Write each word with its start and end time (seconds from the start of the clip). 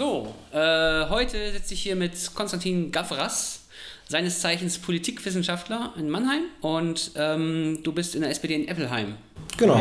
So, 0.00 0.28
äh, 0.54 1.10
heute 1.10 1.52
sitze 1.52 1.74
ich 1.74 1.82
hier 1.82 1.94
mit 1.94 2.34
Konstantin 2.34 2.90
Gavras, 2.90 3.60
seines 4.08 4.40
Zeichens 4.40 4.78
Politikwissenschaftler 4.78 5.92
in 5.98 6.08
Mannheim 6.08 6.44
und 6.62 7.10
ähm, 7.16 7.80
du 7.82 7.92
bist 7.92 8.14
in 8.14 8.22
der 8.22 8.30
SPD 8.30 8.54
in 8.54 8.66
Eppelheim. 8.66 9.16
Genau. 9.58 9.78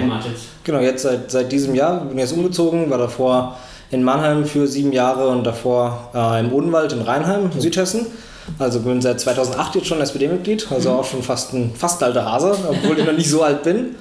Genau, 0.66 0.79
jetzt 0.82 1.04
seit, 1.04 1.32
seit 1.32 1.50
diesem 1.54 1.73
Jahr 1.73 2.02
bin 2.04 2.18
ich 2.18 2.23
jetzt 2.23 2.34
umgezogen, 2.34 2.89
war 2.89 2.97
davor 2.97 3.57
in 3.91 4.04
Mannheim 4.04 4.43
für 4.43 4.68
sieben 4.68 4.91
Jahre 4.91 5.29
und 5.29 5.45
davor 5.45 6.11
äh, 6.13 6.41
im 6.41 6.51
Odenwald 6.51 6.91
in 6.91 6.99
Rheinheim, 6.99 7.49
Südhessen. 7.57 8.05
Also 8.57 8.81
bin 8.81 9.01
seit 9.01 9.21
2008 9.21 9.75
jetzt 9.75 9.88
schon 9.88 10.01
SPD-Mitglied, 10.01 10.70
also 10.70 10.89
auch 10.89 11.05
schon 11.05 11.23
fast 11.23 11.54
ein 11.54 11.73
fast 11.73 12.04
alter 12.04 12.29
Hase, 12.29 12.57
obwohl 12.67 12.99
ich 12.99 13.05
noch 13.05 13.13
nicht 13.13 13.29
so 13.29 13.41
alt 13.41 13.63
bin. 13.63 13.95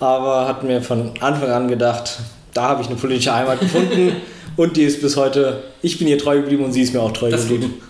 Aber 0.00 0.48
hat 0.48 0.62
mir 0.62 0.80
von 0.80 1.12
Anfang 1.20 1.50
an 1.50 1.68
gedacht, 1.68 2.20
da 2.54 2.70
habe 2.70 2.80
ich 2.80 2.88
eine 2.88 2.96
politische 2.96 3.34
Heimat 3.34 3.60
gefunden 3.60 4.16
und 4.58 4.76
die 4.76 4.82
ist 4.82 5.00
bis 5.00 5.16
heute, 5.16 5.62
ich 5.82 5.98
bin 5.98 6.08
ihr 6.08 6.18
treu 6.18 6.40
geblieben 6.40 6.64
und 6.64 6.72
sie 6.72 6.82
ist 6.82 6.92
mir 6.92 7.00
auch 7.00 7.12
treu 7.12 7.30
Das 7.30 7.48
geblieben. 7.48 7.80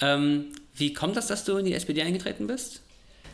Ähm, 0.00 0.46
wie 0.74 0.92
kommt 0.92 1.16
das, 1.16 1.28
dass 1.28 1.44
du 1.44 1.56
in 1.56 1.64
die 1.64 1.72
SPD 1.72 2.02
eingetreten 2.02 2.48
bist? 2.48 2.80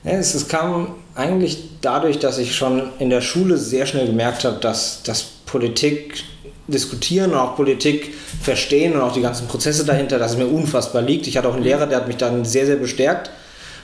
Ja, 0.05 0.13
es, 0.13 0.35
es 0.35 0.47
kam 0.47 0.95
eigentlich 1.15 1.59
dadurch, 1.81 2.19
dass 2.19 2.39
ich 2.39 2.55
schon 2.55 2.91
in 2.99 3.09
der 3.09 3.23
Schule 3.23 3.57
sehr 3.57 3.87
schnell 3.87 4.07
gemerkt 4.07 4.45
habe, 4.45 4.61
dass, 4.61 5.03
dass 5.03 5.23
Politik 5.47 6.23
diskutieren 6.69 7.31
und 7.31 7.39
auch 7.39 7.57
Politik 7.57 8.13
verstehen 8.43 8.95
und 8.95 9.01
auch 9.01 9.13
die 9.13 9.23
ganzen 9.23 9.49
Prozesse 9.49 9.87
dahinter, 9.87 10.19
dass 10.19 10.33
es 10.33 10.37
mir 10.37 10.47
unfassbar 10.47 11.01
liegt. 11.01 11.27
Ich 11.27 11.39
hatte 11.39 11.49
auch 11.49 11.55
einen 11.55 11.65
Lehrer, 11.65 11.87
der 11.87 11.99
hat 11.99 12.09
mich 12.09 12.19
dann 12.19 12.45
sehr, 12.45 12.67
sehr 12.67 12.77
bestärkt. 12.77 13.31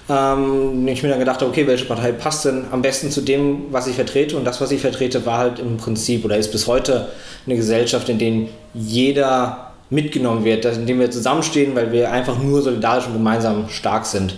Ähm, 0.09 0.87
ich 0.89 1.03
mir 1.03 1.09
dann 1.09 1.19
gedacht 1.19 1.41
habe, 1.41 1.51
okay, 1.51 1.67
welche 1.67 1.85
Partei 1.85 2.13
passt 2.13 2.45
denn 2.45 2.65
am 2.71 2.83
besten 2.83 3.11
zu 3.11 3.21
dem, 3.21 3.73
was 3.73 3.87
ich 3.87 3.95
vertrete? 3.95 4.37
Und 4.37 4.45
das, 4.45 4.61
was 4.61 4.71
ich 4.71 4.81
vertrete, 4.81 5.25
war 5.27 5.39
halt 5.39 5.59
im 5.59 5.77
Prinzip 5.77 6.25
oder 6.25 6.37
ist 6.37 6.53
bis 6.53 6.67
heute 6.67 7.09
eine 7.47 7.57
Gesellschaft, 7.57 8.09
in 8.09 8.19
der 8.19 8.49
jeder 8.75 9.73
mitgenommen 9.91 10.45
wird, 10.45 10.65
in 10.65 10.87
dem 10.87 10.99
wir 10.99 11.11
zusammenstehen, 11.11 11.75
weil 11.75 11.93
wir 11.93 12.11
einfach 12.11 12.39
nur 12.39 12.63
solidarisch 12.63 13.07
und 13.07 13.13
gemeinsam 13.13 13.69
stark 13.69 14.07
sind 14.07 14.35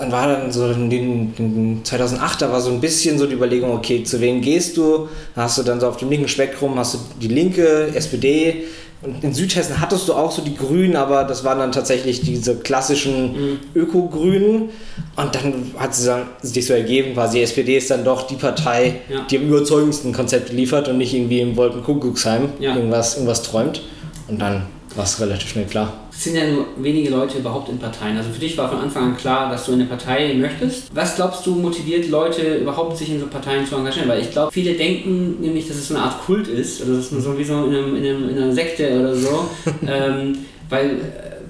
dann 0.00 0.12
war 0.12 0.26
dann 0.28 0.50
so 0.50 0.66
in 0.70 0.88
den, 0.88 1.34
in 1.36 1.84
2008, 1.84 2.42
da 2.42 2.52
war 2.52 2.60
so 2.60 2.70
ein 2.70 2.80
bisschen 2.80 3.18
so 3.18 3.26
die 3.26 3.34
Überlegung, 3.34 3.72
okay, 3.72 4.02
zu 4.02 4.20
wem 4.20 4.40
gehst 4.40 4.76
du? 4.76 5.08
Da 5.34 5.42
hast 5.42 5.58
du 5.58 5.62
dann 5.62 5.78
so 5.78 5.88
auf 5.88 5.98
dem 5.98 6.08
linken 6.08 6.28
Spektrum, 6.28 6.78
hast 6.78 6.94
du 6.94 6.98
die 7.20 7.28
Linke, 7.28 7.90
SPD 7.94 8.64
und 9.02 9.24
in 9.24 9.32
Südhessen 9.32 9.80
hattest 9.80 10.08
du 10.08 10.14
auch 10.14 10.30
so 10.30 10.42
die 10.42 10.54
Grünen, 10.56 10.94
aber 10.96 11.24
das 11.24 11.42
waren 11.44 11.58
dann 11.58 11.72
tatsächlich 11.72 12.20
diese 12.20 12.56
klassischen 12.56 13.32
Mhm. 13.32 13.58
Öko-Grünen 13.74 14.68
und 15.16 15.34
dann 15.34 15.70
hat 15.78 15.92
es 15.92 16.08
sich 16.42 16.66
so 16.66 16.74
ergeben, 16.74 17.14
quasi 17.14 17.38
die 17.38 17.44
SPD 17.44 17.76
ist 17.78 17.90
dann 17.90 18.04
doch 18.04 18.26
die 18.26 18.36
Partei, 18.36 18.96
Ja. 19.08 19.20
die 19.30 19.38
am 19.38 19.44
überzeugendsten 19.48 20.12
Konzept 20.12 20.52
liefert 20.52 20.88
und 20.88 20.98
nicht 20.98 21.14
irgendwie 21.14 21.40
im 21.40 21.56
Wolkenkuckucksheim 21.56 22.50
Ja. 22.58 22.74
irgendwas, 22.76 23.14
irgendwas 23.14 23.42
träumt 23.42 23.82
und 24.28 24.40
dann 24.40 24.62
war 24.96 25.04
es 25.04 25.20
relativ 25.20 25.50
schnell 25.50 25.66
klar. 25.66 25.92
Es 26.10 26.24
sind 26.24 26.36
ja 26.36 26.46
nur 26.48 26.66
wenige 26.78 27.10
Leute 27.10 27.38
überhaupt 27.38 27.68
in 27.68 27.78
Parteien. 27.78 28.16
Also 28.16 28.30
für 28.30 28.40
dich 28.40 28.58
war 28.58 28.68
von 28.68 28.78
Anfang 28.78 29.04
an 29.04 29.16
klar, 29.16 29.50
dass 29.50 29.66
du 29.66 29.72
in 29.72 29.80
eine 29.80 29.88
Partei 29.88 30.34
möchtest. 30.34 30.94
Was 30.94 31.16
glaubst 31.16 31.46
du 31.46 31.54
motiviert 31.54 32.08
Leute 32.08 32.56
überhaupt, 32.56 32.96
sich 32.96 33.10
in 33.10 33.20
so 33.20 33.26
Parteien 33.26 33.66
zu 33.66 33.76
engagieren? 33.76 34.08
Weil 34.08 34.20
ich 34.20 34.30
glaube, 34.30 34.52
viele 34.52 34.74
denken 34.74 35.40
nämlich, 35.40 35.68
dass 35.68 35.76
es 35.76 35.88
so 35.88 35.94
eine 35.94 36.04
Art 36.04 36.24
Kult 36.24 36.48
ist. 36.48 36.80
Also 36.80 36.96
dass 36.96 37.10
man 37.12 37.20
so 37.20 37.38
wie 37.38 37.44
so 37.44 37.64
in, 37.64 37.74
einem, 37.74 37.96
in, 37.96 38.04
einem, 38.04 38.28
in 38.28 38.36
einer 38.36 38.52
Sekte 38.52 38.98
oder 38.98 39.14
so. 39.14 39.48
ähm, 39.86 40.38
weil 40.68 40.86
äh, 40.86 40.94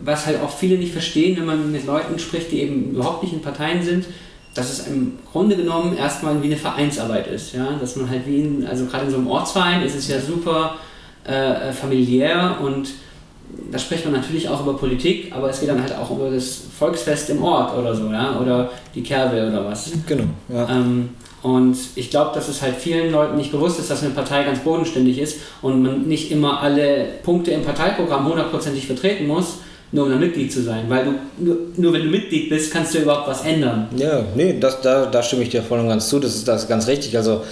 was 0.02 0.26
halt 0.26 0.40
auch 0.42 0.50
viele 0.50 0.76
nicht 0.76 0.92
verstehen, 0.92 1.36
wenn 1.38 1.46
man 1.46 1.72
mit 1.72 1.86
Leuten 1.86 2.18
spricht, 2.18 2.52
die 2.52 2.60
eben 2.60 2.90
überhaupt 2.90 3.22
nicht 3.22 3.32
in 3.32 3.42
Parteien 3.42 3.82
sind, 3.82 4.06
dass 4.54 4.70
es 4.70 4.86
im 4.86 5.18
Grunde 5.30 5.56
genommen 5.56 5.96
erstmal 5.96 6.42
wie 6.42 6.46
eine 6.46 6.56
Vereinsarbeit 6.56 7.26
ist. 7.26 7.54
Ja? 7.54 7.78
Dass 7.80 7.96
man 7.96 8.10
halt 8.10 8.26
wie 8.26 8.40
in, 8.40 8.66
also 8.66 8.84
gerade 8.86 9.06
in 9.06 9.10
so 9.10 9.16
einem 9.16 9.28
Ortsverein 9.28 9.82
ist 9.82 9.94
es 9.94 10.08
ja 10.08 10.20
super 10.20 10.76
äh, 11.24 11.72
familiär 11.72 12.58
und 12.62 12.88
da 13.70 13.78
spricht 13.78 14.04
man 14.04 14.14
natürlich 14.14 14.48
auch 14.48 14.62
über 14.62 14.76
Politik, 14.76 15.32
aber 15.34 15.50
es 15.50 15.60
geht 15.60 15.68
dann 15.68 15.82
halt 15.82 15.94
auch 15.96 16.10
über 16.10 16.30
das 16.30 16.60
Volksfest 16.78 17.30
im 17.30 17.42
Ort 17.42 17.76
oder 17.76 17.94
so, 17.94 18.10
ja, 18.10 18.38
oder 18.40 18.70
die 18.94 19.02
Kerbe 19.02 19.48
oder 19.48 19.64
was. 19.64 19.90
Genau, 20.06 20.24
ja. 20.48 20.68
Ähm, 20.68 21.10
und 21.42 21.76
ich 21.94 22.10
glaube, 22.10 22.32
dass 22.34 22.48
es 22.48 22.60
halt 22.60 22.76
vielen 22.76 23.12
Leuten 23.12 23.36
nicht 23.36 23.50
bewusst 23.50 23.78
ist, 23.78 23.90
dass 23.90 24.02
eine 24.02 24.10
Partei 24.10 24.42
ganz 24.44 24.58
bodenständig 24.58 25.18
ist 25.18 25.38
und 25.62 25.82
man 25.82 26.06
nicht 26.06 26.30
immer 26.30 26.60
alle 26.60 27.06
Punkte 27.22 27.52
im 27.52 27.62
Parteiprogramm 27.62 28.28
hundertprozentig 28.28 28.86
vertreten 28.86 29.26
muss, 29.26 29.58
nur 29.92 30.06
um 30.06 30.12
ein 30.12 30.20
Mitglied 30.20 30.52
zu 30.52 30.62
sein. 30.62 30.84
Weil 30.88 31.04
du 31.04 31.14
nur, 31.38 31.56
nur 31.76 31.92
wenn 31.94 32.02
du 32.02 32.08
Mitglied 32.08 32.50
bist, 32.50 32.70
kannst 32.70 32.94
du 32.94 32.98
überhaupt 32.98 33.26
was 33.26 33.44
ändern. 33.44 33.88
Ja, 33.96 34.22
nee, 34.34 34.58
das, 34.60 34.82
da, 34.82 35.06
da 35.06 35.22
stimme 35.22 35.42
ich 35.42 35.48
dir 35.48 35.62
voll 35.62 35.80
und 35.80 35.88
ganz 35.88 36.08
zu. 36.08 36.18
Das 36.18 36.34
ist, 36.34 36.46
das 36.46 36.62
ist 36.62 36.68
ganz 36.68 36.86
richtig. 36.86 37.16
Also 37.16 37.42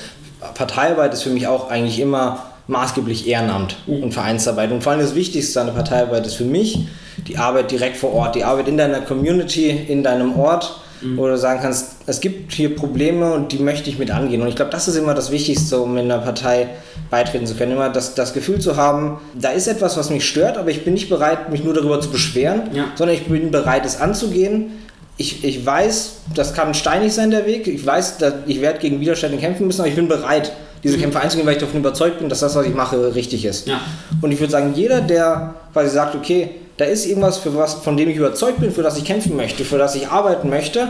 Parteiarbeit 0.55 1.15
ist 1.15 1.23
für 1.23 1.31
mich 1.31 1.47
auch 1.47 1.71
eigentlich 1.71 1.99
immer 1.99 2.45
maßgeblich 2.69 3.27
Ehrenamt 3.27 3.77
und 3.87 4.13
Vereinsarbeit. 4.15 4.71
Und 4.71 4.83
vor 4.83 4.93
allem 4.93 5.01
das 5.01 5.15
Wichtigste 5.15 5.61
an 5.61 5.67
der 5.67 5.75
Parteiarbeit 5.75 6.27
ist 6.27 6.35
für 6.35 6.45
mich 6.45 6.87
die 7.27 7.37
Arbeit 7.39 7.71
direkt 7.71 7.97
vor 7.97 8.13
Ort, 8.15 8.35
die 8.37 8.45
Arbeit 8.45 8.69
in 8.69 8.77
deiner 8.77 9.01
Community, 9.01 9.69
in 9.71 10.03
deinem 10.05 10.39
Ort, 10.39 10.81
wo 11.17 11.27
du 11.29 11.39
sagen 11.39 11.61
kannst, 11.63 11.93
es 12.07 12.21
gibt 12.21 12.53
hier 12.53 12.75
Probleme 12.75 13.33
und 13.33 13.53
die 13.53 13.59
möchte 13.59 13.89
ich 13.89 13.99
mit 13.99 14.11
angehen. 14.11 14.43
Und 14.43 14.49
ich 14.49 14.57
glaube, 14.57 14.73
das 14.73 14.89
ist 14.89 14.97
immer 14.97 15.15
das 15.15 15.31
Wichtigste, 15.31 15.79
um 15.81 15.97
in 15.97 16.11
einer 16.11 16.19
Partei 16.21 16.69
beitreten 17.09 17.47
zu 17.47 17.55
können. 17.55 17.73
Immer 17.73 17.89
das, 17.89 18.15
das 18.15 18.35
Gefühl 18.35 18.59
zu 18.61 18.77
haben, 18.77 19.19
da 19.41 19.51
ist 19.51 19.69
etwas, 19.69 19.97
was 19.97 20.11
mich 20.11 20.27
stört, 20.29 20.59
aber 20.59 20.71
ich 20.71 20.85
bin 20.85 20.95
nicht 20.95 21.09
bereit, 21.09 21.51
mich 21.51 21.63
nur 21.63 21.73
darüber 21.73 22.01
zu 22.01 22.11
beschweren, 22.11 22.63
Ja. 22.75 22.87
sondern 22.97 23.17
ich 23.17 23.27
bin 23.27 23.51
bereit, 23.53 23.87
es 23.87 24.01
anzugehen. 24.01 24.73
Ich, 25.17 25.45
ich 25.45 25.65
weiß, 25.65 26.17
das 26.35 26.53
kann 26.55 26.75
steinig 26.75 27.13
sein, 27.13 27.31
der 27.31 27.47
Weg. 27.47 27.67
Ich 27.69 27.85
weiß, 27.87 28.19
dass 28.19 28.35
ich 28.47 28.61
werde 28.61 28.81
gegen 28.81 29.01
Widerstände 29.01 29.39
kämpfen 29.39 29.67
müssen, 29.69 29.81
aber 29.81 29.89
ich 29.89 29.97
bin 29.97 30.09
bereit, 30.09 30.53
diese 30.83 30.99
Kämpfe 30.99 31.21
einzugehen, 31.21 31.47
weil 31.47 31.55
ich 31.55 31.61
davon 31.61 31.81
überzeugt 31.81 32.19
bin, 32.19 32.29
dass 32.29 32.41
das, 32.41 32.55
was 32.55 32.67
ich 32.67 32.75
mache, 32.75 33.15
richtig 33.15 33.45
ist. 33.45 33.67
Ja. 33.67 33.81
Und 34.21 34.33
ich 34.33 34.41
würde 34.41 34.53
sagen, 34.53 34.73
jeder, 34.75 35.01
der 35.01 35.55
quasi 35.73 35.91
sagt, 35.91 36.15
okay, 36.15 36.51
da 36.77 36.85
ist 36.85 37.07
irgendwas, 37.07 37.39
für 37.39 37.55
was, 37.57 37.75
von 37.75 37.97
dem 37.97 38.09
ich 38.09 38.17
überzeugt 38.17 38.61
bin, 38.61 38.71
für 38.71 38.83
das 38.83 38.97
ich 38.97 39.05
kämpfen 39.05 39.37
möchte, 39.37 39.65
für 39.65 39.79
das 39.79 39.95
ich 39.95 40.09
arbeiten 40.09 40.49
möchte, 40.49 40.89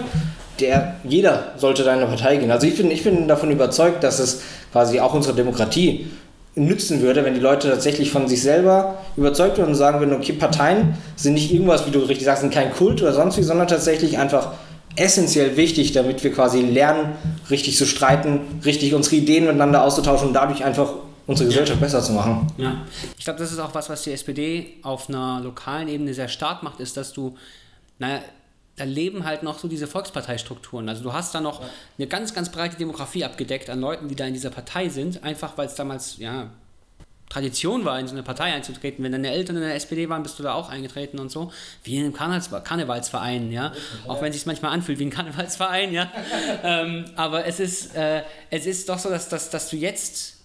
der, 0.61 0.97
jeder 1.05 1.53
sollte 1.57 1.85
da 1.85 1.95
in 1.95 2.01
eine 2.01 2.09
Partei 2.09 2.37
gehen. 2.37 2.51
Also 2.51 2.67
ich 2.67 2.77
bin, 2.77 2.91
ich 2.91 3.05
bin 3.05 3.29
davon 3.29 3.51
überzeugt, 3.51 4.05
dass 4.05 4.19
es 4.19 4.43
quasi 4.73 5.01
auch 5.01 5.15
unsere 5.15 5.35
Demokratie 5.35 6.09
nützen 6.55 7.01
würde, 7.01 7.25
wenn 7.25 7.35
die 7.35 7.41
Leute 7.41 7.71
tatsächlich 7.71 8.11
von 8.11 8.27
sich 8.29 8.43
selber 8.43 8.99
überzeugt 9.17 9.59
würden 9.59 9.71
und 9.71 9.75
sagen 9.77 10.01
würden, 10.01 10.15
okay, 10.15 10.33
Parteien 10.33 10.95
sind 11.17 11.35
nicht 11.35 11.53
irgendwas, 11.53 11.87
wie 11.87 11.91
du 11.91 12.01
richtig 12.01 12.25
sagst, 12.25 12.43
sind 12.43 12.53
kein 12.53 12.73
Kult 12.73 13.01
oder 13.01 13.13
sonst 13.13 13.39
wie, 13.39 13.43
sondern 13.43 13.69
tatsächlich 13.69 14.19
einfach 14.19 14.53
essentiell 14.97 15.57
wichtig, 15.57 15.93
damit 15.93 16.23
wir 16.25 16.33
quasi 16.33 16.61
lernen, 16.61 17.15
richtig 17.51 17.77
zu 17.77 17.87
streiten, 17.87 18.61
richtig 18.65 18.95
unsere 18.95 19.17
Ideen 19.17 19.45
miteinander 19.45 19.83
auszutauschen 19.83 20.29
und 20.29 20.35
dadurch 20.35 20.65
einfach 20.65 20.95
unsere 21.27 21.49
Gesellschaft 21.49 21.81
besser 21.81 22.03
zu 22.03 22.13
machen. 22.13 22.53
Ja, 22.57 22.87
ich 23.19 23.25
glaube, 23.25 23.39
das 23.39 23.53
ist 23.53 23.59
auch 23.59 23.75
was, 23.75 23.89
was 23.91 24.03
die 24.03 24.13
SPD 24.13 24.79
auf 24.83 25.09
einer 25.09 25.41
lokalen 25.41 25.89
Ebene 25.89 26.15
sehr 26.15 26.29
stark 26.29 26.63
macht, 26.63 26.81
ist, 26.81 26.97
dass 26.97 27.13
du, 27.13 27.37
naja, 27.99 28.21
da 28.77 28.85
leben 28.85 29.25
halt 29.25 29.43
noch 29.43 29.59
so 29.59 29.69
diese 29.69 29.87
Volksparteistrukturen. 29.87 30.89
Also 30.89 31.03
du 31.03 31.13
hast 31.13 31.35
da 31.35 31.41
noch 31.41 31.63
eine 31.99 32.07
ganz, 32.07 32.33
ganz 32.33 32.51
breite 32.51 32.77
Demografie 32.77 33.25
abgedeckt 33.25 33.69
an 33.71 33.81
Leuten, 33.81 34.09
die 34.09 34.15
da 34.15 34.25
in 34.25 34.35
dieser 34.35 34.51
Partei 34.51 34.89
sind, 34.89 35.23
einfach 35.23 35.59
weil 35.59 35.67
es 35.67 35.75
damals, 35.75 36.17
ja, 36.19 36.51
Tradition 37.29 37.85
war, 37.85 37.99
in 38.01 38.07
so 38.07 38.15
eine 38.15 38.23
Partei 38.23 38.53
einzutreten. 38.55 39.05
Wenn 39.05 39.13
deine 39.13 39.31
Eltern 39.31 39.57
in 39.57 39.63
der 39.63 39.75
SPD 39.75 40.09
waren, 40.09 40.23
bist 40.23 40.39
du 40.39 40.43
da 40.43 40.55
auch 40.55 40.71
eingetreten 40.71 41.19
und 41.19 41.31
so. 41.31 41.53
Wie 41.85 41.97
in 41.97 42.05
einem 42.05 42.15
Karnevals 42.15 42.51
Karnevalsverein, 42.65 43.53
ja. 43.53 43.73
Auch 44.07 44.23
wenn 44.23 44.31
es 44.31 44.37
sich 44.37 44.47
manchmal 44.47 44.73
anfühlt 44.73 44.99
wie 44.99 45.05
ein 45.05 45.11
Karnevalsverein, 45.11 45.93
ja. 45.93 46.11
ähm, 46.63 47.05
aber 47.17 47.45
es 47.47 47.61
ist, 47.61 47.95
äh, 47.95 48.23
es 48.51 48.67
ist 48.67 48.89
doch 48.89 48.99
so, 48.99 49.11
dass, 49.11 49.29
dass, 49.29 49.51
dass 49.51 49.69
du 49.69 49.77
jetzt 49.77 50.39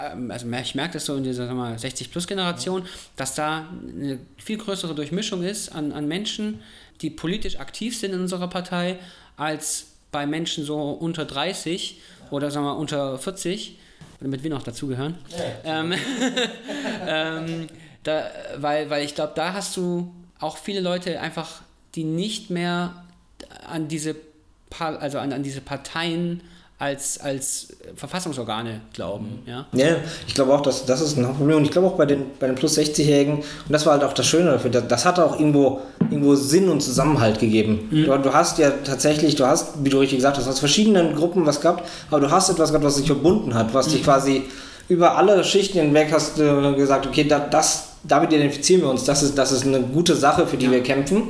ähm, 0.00 0.30
also 0.30 0.46
ich 0.50 0.74
merke 0.74 0.94
das 0.94 1.06
so 1.06 1.16
in 1.16 1.24
dieser 1.24 1.50
60-Plus-Generation, 1.50 2.86
dass 3.16 3.34
da 3.34 3.68
eine 3.88 4.18
viel 4.36 4.58
größere 4.58 4.94
Durchmischung 4.94 5.42
ist 5.42 5.70
an, 5.70 5.92
an 5.92 6.08
Menschen, 6.08 6.60
die 7.00 7.10
politisch 7.10 7.58
aktiv 7.58 7.96
sind 7.98 8.12
in 8.12 8.20
unserer 8.20 8.48
Partei, 8.48 8.98
als 9.36 9.86
bei 10.10 10.26
Menschen 10.26 10.64
so 10.64 10.90
unter 10.90 11.24
30 11.24 12.00
oder 12.30 12.50
sagen 12.50 12.66
wir 12.66 12.76
unter 12.76 13.18
40, 13.18 13.78
damit 14.24 14.42
wir 14.42 14.50
noch 14.50 14.62
dazugehören. 14.62 15.16
Ähm, 15.64 15.92
ähm, 17.06 17.66
da, 18.02 18.24
weil, 18.56 18.90
weil 18.90 19.04
ich 19.04 19.14
glaube, 19.14 19.32
da 19.36 19.52
hast 19.54 19.76
du 19.76 20.12
auch 20.40 20.56
viele 20.58 20.80
Leute 20.80 21.20
einfach, 21.20 21.62
die 21.94 22.04
nicht 22.04 22.50
mehr 22.50 23.04
an 23.66 23.88
diese, 23.88 24.16
Pa- 24.70 24.96
also 24.96 25.18
an, 25.18 25.32
an 25.32 25.42
diese 25.42 25.60
Parteien 25.60 26.42
als, 26.78 27.20
als 27.20 27.68
Verfassungsorgane 27.94 28.80
glauben. 28.92 29.38
Ja? 29.46 29.66
Ja, 29.72 29.96
ich 30.26 30.34
glaube 30.34 30.52
auch, 30.52 30.60
dass 30.60 30.84
das 30.84 31.00
ist 31.00 31.16
ein 31.16 31.26
Hauptproblem. 31.26 31.58
Und 31.58 31.64
ich 31.64 31.70
glaube 31.70 31.86
auch 31.86 31.96
bei 31.96 32.04
den, 32.06 32.24
bei 32.40 32.46
den 32.46 32.56
plus 32.56 32.76
60-Jährigen, 32.76 33.36
und 33.38 33.44
das 33.70 33.86
war 33.86 33.92
halt 33.94 34.04
auch 34.04 34.12
das 34.12 34.26
Schöne 34.26 34.50
dafür, 34.50 34.70
das, 34.70 34.88
das 34.88 35.04
hat 35.04 35.18
auch 35.20 35.38
irgendwo, 35.38 35.80
irgendwo 36.10 36.34
Sinn 36.34 36.68
und 36.68 36.82
Zusammenhalt 36.82 37.38
gegeben. 37.38 37.88
Du, 37.90 38.06
du 38.18 38.32
hast 38.32 38.58
ja 38.58 38.70
tatsächlich, 38.84 39.36
du 39.36 39.46
hast, 39.46 39.84
wie 39.84 39.88
du 39.88 39.98
richtig 39.98 40.18
gesagt 40.18 40.36
hast, 40.36 40.48
aus 40.48 40.58
verschiedenen 40.58 41.14
Gruppen 41.14 41.46
was 41.46 41.60
gehabt, 41.60 41.88
aber 42.10 42.20
du 42.20 42.30
hast 42.30 42.50
etwas 42.50 42.70
gehabt, 42.70 42.84
was 42.84 42.96
dich 42.96 43.06
verbunden 43.06 43.54
hat, 43.54 43.72
was 43.72 43.88
dich 43.88 44.02
quasi 44.02 44.42
über 44.88 45.16
alle 45.16 45.42
Schichten 45.44 45.78
hinweg 45.78 46.08
hast 46.12 46.38
du 46.38 46.74
gesagt, 46.74 47.06
okay, 47.06 47.24
da, 47.24 47.38
das, 47.38 47.90
damit 48.02 48.32
identifizieren 48.32 48.82
wir 48.82 48.90
uns, 48.90 49.04
das 49.04 49.22
ist, 49.22 49.38
das 49.38 49.52
ist 49.52 49.64
eine 49.64 49.80
gute 49.80 50.14
Sache, 50.14 50.46
für 50.46 50.56
die 50.56 50.66
Ja. 50.66 50.72
wir 50.72 50.82
kämpfen. 50.82 51.28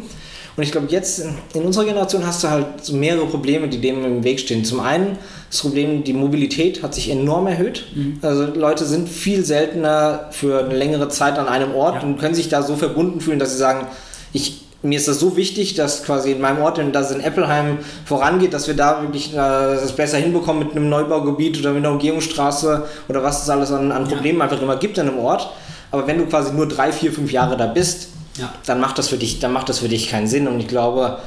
Und 0.56 0.62
ich 0.62 0.70
glaube, 0.70 0.86
jetzt 0.90 1.18
in, 1.18 1.34
in, 1.54 1.62
unserer 1.64 1.84
Generation 1.84 2.24
hast 2.26 2.44
du 2.44 2.48
halt 2.48 2.92
mehrere 2.92 3.26
Probleme, 3.26 3.68
die 3.68 3.80
dem 3.80 4.04
im 4.04 4.24
Weg 4.24 4.38
stehen. 4.38 4.64
Zum 4.64 4.80
einen 4.80 5.18
das 5.50 5.60
Problem, 5.60 6.04
die 6.04 6.12
Mobilität 6.12 6.82
hat 6.82 6.94
sich 6.94 7.10
enorm 7.10 7.46
erhöht. 7.46 7.86
Mhm. 7.94 8.18
Also 8.22 8.46
Leute 8.46 8.84
sind 8.84 9.08
viel 9.08 9.44
seltener 9.44 10.28
für 10.30 10.64
eine 10.64 10.74
längere 10.74 11.08
Zeit 11.08 11.38
an 11.38 11.48
einem 11.48 11.74
Ort 11.74 12.02
ja. 12.02 12.08
und 12.08 12.18
können 12.18 12.34
sich 12.34 12.48
da 12.48 12.62
so 12.62 12.76
verbunden 12.76 13.20
fühlen, 13.20 13.38
dass 13.38 13.52
sie 13.52 13.58
sagen, 13.58 13.86
ich, 14.32 14.62
mir 14.82 14.98
ist 14.98 15.08
das 15.08 15.18
so 15.18 15.36
wichtig, 15.36 15.74
dass 15.74 16.04
quasi 16.04 16.32
in 16.32 16.40
meinem 16.40 16.60
Ort, 16.60 16.80
dass 16.92 17.10
es 17.10 17.16
in 17.16 17.22
Eppelheim 17.22 17.78
vorangeht, 18.04 18.52
dass 18.52 18.66
wir 18.68 18.74
da 18.74 19.02
wirklich 19.02 19.32
äh, 19.32 19.36
das 19.36 19.94
besser 19.94 20.18
hinbekommen 20.18 20.66
mit 20.66 20.76
einem 20.76 20.88
Neubaugebiet 20.88 21.58
oder 21.58 21.72
mit 21.72 21.84
einer 21.84 21.92
Umgehungsstraße 21.92 22.86
oder 23.08 23.22
was 23.22 23.42
es 23.42 23.50
alles 23.50 23.72
an, 23.72 23.92
an 23.92 24.08
Problemen 24.08 24.38
ja. 24.38 24.44
einfach 24.44 24.60
immer 24.60 24.76
gibt 24.76 24.98
in 24.98 25.08
einem 25.08 25.18
Ort. 25.18 25.50
Aber 25.90 26.06
wenn 26.06 26.18
du 26.18 26.26
quasi 26.26 26.52
nur 26.52 26.66
drei, 26.66 26.90
vier, 26.90 27.12
fünf 27.12 27.30
Jahre 27.30 27.56
da 27.56 27.66
bist, 27.66 28.08
ja. 28.38 28.52
dann 28.66 28.80
macht 28.80 28.98
das 28.98 29.08
für 29.08 29.16
dich, 29.16 29.38
dann 29.38 29.52
macht 29.52 29.68
das 29.68 29.80
für 29.80 29.88
dich 29.88 30.08
keinen 30.08 30.26
Sinn. 30.26 30.48
Und 30.48 30.60
ich 30.60 30.68
glaube, 30.68 31.18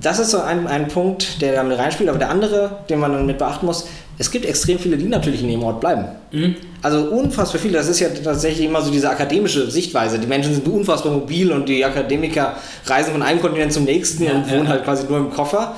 das 0.00 0.18
ist 0.18 0.30
so 0.30 0.40
ein, 0.40 0.66
ein 0.66 0.88
Punkt, 0.88 1.40
der 1.42 1.54
da 1.54 1.62
mit 1.62 1.78
reinspielt. 1.78 2.08
Aber 2.08 2.18
der 2.18 2.30
andere, 2.30 2.78
den 2.88 3.00
man 3.00 3.12
dann 3.12 3.26
mit 3.26 3.38
beachten 3.38 3.66
muss, 3.66 3.86
es 4.18 4.30
gibt 4.30 4.46
extrem 4.46 4.78
viele, 4.78 4.96
die 4.96 5.06
natürlich 5.06 5.42
in 5.42 5.48
dem 5.48 5.62
Ort 5.62 5.80
bleiben. 5.80 6.06
Mhm. 6.32 6.56
Also 6.82 7.04
unfassbar 7.10 7.60
viele. 7.60 7.78
Das 7.78 7.88
ist 7.88 8.00
ja 8.00 8.08
tatsächlich 8.08 8.66
immer 8.66 8.82
so 8.82 8.90
diese 8.90 9.08
akademische 9.10 9.70
Sichtweise. 9.70 10.18
Die 10.18 10.26
Menschen 10.26 10.54
sind 10.54 10.66
unfassbar 10.68 11.12
mobil 11.12 11.52
und 11.52 11.68
die 11.68 11.84
Akademiker 11.84 12.56
reisen 12.86 13.12
von 13.12 13.22
einem 13.22 13.40
Kontinent 13.40 13.72
zum 13.72 13.84
nächsten 13.84 14.24
ja, 14.24 14.32
und 14.32 14.50
wohnen 14.50 14.64
ja. 14.64 14.70
halt 14.70 14.84
quasi 14.84 15.06
nur 15.08 15.18
im 15.18 15.30
Koffer. 15.30 15.74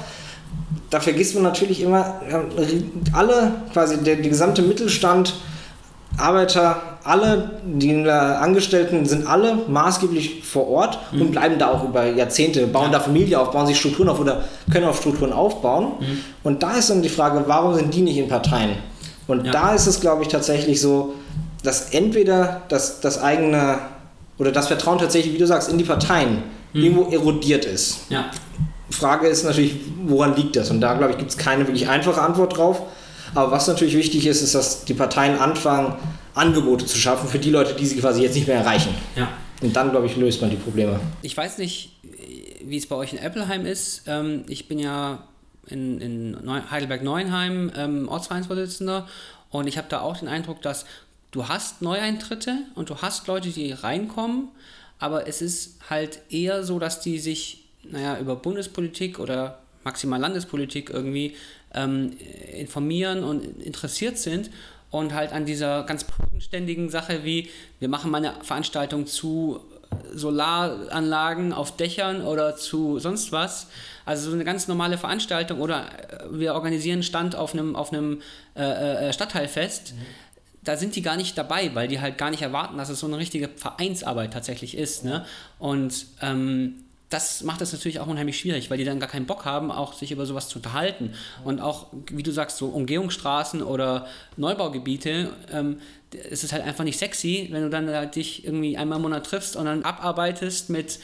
Da 0.88 1.00
vergisst 1.00 1.34
man 1.34 1.44
natürlich 1.44 1.82
immer, 1.82 2.20
alle, 3.12 3.52
quasi 3.72 3.98
der, 3.98 4.16
der 4.16 4.28
gesamte 4.28 4.62
Mittelstand, 4.62 5.34
Arbeiter, 6.16 6.82
alle, 7.04 7.50
die 7.64 8.08
Angestellten 8.08 9.06
sind 9.06 9.26
alle 9.26 9.56
maßgeblich 9.68 10.44
vor 10.44 10.68
Ort 10.68 10.98
mhm. 11.12 11.22
und 11.22 11.30
bleiben 11.30 11.58
da 11.58 11.70
auch 11.70 11.84
über 11.84 12.06
Jahrzehnte, 12.06 12.66
bauen 12.66 12.86
ja. 12.86 12.98
da 12.98 13.00
Familie 13.00 13.40
auf, 13.40 13.52
bauen 13.52 13.66
sich 13.66 13.78
Strukturen 13.78 14.08
auf 14.08 14.20
oder 14.20 14.44
können 14.70 14.86
auf 14.86 14.98
Strukturen 14.98 15.32
aufbauen. 15.32 15.92
Mhm. 16.00 16.18
Und 16.42 16.62
da 16.62 16.72
ist 16.72 16.90
dann 16.90 17.02
die 17.02 17.08
Frage, 17.08 17.44
warum 17.46 17.74
sind 17.74 17.94
die 17.94 18.02
nicht 18.02 18.18
in 18.18 18.28
Parteien? 18.28 18.70
Und 19.26 19.46
ja. 19.46 19.52
da 19.52 19.74
ist 19.74 19.86
es, 19.86 20.00
glaube 20.00 20.22
ich, 20.22 20.28
tatsächlich 20.28 20.80
so, 20.80 21.14
dass 21.62 21.90
entweder 21.90 22.62
das, 22.68 23.00
das 23.00 23.22
eigene 23.22 23.78
oder 24.38 24.52
das 24.52 24.68
Vertrauen 24.68 24.98
tatsächlich, 24.98 25.34
wie 25.34 25.38
du 25.38 25.46
sagst, 25.46 25.70
in 25.70 25.78
die 25.78 25.84
Parteien 25.84 26.42
mhm. 26.72 26.82
irgendwo 26.82 27.10
erodiert 27.10 27.64
ist. 27.64 28.00
Ja. 28.08 28.26
Frage 28.90 29.28
ist 29.28 29.44
natürlich, 29.44 29.76
woran 30.06 30.34
liegt 30.36 30.56
das? 30.56 30.70
Und 30.70 30.80
da, 30.80 30.94
glaube 30.94 31.12
ich, 31.12 31.18
gibt 31.18 31.30
es 31.30 31.38
keine 31.38 31.66
wirklich 31.66 31.88
einfache 31.88 32.20
Antwort 32.20 32.56
drauf. 32.56 32.82
Aber 33.34 33.50
was 33.50 33.66
natürlich 33.68 33.96
wichtig 33.96 34.26
ist, 34.26 34.42
ist, 34.42 34.54
dass 34.54 34.84
die 34.84 34.94
Parteien 34.94 35.38
anfangen, 35.38 35.94
Angebote 36.34 36.86
zu 36.86 36.96
schaffen 36.96 37.28
für 37.28 37.38
die 37.38 37.50
Leute, 37.50 37.74
die 37.74 37.86
sie 37.86 37.98
quasi 37.98 38.22
jetzt 38.22 38.34
nicht 38.34 38.46
mehr 38.46 38.56
erreichen. 38.56 38.94
Ja. 39.16 39.28
Und 39.60 39.74
dann, 39.76 39.90
glaube 39.90 40.06
ich, 40.06 40.16
löst 40.16 40.40
man 40.40 40.50
die 40.50 40.56
Probleme. 40.56 40.98
Ich 41.22 41.36
weiß 41.36 41.58
nicht, 41.58 41.92
wie 42.64 42.76
es 42.76 42.86
bei 42.86 42.96
euch 42.96 43.12
in 43.12 43.18
Eppelheim 43.18 43.66
ist. 43.66 44.02
Ähm, 44.06 44.44
ich 44.48 44.68
bin 44.68 44.78
ja 44.78 45.24
in, 45.66 46.00
in 46.00 46.70
Heidelberg-Neuenheim 46.70 47.72
ähm, 47.76 48.08
Ortsvereinsvorsitzender 48.08 49.06
und 49.50 49.66
ich 49.66 49.78
habe 49.78 49.88
da 49.88 50.00
auch 50.00 50.18
den 50.18 50.28
Eindruck, 50.28 50.62
dass 50.62 50.86
du 51.30 51.48
hast 51.48 51.82
Neueintritte 51.82 52.58
und 52.74 52.90
du 52.90 52.96
hast 52.96 53.26
Leute, 53.26 53.50
die 53.50 53.72
reinkommen, 53.72 54.48
aber 54.98 55.28
es 55.28 55.42
ist 55.42 55.78
halt 55.88 56.20
eher 56.30 56.64
so, 56.64 56.78
dass 56.78 57.00
die 57.00 57.18
sich, 57.18 57.64
naja, 57.84 58.18
über 58.18 58.36
Bundespolitik 58.36 59.18
oder 59.18 59.60
maximal 59.84 60.20
Landespolitik 60.20 60.90
irgendwie 60.90 61.36
ähm, 61.74 62.16
informieren 62.52 63.24
und 63.24 63.62
interessiert 63.62 64.18
sind 64.18 64.50
und 64.90 65.14
halt 65.14 65.32
an 65.32 65.46
dieser 65.46 65.84
ganz 65.84 66.04
bodenständigen 66.04 66.90
Sache 66.90 67.24
wie, 67.24 67.48
wir 67.78 67.88
machen 67.88 68.10
mal 68.10 68.18
eine 68.18 68.34
Veranstaltung 68.42 69.06
zu 69.06 69.60
Solaranlagen 70.12 71.52
auf 71.52 71.76
Dächern 71.76 72.22
oder 72.22 72.56
zu 72.56 72.98
sonst 72.98 73.32
was. 73.32 73.68
Also 74.04 74.30
so 74.30 74.34
eine 74.34 74.44
ganz 74.44 74.68
normale 74.68 74.98
Veranstaltung 74.98 75.60
oder 75.60 75.86
äh, 76.08 76.26
wir 76.30 76.54
organisieren 76.54 76.94
einen 76.94 77.02
Stand 77.02 77.36
auf 77.36 77.52
einem, 77.52 77.76
auf 77.76 77.92
einem 77.92 78.22
äh, 78.56 79.08
äh, 79.08 79.12
Stadtteilfest. 79.12 79.94
Mhm. 79.94 79.98
Da 80.62 80.76
sind 80.76 80.94
die 80.94 81.02
gar 81.02 81.16
nicht 81.16 81.38
dabei, 81.38 81.74
weil 81.74 81.88
die 81.88 82.00
halt 82.00 82.18
gar 82.18 82.30
nicht 82.30 82.42
erwarten, 82.42 82.76
dass 82.76 82.90
es 82.90 83.00
so 83.00 83.06
eine 83.06 83.18
richtige 83.18 83.48
Vereinsarbeit 83.48 84.32
tatsächlich 84.32 84.76
ist. 84.76 85.04
Ne? 85.04 85.24
Und 85.58 86.06
ähm, 86.20 86.84
das 87.10 87.42
macht 87.42 87.60
es 87.60 87.72
natürlich 87.72 87.98
auch 87.98 88.06
unheimlich 88.06 88.38
schwierig, 88.38 88.70
weil 88.70 88.78
die 88.78 88.84
dann 88.84 89.00
gar 89.00 89.08
keinen 89.08 89.26
Bock 89.26 89.44
haben, 89.44 89.72
auch 89.72 89.92
sich 89.92 90.12
über 90.12 90.26
sowas 90.26 90.48
zu 90.48 90.58
unterhalten. 90.58 91.12
Und 91.44 91.60
auch, 91.60 91.88
wie 92.10 92.22
du 92.22 92.30
sagst, 92.30 92.56
so 92.56 92.68
Umgehungsstraßen 92.68 93.62
oder 93.62 94.06
Neubaugebiete, 94.36 95.32
ähm, 95.52 95.80
es 96.30 96.42
ist 96.42 96.52
halt 96.52 96.64
einfach 96.64 96.84
nicht 96.84 96.98
sexy, 96.98 97.48
wenn 97.52 97.62
du 97.62 97.70
dann 97.70 97.88
halt 97.88 98.16
dich 98.16 98.44
irgendwie 98.44 98.76
einmal 98.76 98.96
im 98.96 99.02
Monat 99.02 99.26
triffst 99.26 99.56
und 99.56 99.66
dann 99.66 99.82
abarbeitest 99.82 100.70
mit 100.70 100.98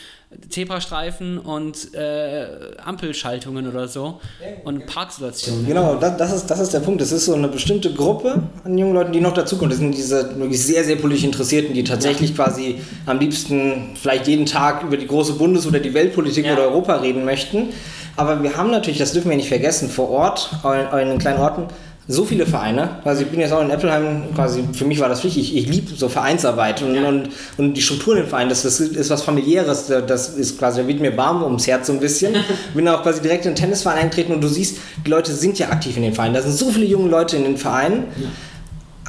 Zebrastreifen 0.50 1.38
und 1.38 1.94
äh, 1.94 2.46
Ampelschaltungen 2.84 3.68
oder 3.68 3.86
so 3.86 4.20
und 4.64 4.86
Parksituationen. 4.86 5.66
Genau, 5.66 5.94
das, 5.94 6.16
das, 6.16 6.32
ist, 6.32 6.46
das 6.46 6.58
ist 6.58 6.74
der 6.74 6.80
Punkt. 6.80 7.00
Das 7.00 7.12
ist 7.12 7.26
so 7.26 7.34
eine 7.34 7.46
bestimmte 7.46 7.94
Gruppe 7.94 8.42
an 8.64 8.76
jungen 8.76 8.94
Leuten, 8.94 9.12
die 9.12 9.20
noch 9.20 9.34
dazukommt. 9.34 9.70
Das 9.70 9.78
sind 9.78 9.94
diese 9.94 10.36
wirklich 10.36 10.60
sehr, 10.60 10.82
sehr 10.82 10.96
politisch 10.96 11.24
Interessierten, 11.24 11.74
die 11.74 11.84
tatsächlich 11.84 12.34
quasi 12.34 12.80
am 13.06 13.20
liebsten 13.20 13.96
vielleicht 14.00 14.26
jeden 14.26 14.46
Tag 14.46 14.82
über 14.82 14.96
die 14.96 15.06
große 15.06 15.34
Bundes- 15.34 15.66
oder 15.66 15.78
die 15.78 15.94
Weltpolitik 15.94 16.46
ja. 16.46 16.54
oder 16.54 16.62
Europa 16.62 16.96
reden 16.96 17.24
möchten. 17.24 17.68
Aber 18.16 18.42
wir 18.42 18.56
haben 18.56 18.70
natürlich, 18.70 18.98
das 18.98 19.12
dürfen 19.12 19.30
wir 19.30 19.36
nicht 19.36 19.48
vergessen, 19.48 19.88
vor 19.88 20.08
Ort, 20.10 20.50
in 20.64 21.08
den 21.08 21.18
kleinen 21.18 21.38
Orten, 21.38 21.68
so 22.08 22.24
viele 22.24 22.46
Vereine. 22.46 23.00
Also 23.04 23.22
ich 23.22 23.28
bin 23.28 23.40
jetzt 23.40 23.52
auch 23.52 23.60
in 23.60 23.70
Appleheim, 23.70 24.32
quasi 24.34 24.62
für 24.72 24.84
mich 24.84 25.00
war 25.00 25.08
das 25.08 25.24
wichtig. 25.24 25.52
Ich, 25.52 25.56
ich 25.56 25.68
liebe 25.68 25.92
so 25.96 26.08
Vereinsarbeit 26.08 26.80
und, 26.82 26.94
ja. 26.94 27.08
und, 27.08 27.30
und 27.56 27.74
die 27.74 27.82
Strukturen 27.82 28.18
im 28.18 28.26
Verein, 28.26 28.48
das, 28.48 28.62
das 28.62 28.78
ist 28.78 29.10
was 29.10 29.22
familiäres. 29.22 29.88
Das 30.06 30.28
ist 30.28 30.58
quasi, 30.58 30.82
da 30.82 30.86
wird 30.86 31.00
mir 31.00 31.16
warm 31.16 31.42
ums 31.42 31.66
Herz 31.66 31.88
so 31.88 31.92
ein 31.92 32.00
bisschen. 32.00 32.36
bin 32.74 32.86
auch 32.88 33.02
quasi 33.02 33.20
direkt 33.20 33.44
in 33.44 33.52
den 33.52 33.56
Tennisverein 33.56 33.98
eingetreten 33.98 34.32
und 34.32 34.40
du 34.40 34.48
siehst, 34.48 34.78
die 35.04 35.10
Leute 35.10 35.32
sind 35.32 35.58
ja 35.58 35.70
aktiv 35.70 35.96
in 35.96 36.02
den 36.04 36.14
Vereinen. 36.14 36.34
Da 36.34 36.42
sind 36.42 36.52
so 36.52 36.70
viele 36.70 36.86
junge 36.86 37.08
Leute 37.08 37.36
in 37.36 37.42
den 37.42 37.56
Vereinen. 37.56 38.04
Ja. 38.16 38.28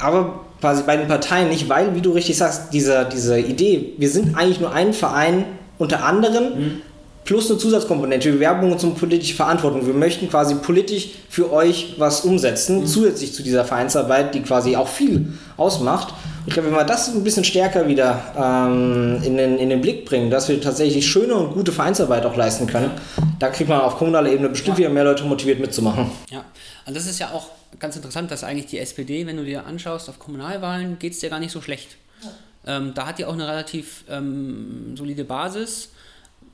Aber 0.04 0.40
quasi 0.60 0.82
bei 0.84 0.96
den 0.96 1.06
Parteien 1.06 1.50
nicht, 1.50 1.68
weil, 1.68 1.94
wie 1.94 2.00
du 2.00 2.10
richtig 2.10 2.36
sagst, 2.36 2.72
diese, 2.72 3.08
diese 3.12 3.38
Idee, 3.38 3.92
wir 3.96 4.10
sind 4.10 4.36
eigentlich 4.36 4.58
nur 4.58 4.72
ein 4.72 4.92
Verein 4.92 5.44
unter 5.78 6.04
anderen. 6.04 6.58
Mhm 6.58 6.82
plus 7.28 7.50
eine 7.50 7.58
Zusatzkomponente, 7.58 8.32
wir 8.32 8.40
Werbung 8.40 8.72
und 8.72 8.98
politische 8.98 9.34
Verantwortung. 9.34 9.86
Wir 9.86 9.92
möchten 9.92 10.30
quasi 10.30 10.54
politisch 10.54 11.10
für 11.28 11.52
euch 11.52 11.96
was 11.98 12.22
umsetzen, 12.22 12.80
mhm. 12.80 12.86
zusätzlich 12.86 13.34
zu 13.34 13.42
dieser 13.42 13.66
Vereinsarbeit, 13.66 14.34
die 14.34 14.40
quasi 14.40 14.76
auch 14.76 14.88
viel 14.88 15.34
ausmacht. 15.58 16.14
Ich 16.46 16.54
glaube, 16.54 16.70
wenn 16.70 16.76
wir 16.76 16.84
das 16.84 17.14
ein 17.14 17.22
bisschen 17.22 17.44
stärker 17.44 17.86
wieder 17.86 18.32
ähm, 18.34 19.20
in, 19.22 19.36
den, 19.36 19.58
in 19.58 19.68
den 19.68 19.82
Blick 19.82 20.06
bringen, 20.06 20.30
dass 20.30 20.48
wir 20.48 20.58
tatsächlich 20.58 21.06
schöne 21.06 21.34
und 21.34 21.52
gute 21.52 21.70
Vereinsarbeit 21.70 22.24
auch 22.24 22.34
leisten 22.34 22.66
können, 22.66 22.92
da 23.38 23.50
kriegt 23.50 23.68
man 23.68 23.82
auf 23.82 23.98
kommunaler 23.98 24.32
Ebene 24.32 24.48
bestimmt 24.48 24.78
ja. 24.78 24.84
wieder 24.84 24.94
mehr 24.94 25.04
Leute 25.04 25.24
motiviert 25.24 25.60
mitzumachen. 25.60 26.10
Ja, 26.30 26.46
und 26.86 26.96
das 26.96 27.06
ist 27.06 27.18
ja 27.18 27.32
auch 27.32 27.48
ganz 27.78 27.94
interessant, 27.94 28.30
dass 28.30 28.42
eigentlich 28.42 28.68
die 28.68 28.78
SPD, 28.78 29.26
wenn 29.26 29.36
du 29.36 29.44
dir 29.44 29.66
anschaust, 29.66 30.08
auf 30.08 30.18
Kommunalwahlen 30.18 30.98
geht 30.98 31.12
es 31.12 31.18
dir 31.18 31.28
gar 31.28 31.40
nicht 31.40 31.52
so 31.52 31.60
schlecht. 31.60 31.98
Ja. 32.22 32.78
Ähm, 32.78 32.92
da 32.94 33.06
hat 33.06 33.18
die 33.18 33.26
auch 33.26 33.34
eine 33.34 33.46
relativ 33.46 34.04
ähm, 34.08 34.94
solide 34.96 35.24
Basis 35.24 35.90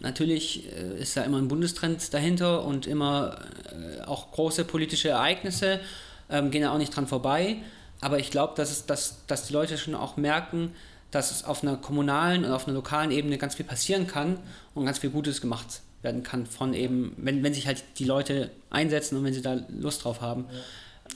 Natürlich 0.00 0.70
äh, 0.72 1.00
ist 1.00 1.16
da 1.16 1.22
immer 1.22 1.38
ein 1.38 1.48
Bundestrend 1.48 2.12
dahinter 2.12 2.64
und 2.64 2.86
immer 2.86 3.38
äh, 3.72 4.02
auch 4.02 4.32
große 4.32 4.64
politische 4.64 5.08
Ereignisse 5.10 5.80
ähm, 6.30 6.50
gehen 6.50 6.62
ja 6.62 6.72
auch 6.72 6.78
nicht 6.78 6.94
dran 6.94 7.06
vorbei. 7.06 7.56
Aber 8.00 8.18
ich 8.18 8.30
glaube, 8.30 8.54
dass, 8.56 8.86
dass, 8.86 9.24
dass 9.26 9.46
die 9.46 9.52
Leute 9.52 9.78
schon 9.78 9.94
auch 9.94 10.16
merken, 10.16 10.72
dass 11.10 11.30
es 11.30 11.44
auf 11.44 11.62
einer 11.62 11.76
kommunalen 11.76 12.44
und 12.44 12.50
auf 12.50 12.66
einer 12.66 12.74
lokalen 12.74 13.10
Ebene 13.10 13.38
ganz 13.38 13.54
viel 13.54 13.64
passieren 13.64 14.06
kann 14.06 14.38
und 14.74 14.84
ganz 14.84 14.98
viel 14.98 15.10
Gutes 15.10 15.40
gemacht 15.40 15.80
werden 16.02 16.22
kann 16.22 16.46
von 16.46 16.74
eben, 16.74 17.14
wenn, 17.16 17.42
wenn 17.42 17.54
sich 17.54 17.66
halt 17.66 17.82
die 17.98 18.04
Leute 18.04 18.50
einsetzen 18.68 19.16
und 19.16 19.24
wenn 19.24 19.32
sie 19.32 19.42
da 19.42 19.60
Lust 19.68 20.04
drauf 20.04 20.20
haben. 20.20 20.46
Ja. 20.50 20.58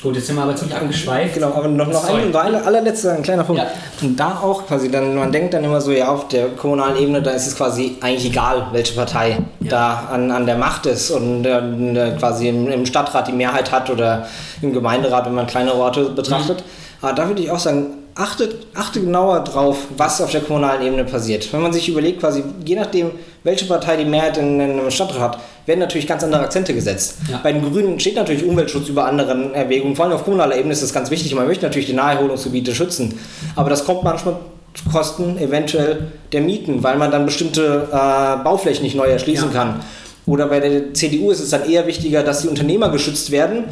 Gut, 0.01 0.15
jetzt 0.15 0.29
sind 0.29 0.37
wir 0.37 0.45
aber 0.45 0.55
ziemlich 0.55 0.77
angeschweift. 0.77 1.35
Genau, 1.35 1.49
aber 1.55 1.67
noch, 1.67 1.89
noch 1.89 2.05
ein, 2.05 2.35
ein 2.35 2.55
allerletzter, 2.55 3.15
ein 3.15 3.23
kleiner 3.23 3.43
Punkt. 3.43 3.61
Ja. 3.61 3.69
Und 4.01 4.17
da 4.17 4.39
auch 4.41 4.65
quasi, 4.65 4.89
dann, 4.89 5.17
man 5.17 5.33
denkt 5.33 5.55
dann 5.55 5.65
immer 5.65 5.81
so, 5.81 5.91
ja, 5.91 6.09
auf 6.09 6.29
der 6.29 6.51
kommunalen 6.51 6.97
Ebene, 6.99 7.21
da 7.21 7.33
ist 7.33 7.49
es 7.49 7.57
quasi 7.57 7.97
eigentlich 8.01 8.27
egal, 8.27 8.69
welche 8.71 8.95
Partei 8.95 9.39
ja. 9.59 9.69
da 9.69 10.09
an, 10.13 10.31
an 10.31 10.47
der 10.47 10.57
Macht 10.57 10.87
ist 10.87 11.11
und 11.11 11.45
äh, 11.45 12.13
quasi 12.17 12.49
im, 12.49 12.69
im, 12.69 12.87
Stadtrat 12.87 13.27
die 13.27 13.33
Mehrheit 13.33 13.73
hat 13.73 13.91
oder 13.91 14.29
im 14.63 14.73
Gemeinderat, 14.73 15.27
wenn 15.27 15.35
man 15.35 15.49
kleinere 15.49 15.77
Orte 15.77 16.11
betrachtet. 16.11 16.59
Mhm. 16.59 17.05
Aber 17.05 17.13
da 17.15 17.27
würde 17.27 17.43
ich 17.43 17.51
auch 17.51 17.59
sagen, 17.59 17.89
achtet, 18.15 18.67
achtet 18.77 19.03
genauer 19.03 19.41
drauf, 19.41 19.79
was 19.97 20.21
auf 20.21 20.31
der 20.31 20.43
kommunalen 20.43 20.87
Ebene 20.87 21.05
passiert. 21.05 21.53
Wenn 21.53 21.63
man 21.63 21.73
sich 21.73 21.89
überlegt, 21.89 22.21
quasi, 22.21 22.45
je 22.65 22.77
nachdem, 22.77 23.11
welche 23.45 23.67
Partei 23.67 23.97
die 23.97 24.05
Mehrheit 24.05 24.37
in, 24.37 24.61
in 24.61 24.79
einem 24.79 24.91
Stadtrat 24.91 25.21
hat, 25.21 25.39
werden 25.67 25.81
natürlich 25.81 26.07
ganz 26.07 26.25
andere 26.25 26.43
Akzente 26.43 26.75
gesetzt. 26.75 27.17
Ja. 27.31 27.41
Bei 27.43 27.53
den 27.53 27.63
Grünen 27.63 28.01
steht 28.01 28.17
natürlich 28.17 28.45
Umweltschutz 28.45 28.89
über 28.89 29.07
anderen 29.07 29.55
Erwägungen. 29.55 29.97
Vor 29.97 30.07
allem 30.07 30.15
auf 30.15 30.25
kommunaler 30.25 30.57
Ebene 30.57 30.73
ist 30.73 30.83
das 30.83 30.93
ganz 30.93 31.11
wichtig. 31.11 31.35
Man 31.35 31.47
möchte 31.47 31.65
natürlich 31.65 31.87
die 31.87 31.95
Naherholungsgebiete 31.95 32.75
schützen. 32.75 33.19
Aber 33.55 33.71
das 33.71 33.85
kommt 33.85 34.03
manchmal 34.03 34.37
zu 34.75 34.89
Kosten 34.91 35.39
eventuell 35.39 36.09
der 36.33 36.41
Mieten, 36.41 36.83
weil 36.83 36.97
man 36.97 37.11
dann 37.11 37.27
bestimmte 37.27 37.89
äh, 37.91 38.45
Bauflächen 38.45 38.83
nicht 38.83 38.97
neu 38.97 39.07
erschließen 39.07 39.53
ja. 39.53 39.59
kann. 39.59 39.81
Oder 40.27 40.47
bei 40.47 40.61
der 40.61 40.95
CDU 40.95 41.31
ist 41.31 41.41
es 41.41 41.51
dann 41.51 41.69
eher 41.69 41.87
wichtiger, 41.87 42.23
dass 42.23 42.43
die 42.43 42.49
Unternehmer 42.49 42.91
geschützt 42.91 43.31
werden. 43.31 43.65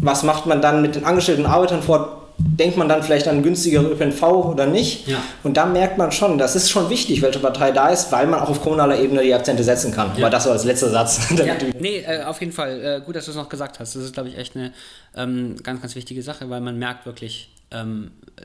Was 0.00 0.22
macht 0.22 0.46
man 0.46 0.60
dann 0.60 0.82
mit 0.82 0.96
den 0.96 1.04
angestellten 1.04 1.46
Arbeitern 1.46 1.82
vor? 1.82 2.21
Denkt 2.38 2.76
man 2.76 2.88
dann 2.88 3.02
vielleicht 3.02 3.28
an 3.28 3.42
günstigere 3.42 3.84
ÖPNV 3.92 4.22
oder 4.22 4.66
nicht. 4.66 5.08
Ja. 5.08 5.22
Und 5.42 5.56
da 5.56 5.66
merkt 5.66 5.98
man 5.98 6.12
schon, 6.12 6.38
das 6.38 6.56
ist 6.56 6.70
schon 6.70 6.90
wichtig, 6.90 7.22
welche 7.22 7.38
Partei 7.38 7.72
da 7.72 7.88
ist, 7.88 8.12
weil 8.12 8.26
man 8.26 8.40
auch 8.40 8.48
auf 8.48 8.62
kommunaler 8.62 8.98
Ebene 8.98 9.22
die 9.22 9.34
Akzente 9.34 9.62
setzen 9.64 9.92
kann. 9.92 10.10
Aber 10.16 10.30
das 10.30 10.44
so 10.44 10.50
als 10.50 10.64
letzter 10.64 10.90
Satz. 10.90 11.20
Ja, 11.42 11.56
nee, 11.80 11.98
äh, 11.98 12.22
auf 12.22 12.40
jeden 12.40 12.52
Fall. 12.52 12.84
Äh, 12.84 13.00
gut, 13.04 13.16
dass 13.16 13.24
du 13.24 13.32
es 13.32 13.36
noch 13.36 13.48
gesagt 13.48 13.80
hast. 13.80 13.96
Das 13.96 14.02
ist, 14.02 14.14
glaube 14.14 14.28
ich, 14.28 14.38
echt 14.38 14.54
eine 14.54 14.72
ähm, 15.16 15.56
ganz, 15.62 15.80
ganz 15.80 15.96
wichtige 15.96 16.22
Sache, 16.22 16.48
weil 16.50 16.60
man 16.60 16.78
merkt 16.78 17.04
wirklich, 17.04 17.50
ähm, 17.72 18.12
äh, 18.36 18.44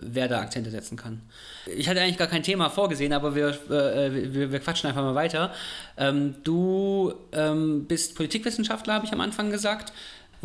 wer 0.00 0.28
da 0.28 0.40
Akzente 0.40 0.70
setzen 0.70 0.96
kann. 0.96 1.20
Ich 1.76 1.88
hatte 1.88 2.00
eigentlich 2.00 2.18
gar 2.18 2.26
kein 2.26 2.42
Thema 2.42 2.68
vorgesehen, 2.68 3.12
aber 3.12 3.34
wir, 3.34 3.48
äh, 3.70 4.34
wir, 4.34 4.52
wir, 4.52 4.60
quatschen 4.60 4.88
einfach 4.88 5.02
mal 5.02 5.14
weiter. 5.14 5.52
Ähm, 5.96 6.34
du 6.44 7.14
ähm, 7.32 7.86
bist 7.86 8.14
Politikwissenschaftler, 8.14 8.94
habe 8.94 9.06
ich 9.06 9.12
am 9.12 9.20
Anfang 9.20 9.50
gesagt. 9.50 9.92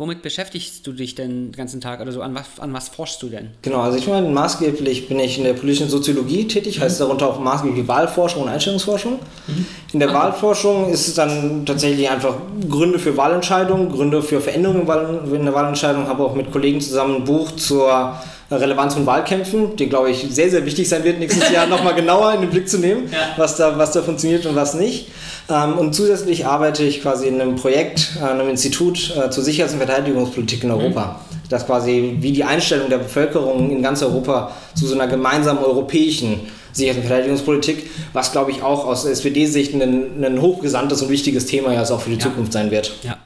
Womit 0.00 0.22
beschäftigst 0.22 0.86
du 0.86 0.92
dich 0.94 1.14
denn 1.14 1.52
den 1.52 1.52
ganzen 1.52 1.82
Tag 1.82 2.00
oder 2.00 2.10
so? 2.10 2.22
An 2.22 2.34
was, 2.34 2.58
an 2.58 2.72
was 2.72 2.88
forschst 2.88 3.22
du 3.22 3.28
denn? 3.28 3.50
Genau, 3.60 3.80
also 3.80 3.98
ich 3.98 4.06
meine, 4.06 4.30
maßgeblich 4.30 5.08
bin 5.08 5.20
ich 5.20 5.36
in 5.36 5.44
der 5.44 5.52
politischen 5.52 5.90
Soziologie 5.90 6.48
tätig, 6.48 6.78
mhm. 6.78 6.84
heißt 6.84 7.02
darunter 7.02 7.28
auch 7.28 7.38
maßgeblich 7.38 7.86
Wahlforschung 7.86 8.44
und 8.44 8.48
Einstellungsforschung. 8.48 9.18
Mhm. 9.46 9.66
In 9.92 10.00
der 10.00 10.08
ah. 10.08 10.14
Wahlforschung 10.14 10.88
ist 10.90 11.06
es 11.06 11.12
dann 11.16 11.66
tatsächlich 11.66 12.08
einfach 12.08 12.34
Gründe 12.66 12.98
für 12.98 13.14
Wahlentscheidungen, 13.18 13.90
Gründe 13.90 14.22
für 14.22 14.40
Veränderungen 14.40 14.88
in 15.34 15.44
der 15.44 15.52
Wahlentscheidung. 15.52 16.08
Habe 16.08 16.24
auch 16.24 16.34
mit 16.34 16.50
Kollegen 16.50 16.80
zusammen 16.80 17.16
ein 17.16 17.24
Buch 17.24 17.50
zur 17.56 18.18
Relevanz 18.50 18.94
von 18.94 19.06
Wahlkämpfen, 19.06 19.76
die 19.76 19.88
glaube 19.88 20.10
ich 20.10 20.26
sehr, 20.30 20.50
sehr 20.50 20.66
wichtig 20.66 20.88
sein 20.88 21.04
wird, 21.04 21.18
nächstes 21.18 21.50
Jahr 21.50 21.66
nochmal 21.66 21.94
genauer 21.94 22.34
in 22.34 22.40
den 22.40 22.50
Blick 22.50 22.68
zu 22.68 22.78
nehmen, 22.78 23.08
ja. 23.12 23.34
was, 23.36 23.56
da, 23.56 23.78
was 23.78 23.92
da 23.92 24.02
funktioniert 24.02 24.46
und 24.46 24.56
was 24.56 24.74
nicht. 24.74 25.08
Ähm, 25.48 25.78
und 25.78 25.94
zusätzlich 25.94 26.46
arbeite 26.46 26.82
ich 26.82 27.02
quasi 27.02 27.28
in 27.28 27.40
einem 27.40 27.56
Projekt, 27.56 28.12
äh, 28.20 28.24
einem 28.24 28.48
Institut 28.48 29.14
äh, 29.16 29.30
zur 29.30 29.44
Sicherheits- 29.44 29.72
und 29.72 29.78
Verteidigungspolitik 29.78 30.64
in 30.64 30.70
Europa. 30.70 31.20
Mhm. 31.30 31.36
Das 31.48 31.66
quasi 31.66 32.16
wie 32.20 32.32
die 32.32 32.44
Einstellung 32.44 32.88
der 32.90 32.98
Bevölkerung 32.98 33.70
in 33.70 33.82
ganz 33.82 34.02
Europa 34.02 34.52
zu 34.74 34.86
so 34.86 34.94
einer 34.94 35.08
gemeinsamen 35.08 35.62
europäischen 35.64 36.40
Sicherheits- 36.72 36.98
und 36.98 37.06
Verteidigungspolitik, 37.06 37.90
was 38.12 38.32
glaube 38.32 38.52
ich 38.52 38.62
auch 38.62 38.84
aus 38.84 39.04
SPD-Sicht 39.04 39.74
ein, 39.74 40.24
ein 40.24 40.40
hochgesandtes 40.40 41.02
und 41.02 41.10
wichtiges 41.10 41.46
Thema 41.46 41.72
ja 41.72 41.82
auch 41.82 42.00
für 42.00 42.10
die 42.10 42.16
ja. 42.16 42.22
Zukunft 42.22 42.52
sein 42.52 42.70
wird. 42.70 42.94
Ja, 43.02 43.18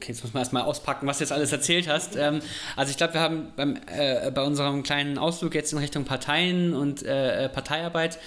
okay, 0.00 0.12
jetzt 0.12 0.24
muss 0.24 0.32
man 0.32 0.40
erstmal 0.40 0.62
auspacken, 0.62 1.06
was 1.06 1.18
du 1.18 1.24
jetzt 1.24 1.32
alles 1.32 1.52
erzählt 1.52 1.86
hast. 1.86 2.16
Ähm, 2.16 2.40
also 2.74 2.90
ich 2.90 2.96
glaube, 2.96 3.14
wir 3.14 3.20
haben 3.20 3.52
beim, 3.54 3.76
äh, 3.86 4.30
bei 4.30 4.42
unserem 4.42 4.82
kleinen 4.82 5.18
Ausflug 5.18 5.54
jetzt 5.54 5.72
in 5.72 5.78
Richtung 5.78 6.04
Parteien 6.04 6.74
und 6.74 7.02
äh, 7.02 7.50
Parteiarbeit 7.50 8.18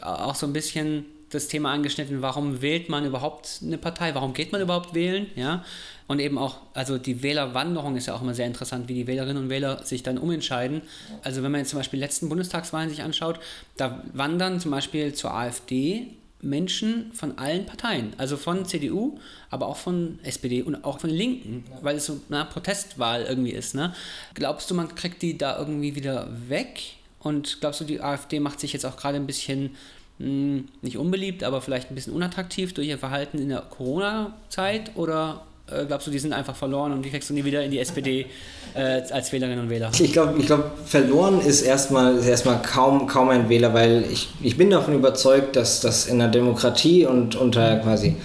auch 0.00 0.34
so 0.34 0.46
ein 0.46 0.54
bisschen 0.54 1.04
das 1.30 1.48
Thema 1.48 1.72
angeschnitten, 1.72 2.22
warum 2.22 2.62
wählt 2.62 2.88
man 2.88 3.04
überhaupt 3.04 3.60
eine 3.62 3.76
Partei, 3.76 4.14
warum 4.14 4.32
geht 4.32 4.50
man 4.52 4.62
überhaupt 4.62 4.94
wählen, 4.94 5.26
ja, 5.36 5.62
und 6.06 6.20
eben 6.20 6.38
auch, 6.38 6.56
also 6.72 6.96
die 6.96 7.22
Wählerwanderung 7.22 7.96
ist 7.96 8.06
ja 8.06 8.14
auch 8.14 8.22
immer 8.22 8.32
sehr 8.32 8.46
interessant, 8.46 8.88
wie 8.88 8.94
die 8.94 9.06
Wählerinnen 9.06 9.42
und 9.42 9.50
Wähler 9.50 9.84
sich 9.84 10.02
dann 10.02 10.16
umentscheiden. 10.16 10.80
Also 11.22 11.42
wenn 11.42 11.52
man 11.52 11.60
jetzt 11.60 11.68
zum 11.68 11.80
Beispiel 11.80 11.98
die 11.98 12.04
letzten 12.04 12.30
Bundestagswahlen 12.30 12.88
sich 12.88 13.02
anschaut, 13.02 13.38
da 13.76 14.02
wandern 14.14 14.58
zum 14.58 14.70
Beispiel 14.70 15.12
zur 15.12 15.34
AfD 15.34 16.06
Menschen 16.40 17.12
von 17.12 17.36
allen 17.38 17.66
Parteien, 17.66 18.12
also 18.16 18.36
von 18.36 18.64
CDU, 18.64 19.18
aber 19.50 19.66
auch 19.66 19.76
von 19.76 20.18
SPD 20.22 20.62
und 20.62 20.84
auch 20.84 21.00
von 21.00 21.10
Linken, 21.10 21.64
ja. 21.68 21.78
weil 21.82 21.96
es 21.96 22.06
so 22.06 22.20
eine 22.30 22.44
Protestwahl 22.44 23.24
irgendwie 23.24 23.50
ist. 23.50 23.74
Ne? 23.74 23.92
Glaubst 24.34 24.70
du, 24.70 24.74
man 24.74 24.94
kriegt 24.94 25.22
die 25.22 25.36
da 25.36 25.58
irgendwie 25.58 25.96
wieder 25.96 26.28
weg? 26.48 26.80
Und 27.20 27.60
glaubst 27.60 27.80
du, 27.80 27.84
die 27.84 28.00
AfD 28.00 28.38
macht 28.38 28.60
sich 28.60 28.72
jetzt 28.72 28.86
auch 28.86 28.96
gerade 28.96 29.16
ein 29.16 29.26
bisschen 29.26 29.70
mh, 30.18 30.26
hm, 30.26 30.68
nicht 30.82 30.96
unbeliebt, 30.96 31.42
aber 31.42 31.60
vielleicht 31.60 31.90
ein 31.90 31.96
bisschen 31.96 32.12
unattraktiv 32.12 32.72
durch 32.72 32.86
ihr 32.86 32.98
Verhalten 32.98 33.38
in 33.38 33.48
der 33.48 33.62
Corona-Zeit? 33.62 34.96
Oder 34.96 35.44
äh, 35.70 35.84
glaubst 35.86 36.06
du, 36.06 36.10
die 36.10 36.18
sind 36.18 36.32
einfach 36.32 36.56
verloren 36.56 36.92
und 36.92 37.02
die 37.04 37.10
kriegst 37.10 37.28
du 37.30 37.34
nie 37.34 37.44
wieder 37.44 37.62
in 37.62 37.70
die 37.70 37.78
SPD 37.78 38.26
äh, 38.74 39.02
als 39.10 39.32
Wählerinnen 39.32 39.60
und 39.60 39.70
Wähler? 39.70 39.90
Ich 39.98 40.12
glaube, 40.12 40.38
ich 40.38 40.46
glaub, 40.46 40.78
verloren 40.84 41.40
ist 41.40 41.62
erstmal, 41.62 42.16
ist 42.16 42.26
erstmal 42.26 42.62
kaum, 42.62 43.06
kaum 43.06 43.28
ein 43.28 43.48
Wähler, 43.48 43.74
weil 43.74 44.04
ich, 44.10 44.28
ich 44.42 44.56
bin 44.56 44.70
davon 44.70 44.94
überzeugt, 44.94 45.56
dass 45.56 45.80
das 45.80 46.06
in 46.06 46.18
der 46.18 46.28
Demokratie 46.28 47.06
und 47.06 47.36
unter 47.36 47.78
quasi 47.78 48.16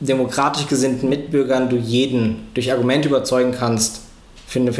demokratisch 0.00 0.66
gesinnten 0.66 1.08
Mitbürgern 1.08 1.68
du 1.68 1.76
jeden 1.76 2.48
durch 2.54 2.72
Argumente 2.72 3.08
überzeugen 3.08 3.52
kannst, 3.52 4.00
für 4.50 4.58
eine 4.58 4.72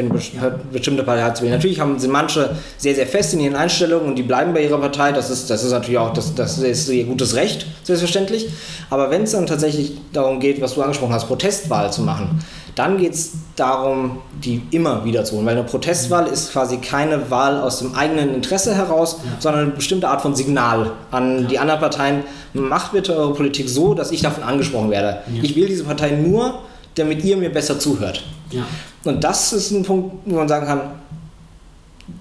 bestimmte 0.72 1.04
Partei 1.04 1.30
zu 1.30 1.44
wählen. 1.44 1.52
Natürlich 1.52 1.78
haben, 1.78 1.96
sind 2.00 2.10
manche 2.10 2.56
sehr, 2.76 2.96
sehr 2.96 3.06
fest 3.06 3.34
in 3.34 3.40
ihren 3.40 3.54
Einstellungen 3.54 4.08
und 4.08 4.16
die 4.16 4.24
bleiben 4.24 4.52
bei 4.52 4.64
ihrer 4.64 4.78
Partei. 4.78 5.12
Das 5.12 5.30
ist, 5.30 5.48
das 5.48 5.62
ist 5.62 5.70
natürlich 5.70 5.98
auch 5.98 6.12
das, 6.12 6.34
das 6.34 6.58
ist 6.58 6.88
ihr 6.88 7.04
gutes 7.04 7.36
Recht, 7.36 7.66
selbstverständlich. 7.84 8.48
Aber 8.90 9.10
wenn 9.10 9.22
es 9.22 9.30
dann 9.30 9.46
tatsächlich 9.46 9.92
darum 10.12 10.40
geht, 10.40 10.60
was 10.60 10.74
du 10.74 10.82
angesprochen 10.82 11.14
hast, 11.14 11.28
Protestwahl 11.28 11.92
zu 11.92 12.02
machen, 12.02 12.40
dann 12.74 12.98
geht 12.98 13.12
es 13.12 13.34
darum, 13.54 14.18
die 14.42 14.60
immer 14.72 15.04
wieder 15.04 15.24
zu 15.24 15.36
holen. 15.36 15.46
Weil 15.46 15.56
eine 15.56 15.64
Protestwahl 15.64 16.26
ist 16.26 16.50
quasi 16.50 16.78
keine 16.78 17.30
Wahl 17.30 17.60
aus 17.60 17.78
dem 17.78 17.94
eigenen 17.94 18.34
Interesse 18.34 18.74
heraus, 18.74 19.18
ja. 19.22 19.30
sondern 19.38 19.62
eine 19.66 19.70
bestimmte 19.70 20.08
Art 20.08 20.20
von 20.20 20.34
Signal 20.34 20.90
an 21.12 21.42
ja. 21.42 21.48
die 21.48 21.58
anderen 21.60 21.80
Parteien. 21.80 22.24
Macht 22.54 22.90
bitte 22.90 23.16
eure 23.16 23.34
Politik 23.34 23.68
so, 23.68 23.94
dass 23.94 24.10
ich 24.10 24.22
davon 24.22 24.42
angesprochen 24.42 24.90
werde. 24.90 25.20
Ja. 25.32 25.42
Ich 25.44 25.54
wähle 25.54 25.68
diese 25.68 25.84
Partei 25.84 26.10
nur, 26.10 26.58
damit 26.96 27.22
ihr 27.22 27.36
mir 27.36 27.52
besser 27.52 27.78
zuhört. 27.78 28.24
Ja. 28.50 28.66
Und 29.04 29.24
das 29.24 29.52
ist 29.52 29.70
ein 29.70 29.82
Punkt, 29.82 30.16
wo 30.26 30.36
man 30.36 30.48
sagen 30.48 30.66
kann, 30.66 30.80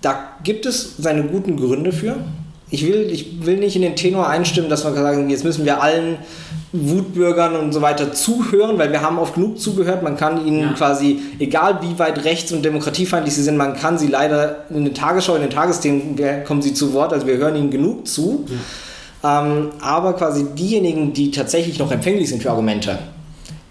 da 0.01 0.33
gibt 0.43 0.65
es 0.65 0.95
seine 0.98 1.24
guten 1.24 1.57
Gründe 1.57 1.91
für. 1.91 2.17
Ich 2.71 2.86
will, 2.86 3.09
ich 3.12 3.45
will 3.45 3.57
nicht 3.57 3.75
in 3.75 3.81
den 3.81 3.95
Tenor 3.95 4.27
einstimmen, 4.27 4.69
dass 4.69 4.83
man 4.83 4.93
sagen, 4.93 5.29
jetzt 5.29 5.43
müssen 5.43 5.65
wir 5.65 5.81
allen 5.81 6.17
Wutbürgern 6.71 7.55
und 7.55 7.74
so 7.74 7.81
weiter 7.81 8.13
zuhören, 8.13 8.77
weil 8.77 8.91
wir 8.91 9.01
haben 9.01 9.17
oft 9.17 9.33
genug 9.33 9.59
zugehört. 9.59 10.03
Man 10.03 10.17
kann 10.17 10.45
ihnen 10.45 10.62
ja. 10.62 10.74
quasi, 10.74 11.19
egal 11.39 11.79
wie 11.81 11.98
weit 11.98 12.24
rechts- 12.25 12.51
und 12.51 12.63
demokratiefeindlich 12.63 13.33
sie 13.33 13.41
sind, 13.41 13.57
man 13.57 13.75
kann 13.75 13.98
sie 13.98 14.07
leider 14.07 14.65
in 14.69 14.86
den 14.86 14.93
Tagesschau, 14.93 15.36
in 15.36 15.41
den 15.41 15.50
Tagesthemen 15.50 16.15
kommen 16.45 16.62
sie 16.62 16.75
zu 16.75 16.93
Wort, 16.93 17.12
also 17.12 17.25
wir 17.25 17.38
hören 17.38 17.55
ihnen 17.55 17.71
genug 17.71 18.07
zu. 18.07 18.45
Ja. 18.48 18.55
Ähm, 19.41 19.71
aber 19.81 20.13
quasi 20.13 20.45
diejenigen, 20.55 21.12
die 21.13 21.31
tatsächlich 21.31 21.79
noch 21.79 21.91
empfänglich 21.91 22.29
sind 22.29 22.43
für 22.43 22.51
Argumente, 22.51 23.00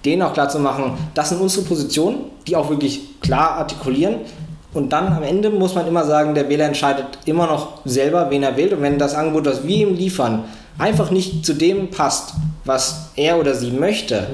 denen 0.04 0.22
auch 0.22 0.32
klar 0.32 0.48
zu 0.48 0.58
machen, 0.58 0.92
das 1.14 1.30
sind 1.30 1.40
unsere 1.40 1.66
Positionen, 1.66 2.18
die 2.46 2.56
auch 2.56 2.70
wirklich 2.70 3.20
klar 3.20 3.52
artikulieren. 3.52 4.16
Und 4.74 4.92
dann 4.92 5.12
am 5.12 5.22
Ende 5.22 5.50
muss 5.50 5.74
man 5.74 5.86
immer 5.86 6.04
sagen, 6.04 6.34
der 6.34 6.48
Wähler 6.48 6.66
entscheidet 6.66 7.06
immer 7.24 7.46
noch 7.46 7.80
selber, 7.84 8.30
wen 8.30 8.42
er 8.42 8.56
wählt. 8.56 8.72
Und 8.72 8.82
wenn 8.82 8.98
das 8.98 9.14
Angebot, 9.14 9.46
das 9.46 9.66
wir 9.66 9.76
ihm 9.88 9.94
liefern, 9.94 10.44
einfach 10.78 11.10
nicht 11.10 11.44
zu 11.44 11.54
dem 11.54 11.90
passt, 11.90 12.34
was 12.64 13.10
er 13.16 13.40
oder 13.40 13.54
sie 13.54 13.70
möchte, 13.70 14.26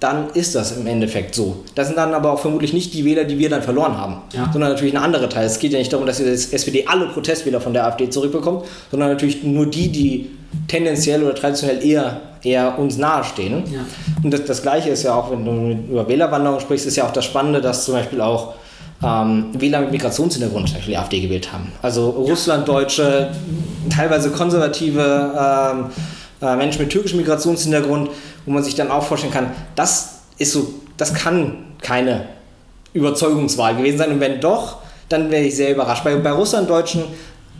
dann 0.00 0.28
ist 0.34 0.54
das 0.54 0.76
im 0.76 0.86
Endeffekt 0.86 1.34
so. 1.34 1.64
Das 1.74 1.86
sind 1.86 1.96
dann 1.96 2.12
aber 2.12 2.32
auch 2.32 2.38
vermutlich 2.38 2.72
nicht 2.72 2.92
die 2.92 3.04
Wähler, 3.04 3.24
die 3.24 3.38
wir 3.38 3.48
dann 3.48 3.62
verloren 3.62 3.96
haben, 3.96 4.16
ja. 4.32 4.50
sondern 4.52 4.70
natürlich 4.72 4.94
ein 4.94 5.02
anderer 5.02 5.30
Teil. 5.30 5.46
Es 5.46 5.58
geht 5.58 5.72
ja 5.72 5.78
nicht 5.78 5.92
darum, 5.92 6.06
dass 6.06 6.18
die 6.18 6.24
SPD 6.24 6.84
alle 6.86 7.06
Protestwähler 7.06 7.60
von 7.60 7.72
der 7.72 7.86
AfD 7.86 8.10
zurückbekommt, 8.10 8.66
sondern 8.90 9.08
natürlich 9.08 9.42
nur 9.44 9.66
die, 9.66 9.88
die 9.90 10.30
tendenziell 10.68 11.22
oder 11.22 11.34
traditionell 11.34 11.84
eher, 11.84 12.20
eher 12.42 12.78
uns 12.78 12.96
nahestehen. 12.96 13.64
Ja. 13.72 13.80
Und 14.22 14.30
das, 14.32 14.44
das 14.44 14.62
Gleiche 14.62 14.90
ist 14.90 15.02
ja 15.02 15.14
auch, 15.14 15.30
wenn 15.30 15.44
du 15.44 15.92
über 15.92 16.08
Wählerwanderung 16.08 16.60
sprichst, 16.60 16.86
ist 16.86 16.96
ja 16.96 17.06
auch 17.06 17.12
das 17.12 17.24
Spannende, 17.24 17.60
dass 17.60 17.84
zum 17.84 17.94
Beispiel 17.94 18.20
auch 18.20 18.54
ähm, 19.02 19.46
Wähler 19.52 19.80
mit 19.80 19.92
Migrationshintergrund 19.92 20.68
zum 20.68 20.76
Beispiel 20.76 20.94
die 20.94 20.98
AfD 20.98 21.20
gewählt 21.20 21.52
haben. 21.52 21.72
Also 21.82 22.10
Russlanddeutsche, 22.10 23.30
teilweise 23.94 24.30
konservative 24.30 25.34
ähm, 25.38 25.86
äh, 26.40 26.56
Menschen 26.56 26.82
mit 26.82 26.90
türkischem 26.90 27.18
Migrationshintergrund, 27.18 28.10
wo 28.46 28.52
man 28.52 28.62
sich 28.62 28.74
dann 28.74 28.90
auch 28.90 29.02
vorstellen 29.02 29.32
kann, 29.32 29.50
das 29.74 30.20
ist 30.38 30.52
so, 30.52 30.74
das 30.96 31.14
kann 31.14 31.66
keine 31.80 32.26
Überzeugungswahl 32.92 33.76
gewesen 33.76 33.98
sein. 33.98 34.12
Und 34.12 34.20
wenn 34.20 34.40
doch, 34.40 34.78
dann 35.08 35.30
wäre 35.30 35.44
ich 35.44 35.56
sehr 35.56 35.72
überrascht. 35.72 36.04
Bei, 36.04 36.14
bei 36.16 36.30
Russlanddeutschen 36.30 37.04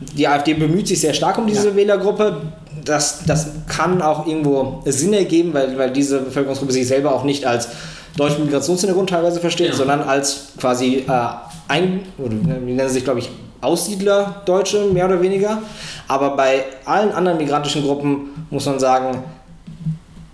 die 0.01 0.27
AfD 0.29 0.55
bemüht 0.55 0.89
sich 0.89 1.01
sehr 1.01 1.15
stark 1.15 1.39
um 1.39 1.47
diese 1.47 1.71
ja. 1.71 1.77
Wählergruppe. 1.77 2.43
Das, 2.85 3.25
das 3.27 3.49
kann 3.67 4.03
auch 4.03 4.27
irgendwo 4.27 4.83
Sinn 4.85 5.13
ergeben, 5.13 5.55
weil, 5.55 5.79
weil 5.79 5.91
diese 5.91 6.21
Bevölkerungsgruppe 6.21 6.73
sich 6.73 6.87
selber 6.87 7.15
auch 7.15 7.25
nicht 7.25 7.47
als 7.47 7.69
deutschen 8.17 8.45
Migrationshintergrund 8.45 9.11
teilweise 9.11 9.41
versteht, 9.41 9.69
ja. 9.69 9.75
sondern 9.75 10.03
als 10.03 10.49
quasi 10.59 11.05
äh, 11.09 11.29
ein, 11.69 12.01
oder 12.19 12.35
wie 12.65 12.73
nennen 12.73 12.89
sie 12.89 12.95
sich, 12.95 13.05
glaube 13.05 13.21
ich, 13.21 13.31
Aussiedler 13.61 14.43
Deutsche, 14.45 14.85
mehr 14.93 15.07
oder 15.07 15.23
weniger. 15.23 15.63
Aber 16.07 16.37
bei 16.37 16.65
allen 16.85 17.13
anderen 17.13 17.39
migrantischen 17.39 17.83
Gruppen 17.83 18.47
muss 18.51 18.67
man 18.67 18.79
sagen, 18.79 19.25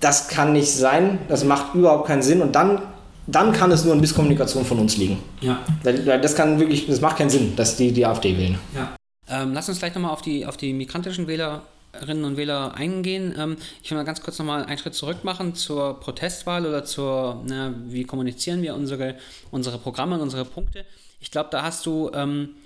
das 0.01 0.29
kann 0.29 0.53
nicht 0.53 0.71
sein, 0.71 1.19
das 1.29 1.45
macht 1.45 1.75
überhaupt 1.75 2.09
keinen 2.09 2.23
Sinn 2.23 2.43
und 2.43 2.55
dann, 2.55 2.81
dann 3.27 3.53
kann 3.53 3.71
es 3.71 3.85
nur 3.85 3.95
in 3.95 4.01
Misskommunikation 4.01 4.65
von 4.65 4.81
uns 4.81 4.97
liegen. 4.97 5.19
Ja. 5.41 5.61
Das 5.85 6.35
kann 6.35 6.59
wirklich, 6.59 6.87
das 6.89 7.01
macht 7.01 7.19
keinen 7.19 7.31
Sinn, 7.31 7.53
dass 7.55 7.77
die 7.77 7.93
die 7.93 8.05
AfD 8.05 8.37
wählen. 8.37 8.59
Ja. 8.75 8.89
Ähm, 9.31 9.55
lass 9.55 9.69
uns 9.69 9.79
gleich 9.79 9.95
nochmal 9.95 10.11
auf 10.11 10.23
die, 10.23 10.45
auf 10.45 10.57
die 10.57 10.73
migrantischen 10.73 11.27
Wählerinnen 11.27 12.25
und 12.25 12.37
Wähler 12.37 12.75
eingehen. 12.75 13.35
Ähm, 13.39 13.57
ich 13.83 13.91
will 13.91 13.99
mal 13.99 14.05
ganz 14.05 14.21
kurz 14.23 14.39
nochmal 14.39 14.65
einen 14.65 14.79
Schritt 14.79 14.95
zurück 14.95 15.25
machen 15.25 15.55
zur 15.55 16.01
Protestwahl 16.01 16.67
oder 16.67 16.85
zur, 16.85 17.43
na, 17.47 17.73
wie 17.87 18.05
kommunizieren 18.05 18.63
wir 18.63 18.75
unsere, 18.75 19.17
unsere 19.51 19.79
Programme 19.79 20.17
und 20.17 20.23
unsere 20.23 20.45
Punkte. 20.45 20.85
Ich 21.21 21.31
glaube, 21.31 21.49
da 21.53 21.63
hast 21.63 21.87
du 21.87 22.11
ähm, 22.13 22.57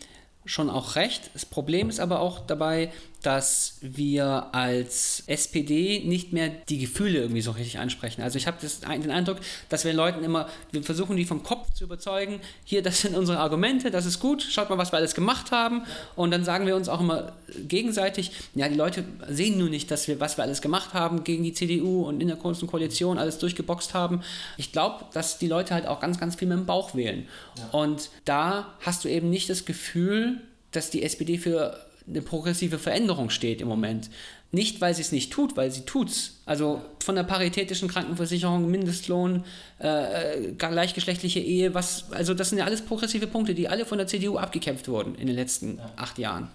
schon 0.47 0.71
auch 0.71 0.97
recht. 0.97 1.31
Das 1.35 1.45
Problem 1.45 1.89
ist 1.91 2.01
aber 2.01 2.21
auch 2.21 2.41
dabei, 2.41 2.93
dass 3.25 3.79
wir 3.81 4.49
als 4.53 5.23
SPD 5.27 6.03
nicht 6.05 6.35
mehr 6.35 6.51
die 6.69 6.79
Gefühle 6.79 7.21
irgendwie 7.21 7.41
so 7.41 7.53
richtig 7.53 7.79
ansprechen. 7.79 8.21
Also 8.21 8.37
ich 8.37 8.47
habe 8.47 8.59
den 8.61 9.11
Eindruck, 9.11 9.39
dass 9.71 9.87
wir 9.87 9.95
Leuten 9.95 10.23
immer, 10.23 10.47
wir 10.73 10.83
versuchen 10.83 11.17
die 11.17 11.25
vom 11.25 11.43
Kopf 11.43 11.73
zu 11.73 11.85
überzeugen, 11.85 12.41
hier, 12.65 12.83
das 12.83 13.01
sind 13.01 13.17
unsere 13.17 13.39
Argumente, 13.39 13.91
das 13.91 14.05
ist 14.05 14.21
gut, 14.21 14.43
schaut 14.43 14.69
mal, 14.69 14.77
was 14.77 14.93
wir 14.93 14.99
alles 14.99 15.15
gemacht 15.15 15.53
haben. 15.53 15.85
Und 16.17 16.33
dann 16.33 16.45
sagen 16.45 16.67
wir 16.67 16.77
uns 16.77 16.91
auch 16.91 17.01
immer 17.01 17.33
gegenseitig, 17.67 18.33
ja, 18.55 18.69
die 18.69 18.75
Leute 18.75 19.05
sehen 19.29 19.59
nur 19.59 19.71
nicht, 19.71 19.91
dass 19.91 20.07
wir, 20.07 20.21
was 20.21 20.37
wir 20.37 20.45
alles 20.45 20.61
gemacht 20.61 20.93
haben 20.93 21.25
gegen 21.25 21.45
die 21.45 21.55
CDU 21.55 22.03
und 22.07 22.21
in 22.21 22.29
der 22.29 22.37
Großen 22.37 22.69
Koalition 22.69 23.19
alles 23.19 23.39
durchgeboxt 23.39 23.95
haben. 23.95 24.23
Ich 24.59 24.71
glaube, 24.71 25.07
dass 25.15 25.39
die 25.39 25.49
Leute 25.49 25.73
halt 25.73 25.87
auch 25.87 26.01
ganz, 26.01 26.21
ganz 26.21 26.35
viel 26.35 26.49
mit 26.49 26.59
dem 26.59 26.67
Bauch 26.67 26.95
wählen. 26.95 27.27
Ja. 27.57 27.79
Und 27.79 28.11
da 28.27 28.75
hast 28.81 29.05
du 29.05 29.09
eben 29.09 29.31
nicht 29.31 29.49
das 29.49 29.65
Gefühl, 29.65 30.43
dass 30.73 30.91
die 30.91 31.03
SPD 31.03 31.39
für 31.39 31.84
eine 32.07 32.23
progressive 32.23 32.79
Veränderung 32.79 33.31
steht 33.31 33.61
im 33.61 33.69
Moment. 33.69 34.11
Nicht, 34.53 34.81
weil 34.81 34.95
sie 34.95 35.03
es 35.03 35.11
nicht 35.11 35.33
tut, 35.33 35.57
weil 35.57 35.71
sie 35.73 35.81
tut's. 35.81 36.43
Also 36.47 36.81
von 37.03 37.17
der 37.17 37.25
paritätischen 37.25 37.89
Krankenversicherung, 37.89 38.71
Mindestlohn, 38.71 39.45
äh, 39.79 40.53
gleichgeschlechtliche 40.53 41.41
Ehe, 41.41 41.75
was, 41.75 42.13
also 42.13 42.35
das 42.35 42.51
sind 42.51 42.59
ja 42.59 42.65
alles 42.65 42.83
progressive 42.83 43.27
Punkte, 43.27 43.55
die 43.55 43.69
alle 43.69 43.85
von 43.85 43.99
der 43.99 44.07
CDU 44.07 44.37
abgekämpft 44.37 44.87
wurden 44.87 45.17
in 45.17 45.27
den 45.27 45.35
letzten 45.35 45.81
acht 45.97 46.19
Jahren. 46.19 46.51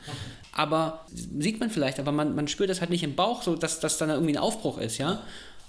Aber 0.53 1.05
sieht 1.13 1.59
man 1.59 1.69
vielleicht, 1.69 1.99
aber 1.99 2.11
man, 2.11 2.35
man 2.35 2.47
spürt 2.47 2.69
das 2.69 2.79
halt 2.79 2.89
nicht 2.89 3.03
im 3.03 3.15
Bauch, 3.15 3.43
so 3.43 3.55
dass 3.55 3.79
das 3.79 3.97
dann 3.97 4.09
irgendwie 4.09 4.33
ein 4.33 4.37
Aufbruch 4.37 4.77
ist, 4.77 4.97
ja. 4.97 5.21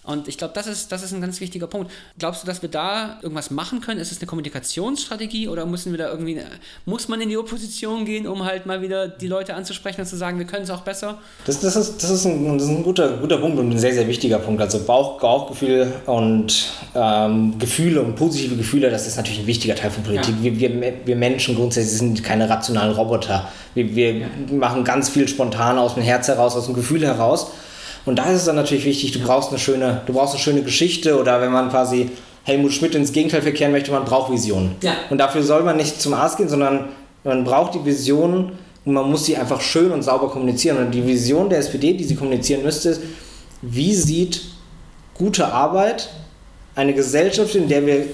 Und 0.02 0.28
ich 0.28 0.38
glaube, 0.38 0.54
das 0.54 0.66
ist, 0.66 0.90
das 0.92 1.02
ist 1.02 1.12
ein 1.12 1.20
ganz 1.20 1.40
wichtiger 1.40 1.66
Punkt. 1.66 1.90
Glaubst 2.18 2.42
du, 2.42 2.46
dass 2.46 2.62
wir 2.62 2.70
da 2.70 3.18
irgendwas 3.22 3.50
machen 3.50 3.82
können? 3.82 4.00
Ist 4.00 4.12
es 4.12 4.18
eine 4.18 4.26
Kommunikationsstrategie 4.26 5.46
oder 5.48 5.66
müssen 5.66 5.92
wir 5.92 5.98
da 5.98 6.08
irgendwie, 6.08 6.40
muss 6.86 7.08
man 7.08 7.20
in 7.20 7.28
die 7.28 7.36
Opposition 7.36 8.06
gehen, 8.06 8.26
um 8.26 8.44
halt 8.44 8.64
mal 8.64 8.80
wieder 8.80 9.08
die 9.08 9.28
Leute 9.28 9.54
anzusprechen 9.54 10.00
und 10.00 10.06
zu 10.06 10.16
sagen, 10.16 10.38
wir 10.38 10.46
können 10.46 10.64
es 10.64 10.70
auch 10.70 10.80
besser? 10.80 11.18
Das, 11.44 11.60
das, 11.60 11.76
ist, 11.76 12.02
das, 12.02 12.10
ist, 12.10 12.24
ein, 12.24 12.56
das 12.56 12.66
ist 12.66 12.70
ein 12.70 12.82
guter, 12.82 13.18
guter 13.18 13.38
Punkt 13.38 13.58
und 13.58 13.70
ein 13.70 13.78
sehr, 13.78 13.92
sehr 13.92 14.08
wichtiger 14.08 14.38
Punkt. 14.38 14.62
Also 14.62 14.80
Bauch, 14.84 15.20
Bauchgefühl 15.20 15.92
und 16.06 16.72
ähm, 16.94 17.58
Gefühle 17.58 18.00
und 18.00 18.16
positive 18.16 18.56
Gefühle, 18.56 18.90
das 18.90 19.06
ist 19.06 19.16
natürlich 19.16 19.40
ein 19.40 19.46
wichtiger 19.46 19.74
Teil 19.74 19.90
von 19.90 20.02
Politik. 20.02 20.34
Ja. 20.38 20.58
Wir, 20.58 20.80
wir, 20.80 20.94
wir 21.04 21.16
Menschen 21.16 21.56
grundsätzlich 21.56 21.98
sind 21.98 22.24
keine 22.24 22.48
rationalen 22.48 22.94
Roboter. 22.94 23.50
Wir, 23.74 23.94
wir 23.94 24.16
ja. 24.16 24.26
machen 24.50 24.82
ganz 24.82 25.10
viel 25.10 25.28
spontan 25.28 25.76
aus 25.76 25.94
dem 25.94 26.02
Herz 26.02 26.26
heraus, 26.28 26.56
aus 26.56 26.64
dem 26.64 26.74
Gefühl 26.74 27.04
heraus. 27.04 27.48
Und 28.06 28.18
da 28.18 28.24
ist 28.24 28.38
es 28.38 28.44
dann 28.46 28.56
natürlich 28.56 28.84
wichtig, 28.84 29.12
du 29.12 29.20
brauchst 29.20 29.50
eine 29.50 29.58
schöne, 29.58 30.02
du 30.06 30.12
brauchst 30.12 30.34
eine 30.34 30.42
schöne 30.42 30.62
Geschichte 30.62 31.18
oder 31.18 31.40
wenn 31.40 31.52
man 31.52 31.70
quasi 31.70 32.10
Helmut 32.44 32.72
Schmidt 32.72 32.94
ins 32.94 33.12
Gegenteil 33.12 33.42
verkehren 33.42 33.72
möchte, 33.72 33.92
man 33.92 34.04
braucht 34.04 34.32
Visionen. 34.32 34.76
Ja. 34.82 34.94
Und 35.10 35.18
dafür 35.18 35.42
soll 35.42 35.62
man 35.62 35.76
nicht 35.76 36.00
zum 36.00 36.14
Arzt 36.14 36.38
gehen, 36.38 36.48
sondern 36.48 36.88
man 37.24 37.44
braucht 37.44 37.74
die 37.74 37.84
Visionen 37.84 38.52
und 38.84 38.94
man 38.94 39.10
muss 39.10 39.26
sie 39.26 39.36
einfach 39.36 39.60
schön 39.60 39.90
und 39.92 40.02
sauber 40.02 40.30
kommunizieren. 40.30 40.78
Und 40.78 40.92
die 40.92 41.06
Vision 41.06 41.50
der 41.50 41.58
SPD, 41.58 41.92
die 41.92 42.04
sie 42.04 42.16
kommunizieren 42.16 42.62
müsste, 42.62 42.90
ist, 42.90 43.02
wie 43.62 43.94
sieht 43.94 44.42
gute 45.14 45.52
Arbeit, 45.52 46.08
eine 46.74 46.94
Gesellschaft, 46.94 47.54
in 47.54 47.68
der 47.68 47.84
wir 47.84 48.06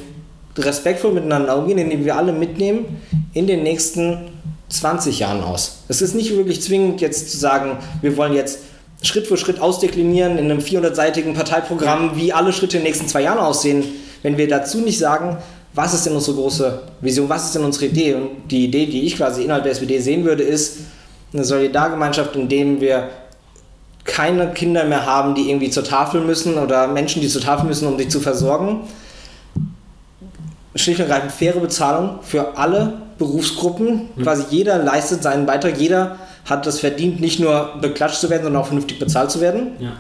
respektvoll 0.58 1.12
miteinander 1.12 1.56
umgehen, 1.56 1.78
in 1.78 1.90
der 1.90 2.04
wir 2.04 2.16
alle 2.16 2.32
mitnehmen, 2.32 3.00
in 3.32 3.46
den 3.46 3.62
nächsten 3.62 4.32
20 4.68 5.20
Jahren 5.20 5.42
aus. 5.42 5.84
Es 5.86 6.02
ist 6.02 6.14
nicht 6.14 6.34
wirklich 6.34 6.60
zwingend 6.62 7.00
jetzt 7.00 7.30
zu 7.30 7.36
sagen, 7.36 7.78
wir 8.02 8.16
wollen 8.16 8.32
jetzt 8.32 8.58
Schritt 9.06 9.26
für 9.26 9.36
Schritt 9.36 9.60
ausdeklinieren 9.60 10.38
in 10.38 10.50
einem 10.50 10.60
400-seitigen 10.60 11.34
Parteiprogramm, 11.34 12.12
wie 12.16 12.32
alle 12.32 12.52
Schritte 12.52 12.76
in 12.76 12.82
den 12.82 12.88
nächsten 12.88 13.08
zwei 13.08 13.22
Jahren 13.22 13.38
aussehen, 13.38 13.84
wenn 14.22 14.36
wir 14.36 14.48
dazu 14.48 14.78
nicht 14.78 14.98
sagen, 14.98 15.38
was 15.72 15.94
ist 15.94 16.06
denn 16.06 16.14
unsere 16.14 16.36
große 16.36 16.82
Vision, 17.00 17.28
was 17.28 17.44
ist 17.46 17.54
denn 17.54 17.64
unsere 17.64 17.86
Idee? 17.86 18.14
Und 18.14 18.50
die 18.50 18.64
Idee, 18.64 18.86
die 18.86 19.02
ich 19.02 19.16
quasi 19.16 19.42
innerhalb 19.42 19.64
der 19.64 19.72
SPD 19.72 19.98
sehen 20.00 20.24
würde, 20.24 20.42
ist 20.42 20.78
eine 21.32 21.44
Solidargemeinschaft, 21.44 22.34
in 22.34 22.48
dem 22.48 22.80
wir 22.80 23.10
keine 24.04 24.52
Kinder 24.52 24.84
mehr 24.84 25.04
haben, 25.04 25.34
die 25.34 25.50
irgendwie 25.50 25.70
zur 25.70 25.84
Tafel 25.84 26.22
müssen 26.22 26.56
oder 26.56 26.86
Menschen, 26.86 27.20
die 27.20 27.28
zur 27.28 27.42
Tafel 27.42 27.66
müssen, 27.66 27.86
um 27.88 27.98
sich 27.98 28.08
zu 28.08 28.20
versorgen. 28.20 28.80
Schlicht 30.74 31.00
und 31.00 31.10
ergreifend 31.10 31.32
faire 31.32 31.60
Bezahlung 31.60 32.20
für 32.22 32.56
alle 32.56 32.94
Berufsgruppen. 33.18 34.08
Mhm. 34.14 34.22
Quasi 34.22 34.44
jeder 34.50 34.78
leistet 34.78 35.22
seinen 35.22 35.46
Beitrag, 35.46 35.78
jeder 35.78 36.18
hat 36.46 36.66
es 36.66 36.80
verdient, 36.80 37.20
nicht 37.20 37.40
nur 37.40 37.74
beklatscht 37.80 38.20
zu 38.20 38.30
werden, 38.30 38.44
sondern 38.44 38.62
auch 38.62 38.66
vernünftig 38.66 38.98
bezahlt 38.98 39.30
zu 39.30 39.40
werden. 39.40 39.72
Ja. 39.78 39.92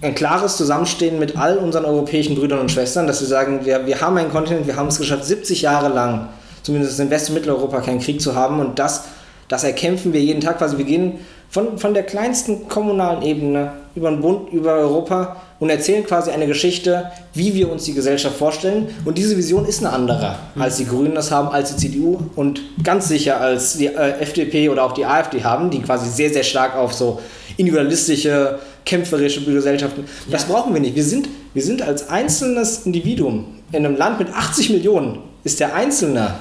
Ein 0.00 0.14
klares 0.14 0.56
Zusammenstehen 0.56 1.18
mit 1.18 1.36
all 1.36 1.58
unseren 1.58 1.84
europäischen 1.84 2.36
Brüdern 2.36 2.60
und 2.60 2.70
Schwestern, 2.70 3.06
dass 3.06 3.20
wir 3.20 3.28
sagen, 3.28 3.64
wir, 3.64 3.86
wir 3.86 4.00
haben 4.00 4.16
einen 4.16 4.30
Kontinent, 4.30 4.66
wir 4.66 4.76
haben 4.76 4.88
es 4.88 4.98
geschafft, 4.98 5.24
70 5.24 5.62
Jahre 5.62 5.88
lang, 5.88 6.28
zumindest 6.62 6.98
in 7.00 7.10
West- 7.10 7.28
und 7.28 7.34
Mitteleuropa, 7.34 7.80
keinen 7.80 8.00
Krieg 8.00 8.20
zu 8.20 8.34
haben 8.34 8.60
und 8.60 8.78
das, 8.78 9.04
das 9.48 9.64
erkämpfen 9.64 10.12
wir 10.12 10.20
jeden 10.20 10.40
Tag. 10.40 10.62
Also 10.62 10.78
wir 10.78 10.84
gehen 10.84 11.18
von, 11.50 11.78
von 11.78 11.94
der 11.94 12.04
kleinsten 12.04 12.68
kommunalen 12.68 13.22
Ebene 13.22 13.72
über 13.98 14.10
den 14.10 14.20
Bund, 14.20 14.52
über 14.52 14.74
Europa 14.74 15.36
und 15.58 15.70
erzählen 15.70 16.04
quasi 16.04 16.30
eine 16.30 16.46
Geschichte, 16.46 17.10
wie 17.34 17.54
wir 17.54 17.70
uns 17.70 17.84
die 17.84 17.92
Gesellschaft 17.92 18.36
vorstellen. 18.36 18.88
Und 19.04 19.18
diese 19.18 19.36
Vision 19.36 19.66
ist 19.66 19.80
eine 19.84 19.92
andere, 19.92 20.36
als 20.56 20.76
die 20.76 20.86
Grünen 20.86 21.14
das 21.14 21.30
haben, 21.30 21.48
als 21.48 21.74
die 21.74 21.88
CDU 21.88 22.18
und 22.36 22.60
ganz 22.84 23.08
sicher 23.08 23.40
als 23.40 23.76
die 23.76 23.86
äh, 23.86 24.20
FDP 24.20 24.68
oder 24.68 24.84
auch 24.84 24.92
die 24.92 25.04
AfD 25.04 25.42
haben, 25.42 25.70
die 25.70 25.82
quasi 25.82 26.08
sehr, 26.08 26.32
sehr 26.32 26.44
stark 26.44 26.76
auf 26.76 26.94
so 26.94 27.20
individualistische, 27.56 28.60
kämpferische 28.86 29.44
Gesellschaften. 29.44 30.04
Das 30.30 30.46
ja. 30.46 30.54
brauchen 30.54 30.72
wir 30.72 30.80
nicht. 30.80 30.94
Wir 30.94 31.04
sind, 31.04 31.28
wir 31.52 31.62
sind 31.62 31.82
als 31.82 32.08
einzelnes 32.08 32.86
Individuum 32.86 33.46
in 33.72 33.84
einem 33.84 33.96
Land 33.96 34.20
mit 34.20 34.32
80 34.32 34.70
Millionen, 34.70 35.18
ist 35.42 35.58
der 35.58 35.74
Einzelne, 35.74 36.34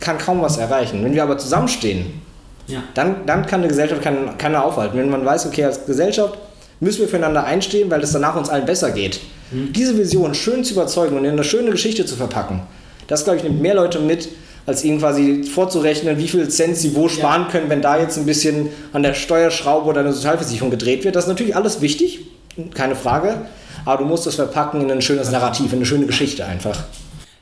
kann 0.00 0.18
kaum 0.18 0.42
was 0.42 0.56
erreichen. 0.56 1.04
Wenn 1.04 1.14
wir 1.14 1.22
aber 1.22 1.38
zusammenstehen, 1.38 2.20
ja. 2.66 2.82
dann, 2.94 3.26
dann 3.26 3.46
kann 3.46 3.60
eine 3.60 3.68
Gesellschaft 3.68 4.02
keiner 4.02 4.32
kann 4.38 4.56
aufhalten. 4.56 4.98
Wenn 4.98 5.08
man 5.08 5.24
weiß, 5.24 5.46
okay, 5.46 5.64
als 5.64 5.86
Gesellschaft 5.86 6.36
müssen 6.80 7.00
wir 7.00 7.08
füreinander 7.08 7.44
einstehen, 7.44 7.90
weil 7.90 8.02
es 8.02 8.12
danach 8.12 8.36
uns 8.36 8.48
allen 8.48 8.66
besser 8.66 8.90
geht. 8.90 9.20
Mhm. 9.50 9.72
Diese 9.72 9.96
Vision 9.96 10.34
schön 10.34 10.64
zu 10.64 10.74
überzeugen 10.74 11.16
und 11.16 11.24
in 11.24 11.32
eine 11.32 11.44
schöne 11.44 11.70
Geschichte 11.70 12.04
zu 12.06 12.16
verpacken, 12.16 12.62
das, 13.06 13.24
glaube 13.24 13.38
ich, 13.38 13.44
nimmt 13.44 13.60
mehr 13.60 13.74
Leute 13.74 13.98
mit, 13.98 14.28
als 14.66 14.84
ihnen 14.84 14.98
quasi 14.98 15.42
vorzurechnen, 15.42 16.18
wie 16.18 16.28
viel 16.28 16.48
Cent 16.48 16.76
sie 16.76 16.94
wo 16.94 17.08
sparen 17.08 17.42
ja. 17.42 17.48
können, 17.48 17.68
wenn 17.70 17.82
da 17.82 17.98
jetzt 17.98 18.16
ein 18.18 18.26
bisschen 18.26 18.68
an 18.92 19.02
der 19.02 19.14
Steuerschraube 19.14 19.88
oder 19.88 20.00
eine 20.00 20.12
Sozialversicherung 20.12 20.70
gedreht 20.70 21.04
wird. 21.04 21.16
Das 21.16 21.24
ist 21.24 21.28
natürlich 21.28 21.56
alles 21.56 21.80
wichtig, 21.80 22.20
keine 22.74 22.94
Frage, 22.94 23.46
aber 23.84 24.02
du 24.02 24.08
musst 24.08 24.26
das 24.26 24.36
verpacken 24.36 24.82
in 24.82 24.90
ein 24.90 25.02
schönes 25.02 25.30
Narrativ, 25.30 25.72
in 25.72 25.78
eine 25.78 25.86
schöne 25.86 26.06
Geschichte 26.06 26.44
einfach. 26.44 26.84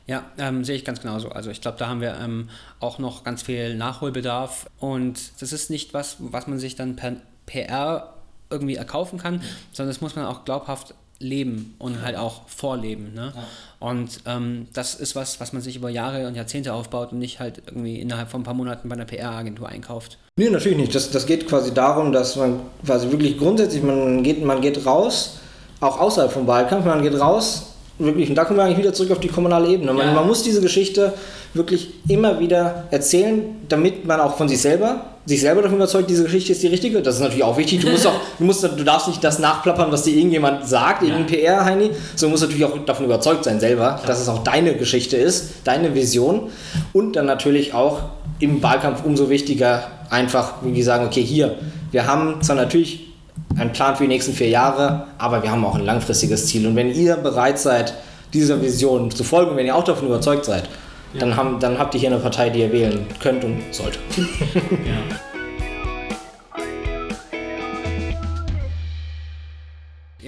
Ja, 0.06 0.24
ähm, 0.38 0.64
sehe 0.64 0.74
ich 0.74 0.86
ganz 0.86 1.02
genauso. 1.02 1.28
Also 1.28 1.50
ich 1.50 1.60
glaube, 1.60 1.76
da 1.78 1.86
haben 1.88 2.00
wir 2.00 2.16
ähm, 2.18 2.48
auch 2.80 2.98
noch 2.98 3.24
ganz 3.24 3.42
viel 3.42 3.74
Nachholbedarf 3.76 4.66
und 4.78 5.18
das 5.40 5.52
ist 5.52 5.68
nicht 5.68 5.92
was, 5.92 6.16
was 6.18 6.46
man 6.46 6.58
sich 6.58 6.76
dann 6.76 6.96
per 6.96 7.16
PR 7.44 8.14
irgendwie 8.50 8.76
erkaufen 8.76 9.18
kann, 9.18 9.42
sondern 9.72 9.90
das 9.94 10.00
muss 10.00 10.16
man 10.16 10.24
auch 10.26 10.44
glaubhaft 10.44 10.94
leben 11.20 11.74
und 11.78 12.02
halt 12.02 12.16
auch 12.16 12.42
vorleben. 12.48 13.12
Ne? 13.14 13.32
Ja. 13.34 13.42
Und 13.80 14.20
ähm, 14.26 14.68
das 14.72 14.94
ist 14.94 15.16
was, 15.16 15.40
was 15.40 15.52
man 15.52 15.62
sich 15.62 15.76
über 15.76 15.90
Jahre 15.90 16.26
und 16.26 16.34
Jahrzehnte 16.34 16.72
aufbaut 16.72 17.12
und 17.12 17.18
nicht 17.18 17.40
halt 17.40 17.62
irgendwie 17.66 18.00
innerhalb 18.00 18.30
von 18.30 18.42
ein 18.42 18.44
paar 18.44 18.54
Monaten 18.54 18.88
bei 18.88 18.94
einer 18.94 19.04
PR-Agentur 19.04 19.68
einkauft. 19.68 20.18
Nee, 20.36 20.50
natürlich 20.50 20.78
nicht. 20.78 20.94
Das, 20.94 21.10
das 21.10 21.26
geht 21.26 21.48
quasi 21.48 21.74
darum, 21.74 22.12
dass 22.12 22.36
man 22.36 22.60
quasi 22.84 23.10
wirklich 23.10 23.38
grundsätzlich, 23.38 23.82
man 23.82 24.22
geht, 24.22 24.44
man 24.44 24.60
geht 24.60 24.86
raus, 24.86 25.38
auch 25.80 25.98
außerhalb 25.98 26.30
vom 26.30 26.46
Wahlkampf, 26.46 26.84
man 26.86 27.02
geht 27.02 27.18
raus, 27.18 27.74
wirklich, 27.98 28.28
und 28.28 28.34
da 28.34 28.44
kommen 28.44 28.58
wir 28.58 28.64
eigentlich 28.64 28.78
wieder 28.78 28.92
zurück 28.92 29.12
auf 29.12 29.20
die 29.20 29.28
kommunale 29.28 29.68
Ebene. 29.68 29.92
Man, 29.92 30.06
ja. 30.08 30.12
man 30.14 30.26
muss 30.26 30.42
diese 30.42 30.60
Geschichte 30.60 31.12
wirklich 31.54 31.90
immer 32.08 32.38
wieder 32.40 32.84
erzählen, 32.90 33.56
damit 33.68 34.04
man 34.04 34.20
auch 34.20 34.36
von 34.36 34.48
sich 34.48 34.60
selber 34.60 35.18
sich 35.28 35.42
selber 35.42 35.60
davon 35.60 35.76
überzeugt, 35.76 36.08
diese 36.08 36.24
Geschichte 36.24 36.52
ist 36.52 36.62
die 36.62 36.68
richtige. 36.68 37.02
Das 37.02 37.16
ist 37.16 37.20
natürlich 37.20 37.44
auch 37.44 37.58
wichtig. 37.58 37.80
Du 37.80 37.90
musst 37.90 38.06
auch, 38.06 38.18
du 38.38 38.44
musst, 38.44 38.62
du 38.62 38.84
darfst 38.84 39.08
nicht 39.08 39.22
das 39.22 39.38
nachplappern, 39.38 39.92
was 39.92 40.02
dir 40.02 40.16
irgendjemand 40.16 40.66
sagt, 40.66 41.02
irgendein 41.02 41.26
PR-Heini, 41.26 41.90
sondern 42.16 42.32
musst 42.32 42.44
natürlich 42.44 42.64
auch 42.64 42.78
davon 42.86 43.04
überzeugt 43.04 43.44
sein 43.44 43.60
selber, 43.60 44.00
dass 44.06 44.20
es 44.20 44.28
auch 44.28 44.42
deine 44.42 44.74
Geschichte 44.74 45.16
ist, 45.16 45.50
deine 45.64 45.94
Vision. 45.94 46.48
Und 46.92 47.16
dann 47.16 47.26
natürlich 47.26 47.74
auch 47.74 48.00
im 48.40 48.62
Wahlkampf 48.62 49.04
umso 49.04 49.28
wichtiger, 49.28 49.82
einfach, 50.10 50.54
wie 50.62 50.74
wir 50.74 50.84
sagen, 50.84 51.06
okay, 51.06 51.22
hier, 51.22 51.56
wir 51.90 52.06
haben 52.06 52.40
zwar 52.42 52.56
natürlich 52.56 53.07
einen 53.56 53.72
Plan 53.72 53.96
für 53.96 54.04
die 54.04 54.08
nächsten 54.08 54.32
vier 54.32 54.48
Jahre, 54.48 55.06
aber 55.18 55.42
wir 55.42 55.50
haben 55.50 55.64
auch 55.64 55.74
ein 55.74 55.84
langfristiges 55.84 56.46
Ziel. 56.46 56.66
Und 56.66 56.76
wenn 56.76 56.92
ihr 56.92 57.16
bereit 57.16 57.58
seid, 57.58 57.94
dieser 58.32 58.60
Vision 58.60 59.10
zu 59.10 59.24
folgen, 59.24 59.56
wenn 59.56 59.66
ihr 59.66 59.74
auch 59.74 59.84
davon 59.84 60.08
überzeugt 60.08 60.44
seid, 60.44 60.68
ja. 61.14 61.20
dann, 61.20 61.36
haben, 61.36 61.60
dann 61.60 61.78
habt 61.78 61.94
ihr 61.94 62.00
hier 62.00 62.10
eine 62.10 62.18
Partei, 62.18 62.50
die 62.50 62.60
ihr 62.60 62.72
wählen 62.72 63.06
könnt 63.20 63.44
und 63.44 63.62
sollt. 63.72 63.98
ja. 64.16 65.16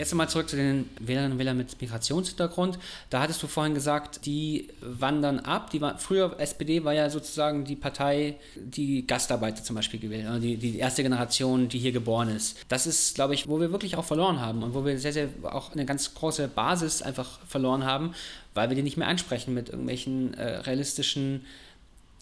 Jetzt 0.00 0.12
nochmal 0.12 0.30
zurück 0.30 0.48
zu 0.48 0.56
den 0.56 0.88
Wählerinnen 0.98 1.32
und 1.32 1.38
Wählern 1.38 1.58
mit 1.58 1.78
Migrationshintergrund. 1.78 2.78
Da 3.10 3.20
hattest 3.20 3.42
du 3.42 3.46
vorhin 3.46 3.74
gesagt, 3.74 4.24
die 4.24 4.68
wandern 4.80 5.40
ab. 5.40 5.68
Die 5.72 5.82
war, 5.82 5.98
früher, 5.98 6.36
SPD 6.38 6.84
war 6.84 6.94
ja 6.94 7.10
sozusagen 7.10 7.66
die 7.66 7.76
Partei, 7.76 8.36
die 8.56 9.06
Gastarbeiter 9.06 9.62
zum 9.62 9.76
Beispiel 9.76 10.00
gewählt, 10.00 10.26
also 10.26 10.40
die, 10.40 10.56
die 10.56 10.78
erste 10.78 11.02
Generation, 11.02 11.68
die 11.68 11.78
hier 11.78 11.92
geboren 11.92 12.34
ist. 12.34 12.56
Das 12.68 12.86
ist, 12.86 13.14
glaube 13.14 13.34
ich, 13.34 13.46
wo 13.46 13.60
wir 13.60 13.72
wirklich 13.72 13.96
auch 13.96 14.06
verloren 14.06 14.40
haben 14.40 14.62
und 14.62 14.72
wo 14.72 14.86
wir 14.86 14.98
sehr, 14.98 15.12
sehr 15.12 15.28
auch 15.42 15.72
eine 15.72 15.84
ganz 15.84 16.14
große 16.14 16.48
Basis 16.48 17.02
einfach 17.02 17.38
verloren 17.46 17.84
haben, 17.84 18.14
weil 18.54 18.70
wir 18.70 18.76
die 18.76 18.82
nicht 18.82 18.96
mehr 18.96 19.08
ansprechen 19.08 19.52
mit 19.52 19.68
irgendwelchen 19.68 20.32
äh, 20.32 20.60
realistischen 20.60 21.44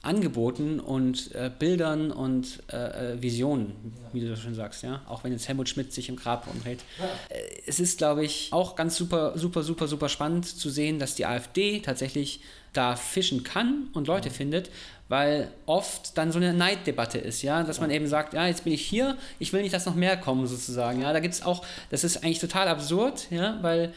Angeboten 0.02 0.78
und 0.78 1.34
äh, 1.34 1.50
Bildern 1.56 2.12
und 2.12 2.62
äh, 2.72 3.14
äh 3.14 3.22
Visionen, 3.22 3.74
wie 4.12 4.20
du 4.20 4.36
schon 4.36 4.54
sagst, 4.54 4.82
ja. 4.82 5.02
Auch 5.08 5.24
wenn 5.24 5.32
jetzt 5.32 5.48
Helmut 5.48 5.68
Schmidt 5.68 5.92
sich 5.92 6.08
im 6.08 6.16
Grab 6.16 6.46
umdreht. 6.46 6.80
Äh, 7.28 7.38
es 7.66 7.80
ist, 7.80 7.98
glaube 7.98 8.24
ich, 8.24 8.48
auch 8.52 8.76
ganz 8.76 8.96
super, 8.96 9.36
super, 9.36 9.62
super, 9.62 9.88
super 9.88 10.08
spannend 10.08 10.46
zu 10.46 10.70
sehen, 10.70 10.98
dass 10.98 11.16
die 11.16 11.26
AfD 11.26 11.80
tatsächlich 11.80 12.40
da 12.72 12.96
fischen 12.96 13.42
kann 13.42 13.88
und 13.92 14.06
Leute 14.06 14.30
findet, 14.30 14.70
weil 15.08 15.50
oft 15.66 16.16
dann 16.16 16.32
so 16.32 16.38
eine 16.38 16.52
Neiddebatte 16.52 17.18
ist, 17.18 17.42
ja, 17.42 17.62
dass 17.62 17.80
man 17.80 17.90
eben 17.90 18.06
sagt, 18.06 18.34
ja, 18.34 18.46
jetzt 18.46 18.64
bin 18.64 18.72
ich 18.72 18.84
hier, 18.84 19.16
ich 19.38 19.52
will 19.52 19.62
nicht, 19.62 19.74
dass 19.74 19.86
noch 19.86 19.94
mehr 19.94 20.16
kommen, 20.16 20.46
sozusagen, 20.46 21.00
ja, 21.00 21.12
da 21.12 21.20
gibt 21.20 21.34
es 21.34 21.42
auch, 21.42 21.64
das 21.90 22.04
ist 22.04 22.18
eigentlich 22.18 22.40
total 22.40 22.68
absurd, 22.68 23.26
ja, 23.30 23.58
weil 23.62 23.92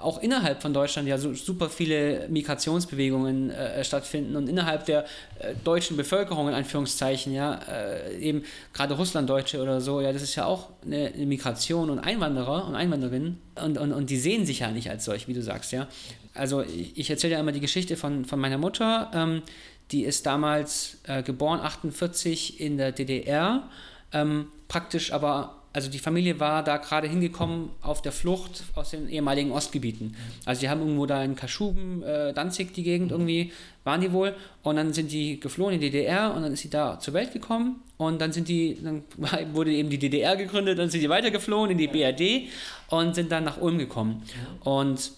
auch 0.00 0.22
innerhalb 0.22 0.62
von 0.62 0.72
Deutschland 0.72 1.08
ja 1.08 1.18
so 1.18 1.34
super 1.34 1.68
viele 1.68 2.28
Migrationsbewegungen 2.28 3.50
äh, 3.50 3.82
stattfinden 3.82 4.36
und 4.36 4.48
innerhalb 4.48 4.84
der 4.84 5.04
äh, 5.38 5.54
deutschen 5.64 5.96
Bevölkerung 5.96 6.48
in 6.48 6.54
Anführungszeichen 6.54 7.32
ja 7.32 7.58
äh, 7.68 8.16
eben 8.18 8.44
gerade 8.72 8.94
Russlanddeutsche 8.94 9.60
oder 9.60 9.80
so 9.80 10.00
ja 10.00 10.12
das 10.12 10.22
ist 10.22 10.34
ja 10.36 10.46
auch 10.46 10.68
eine, 10.84 11.12
eine 11.14 11.26
Migration 11.26 11.90
und 11.90 11.98
Einwanderer 11.98 12.66
und 12.66 12.74
Einwanderinnen 12.74 13.40
und, 13.62 13.78
und, 13.78 13.92
und 13.92 14.10
die 14.10 14.18
sehen 14.18 14.46
sich 14.46 14.60
ja 14.60 14.70
nicht 14.70 14.90
als 14.90 15.04
solch 15.04 15.28
wie 15.28 15.34
du 15.34 15.42
sagst 15.42 15.72
ja. 15.72 15.88
Also 16.34 16.62
ich 16.62 17.08
erzähle 17.08 17.34
ja 17.34 17.40
immer 17.40 17.52
die 17.52 17.60
Geschichte 17.60 17.96
von, 17.96 18.24
von 18.26 18.38
meiner 18.38 18.58
Mutter 18.58 19.10
ähm, 19.14 19.42
die 19.90 20.04
ist 20.04 20.26
damals 20.26 20.98
äh, 21.04 21.22
geboren 21.22 21.60
48 21.60 22.60
in 22.60 22.76
der 22.76 22.92
DDR 22.92 23.68
ähm, 24.12 24.48
praktisch 24.68 25.12
aber 25.12 25.55
also 25.76 25.90
die 25.90 25.98
Familie 25.98 26.40
war 26.40 26.64
da 26.64 26.78
gerade 26.78 27.06
hingekommen 27.06 27.68
auf 27.82 28.00
der 28.00 28.10
Flucht 28.10 28.64
aus 28.74 28.92
den 28.92 29.10
ehemaligen 29.10 29.52
Ostgebieten. 29.52 30.16
Also 30.46 30.62
die 30.62 30.70
haben 30.70 30.80
irgendwo 30.80 31.04
da 31.04 31.22
in 31.22 31.36
Kaschuben, 31.36 32.02
äh, 32.02 32.32
Danzig 32.32 32.72
die 32.72 32.82
Gegend 32.82 33.10
irgendwie, 33.10 33.52
waren 33.84 34.00
die 34.00 34.10
wohl. 34.10 34.34
Und 34.62 34.76
dann 34.76 34.94
sind 34.94 35.12
die 35.12 35.38
geflohen 35.38 35.74
in 35.74 35.82
die 35.82 35.90
DDR 35.90 36.32
und 36.34 36.40
dann 36.44 36.54
ist 36.54 36.62
sie 36.62 36.70
da 36.70 36.98
zur 36.98 37.12
Welt 37.12 37.34
gekommen. 37.34 37.82
Und 37.98 38.22
dann 38.22 38.32
sind 38.32 38.48
die, 38.48 38.78
dann 38.82 39.04
wurde 39.52 39.70
eben 39.70 39.90
die 39.90 39.98
DDR 39.98 40.34
gegründet, 40.36 40.78
dann 40.78 40.88
sind 40.88 41.02
die 41.02 41.10
weitergeflohen 41.10 41.70
in 41.70 41.76
die 41.76 41.88
BRD 41.88 42.48
und 42.88 43.14
sind 43.14 43.30
dann 43.30 43.44
nach 43.44 43.60
Ulm 43.60 43.76
gekommen. 43.76 44.22
Und 44.60 45.10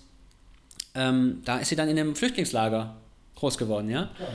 ähm, 0.97 1.41
da 1.45 1.59
ist 1.59 1.69
sie 1.69 1.77
dann 1.77 1.89
in 1.89 1.97
einem 1.97 2.17
Flüchtlingslager 2.17 2.97
groß 3.37 3.57
geworden, 3.57 3.89
ja? 3.89 4.11
ja 4.19 4.27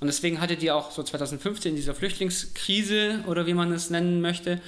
und 0.00 0.06
deswegen 0.06 0.38
hatte 0.38 0.56
die 0.56 0.70
auch 0.70 0.90
so 0.90 1.02
2015 1.02 1.70
in 1.70 1.76
dieser 1.76 1.94
Flüchtlingskrise 1.94 3.24
oder 3.26 3.46
wie 3.46 3.54
man 3.54 3.72
es 3.72 3.88
nennen 3.88 4.20
möchte, 4.20 4.60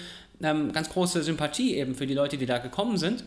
ähm, 0.42 0.72
ganz 0.72 0.90
große 0.90 1.22
Sympathie 1.22 1.76
eben 1.76 1.94
für 1.94 2.06
die 2.06 2.14
Leute, 2.14 2.36
die 2.36 2.46
da 2.46 2.58
gekommen 2.58 2.96
sind, 2.96 3.24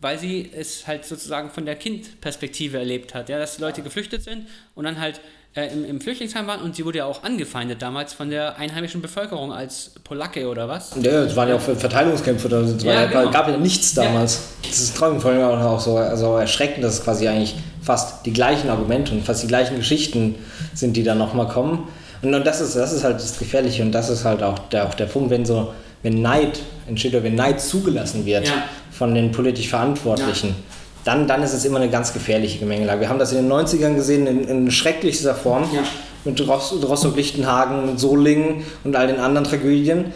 weil 0.00 0.18
sie 0.18 0.50
es 0.54 0.86
halt 0.86 1.04
sozusagen 1.04 1.50
von 1.50 1.64
der 1.64 1.76
Kindperspektive 1.76 2.78
erlebt 2.78 3.14
hat, 3.14 3.28
ja, 3.28 3.38
dass 3.38 3.56
die 3.56 3.62
Leute 3.62 3.82
geflüchtet 3.82 4.22
sind 4.22 4.46
und 4.74 4.84
dann 4.84 5.00
halt 5.00 5.20
äh, 5.54 5.72
im, 5.72 5.84
im, 5.86 6.00
Flüchtlingsheim 6.00 6.46
waren 6.46 6.60
und 6.60 6.76
sie 6.76 6.84
wurde 6.84 6.98
ja 6.98 7.06
auch 7.06 7.22
angefeindet 7.22 7.80
damals 7.80 8.12
von 8.12 8.28
der 8.28 8.58
einheimischen 8.58 9.00
Bevölkerung 9.00 9.52
als 9.52 9.92
Polacke 10.04 10.48
oder 10.48 10.68
was? 10.68 10.90
Ja, 11.00 11.22
es 11.22 11.34
waren 11.34 11.48
ja 11.48 11.56
auch 11.56 11.60
Verteilungskämpfe, 11.60 12.48
da 12.48 12.60
ja, 12.60 13.06
genau. 13.06 13.30
gab 13.30 13.48
ja 13.48 13.56
nichts 13.56 13.94
damals. 13.94 14.34
Ja. 14.62 14.68
Das 14.68 14.80
ist 14.80 14.98
vor 14.98 15.08
allem 15.08 15.42
auch 15.42 15.80
so 15.80 15.96
also 15.96 16.36
erschreckend, 16.36 16.84
dass 16.84 17.02
quasi 17.02 17.26
eigentlich 17.26 17.54
fast 17.80 18.26
die 18.26 18.34
gleichen 18.34 18.68
Argumente 18.68 19.12
und 19.12 19.24
fast 19.24 19.42
die 19.42 19.46
gleichen 19.46 19.76
Geschichten 19.76 20.34
sind, 20.74 20.94
die 20.94 21.02
dann 21.02 21.16
nochmal 21.16 21.48
kommen. 21.48 21.88
Und, 22.20 22.34
und 22.34 22.46
das, 22.46 22.60
ist, 22.60 22.76
das 22.76 22.92
ist 22.92 23.04
halt 23.04 23.16
das 23.16 23.38
Gefährliche 23.38 23.82
und 23.82 23.92
das 23.92 24.10
ist 24.10 24.24
halt 24.24 24.42
auch 24.42 24.58
der, 24.58 24.86
auch 24.86 24.94
der 24.94 25.06
Punkt, 25.06 25.30
wenn 25.30 25.46
so 25.46 25.72
wenn 26.06 26.22
Neid 26.22 26.60
entsteht 26.86 27.14
oder 27.14 27.24
wenn 27.24 27.34
Neid 27.34 27.60
zugelassen 27.60 28.24
wird 28.24 28.46
ja. 28.46 28.54
von 28.92 29.12
den 29.12 29.32
politisch 29.32 29.68
Verantwortlichen, 29.68 30.50
ja. 30.50 30.54
dann, 31.02 31.26
dann 31.26 31.42
ist 31.42 31.52
es 31.52 31.64
immer 31.64 31.78
eine 31.78 31.90
ganz 31.90 32.12
gefährliche 32.12 32.60
Gemengelage. 32.60 33.00
Wir 33.00 33.08
haben 33.08 33.18
das 33.18 33.32
in 33.32 33.38
den 33.38 33.52
90ern 33.52 33.96
gesehen, 33.96 34.28
in, 34.28 34.46
in 34.46 34.70
schrecklichster 34.70 35.34
Form, 35.34 35.64
ja. 35.74 35.80
mit 36.24 36.40
Rostock-Lichtenhagen, 36.46 37.98
Solingen 37.98 38.62
und 38.84 38.94
all 38.94 39.08
den 39.08 39.18
anderen 39.18 39.48
Tragödien. 39.48 40.12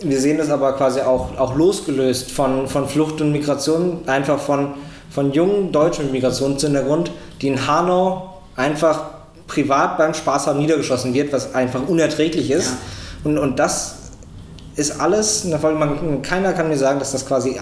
Wir 0.00 0.20
sehen 0.20 0.38
das 0.38 0.48
aber 0.48 0.74
quasi 0.74 1.00
auch, 1.00 1.36
auch 1.36 1.56
losgelöst 1.56 2.30
von, 2.30 2.68
von 2.68 2.88
Flucht 2.88 3.20
und 3.20 3.32
Migration, 3.32 4.06
einfach 4.06 4.38
von, 4.38 4.74
von 5.10 5.32
jungen 5.32 5.72
Deutschen 5.72 6.04
mit 6.04 6.12
Migrationshintergrund, 6.12 7.10
die 7.40 7.48
in 7.48 7.66
Hanau 7.66 8.42
einfach 8.54 9.06
privat 9.48 9.98
beim 9.98 10.14
Spaß 10.14 10.46
haben 10.46 10.60
niedergeschossen 10.60 11.12
wird, 11.14 11.32
was 11.32 11.52
einfach 11.52 11.80
unerträglich 11.88 12.52
ist. 12.52 12.74
Und, 13.24 13.38
und 13.38 13.58
das 13.58 14.01
ist 14.76 15.00
alles, 15.00 15.44
man, 15.44 16.22
keiner 16.22 16.52
kann 16.52 16.68
mir 16.68 16.76
sagen, 16.76 16.98
dass 16.98 17.12
das 17.12 17.26
quasi 17.26 17.58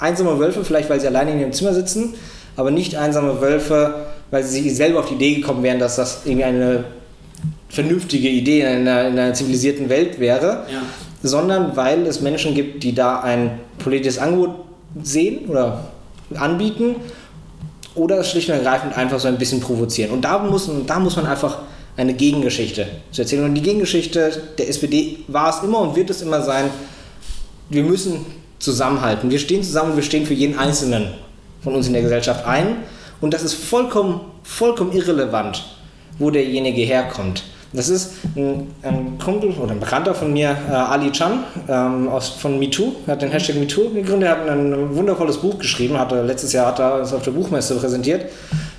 einsame 0.00 0.38
Wölfe, 0.38 0.64
vielleicht 0.64 0.88
weil 0.90 1.00
sie 1.00 1.06
alleine 1.06 1.32
in 1.32 1.40
ihrem 1.40 1.52
Zimmer 1.52 1.74
sitzen, 1.74 2.14
aber 2.56 2.70
nicht 2.70 2.96
einsame 2.96 3.40
Wölfe, 3.40 4.06
weil 4.30 4.44
sie 4.44 4.70
selber 4.70 5.00
auf 5.00 5.08
die 5.08 5.14
Idee 5.14 5.34
gekommen 5.34 5.62
wären, 5.62 5.78
dass 5.78 5.96
das 5.96 6.22
irgendwie 6.24 6.44
eine 6.44 6.84
vernünftige 7.68 8.28
Idee 8.28 8.60
in 8.60 8.66
einer, 8.66 9.08
in 9.08 9.18
einer 9.18 9.34
zivilisierten 9.34 9.88
Welt 9.88 10.20
wäre, 10.20 10.64
ja. 10.72 10.82
sondern 11.22 11.76
weil 11.76 12.06
es 12.06 12.20
Menschen 12.20 12.54
gibt, 12.54 12.82
die 12.84 12.94
da 12.94 13.20
ein 13.20 13.58
politisches 13.78 14.18
Angebot 14.18 14.56
sehen 15.02 15.48
oder 15.48 15.84
anbieten 16.34 16.96
oder 17.94 18.22
schlicht 18.24 18.48
und 18.48 18.56
ergreifend 18.56 18.96
einfach 18.96 19.18
so 19.18 19.28
ein 19.28 19.38
bisschen 19.38 19.60
provozieren. 19.60 20.10
Und 20.10 20.22
da 20.22 20.38
muss, 20.38 20.70
da 20.86 20.98
muss 20.98 21.16
man 21.16 21.26
einfach 21.26 21.58
eine 21.96 22.14
Gegengeschichte 22.14 22.86
zu 23.10 23.22
erzählen. 23.22 23.44
Und 23.44 23.54
die 23.54 23.62
Gegengeschichte 23.62 24.42
der 24.58 24.68
SPD 24.68 25.11
war 25.28 25.50
es 25.50 25.62
immer 25.62 25.80
und 25.80 25.96
wird 25.96 26.10
es 26.10 26.22
immer 26.22 26.42
sein, 26.42 26.70
wir 27.68 27.82
müssen 27.82 28.24
zusammenhalten. 28.58 29.30
Wir 29.30 29.38
stehen 29.38 29.62
zusammen 29.62 29.90
und 29.90 29.96
wir 29.96 30.04
stehen 30.04 30.26
für 30.26 30.34
jeden 30.34 30.58
Einzelnen 30.58 31.08
von 31.62 31.74
uns 31.74 31.86
in 31.86 31.92
der 31.92 32.02
Gesellschaft 32.02 32.46
ein. 32.46 32.76
Und 33.20 33.34
das 33.34 33.42
ist 33.42 33.54
vollkommen, 33.54 34.20
vollkommen 34.42 34.92
irrelevant, 34.92 35.64
wo 36.18 36.30
derjenige 36.30 36.82
herkommt. 36.82 37.44
Das 37.74 37.88
ist 37.88 38.12
ein, 38.36 38.70
ein 38.82 39.18
Kumpel 39.18 39.50
oder 39.52 39.72
ein 39.72 39.80
Bekannter 39.80 40.14
von 40.14 40.32
mir, 40.32 40.54
äh, 40.68 40.72
Ali 40.72 41.10
Chan 41.10 41.44
ähm, 41.68 42.08
aus, 42.08 42.28
von 42.28 42.58
MeToo, 42.58 42.92
hat 43.06 43.22
den 43.22 43.30
Hashtag 43.30 43.56
MeToo 43.56 43.88
gegründet, 43.94 44.28
hat 44.28 44.46
ein 44.46 44.94
wundervolles 44.94 45.38
Buch 45.38 45.58
geschrieben, 45.58 45.98
hatte, 45.98 46.22
letztes 46.22 46.52
Jahr 46.52 46.66
hat 46.66 46.80
er 46.80 47.00
es 47.00 47.14
auf 47.14 47.22
der 47.22 47.30
Buchmesse 47.30 47.74
präsentiert. 47.76 48.26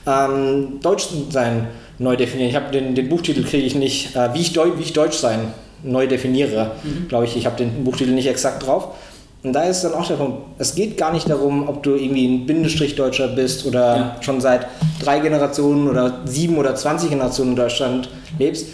Ähm, 0.06 0.80
Deutsch 0.82 1.08
sein 1.32 1.68
neu 1.98 2.16
definieren. 2.16 2.50
Ich 2.50 2.56
habe 2.56 2.72
den, 2.72 2.94
den 2.94 3.10
Buchtitel 3.10 3.44
kriege 3.44 3.66
ich 3.66 3.74
nicht, 3.74 4.16
äh, 4.16 4.32
wie, 4.36 4.42
ich 4.42 4.56
wie 4.56 4.82
ich 4.82 4.94
Deutsch 4.94 5.18
sein 5.18 5.54
neu 5.84 6.08
definiere, 6.08 6.72
mhm. 6.84 7.08
glaube 7.08 7.26
ich. 7.26 7.36
Ich 7.36 7.46
habe 7.46 7.58
den 7.58 7.84
Buchtitel 7.84 8.12
nicht 8.12 8.28
exakt 8.28 8.66
drauf. 8.66 8.96
Und 9.44 9.52
da 9.52 9.64
ist 9.64 9.84
dann 9.84 9.94
auch 9.94 10.08
der 10.08 10.16
Punkt, 10.16 10.38
es 10.58 10.74
geht 10.74 10.98
gar 10.98 11.12
nicht 11.12 11.30
darum, 11.30 11.68
ob 11.68 11.84
du 11.84 11.96
irgendwie 11.96 12.26
ein 12.26 12.46
Bindestrich-Deutscher 12.46 13.28
bist 13.28 13.66
oder 13.66 13.96
ja. 13.96 14.16
schon 14.22 14.40
seit 14.40 14.68
drei 15.02 15.20
Generationen 15.20 15.90
oder 15.90 16.22
sieben 16.24 16.58
oder 16.58 16.76
zwanzig 16.76 17.10
Generationen 17.10 17.52
in 17.52 17.56
Deutschland 17.58 18.10
lebst, 18.40 18.68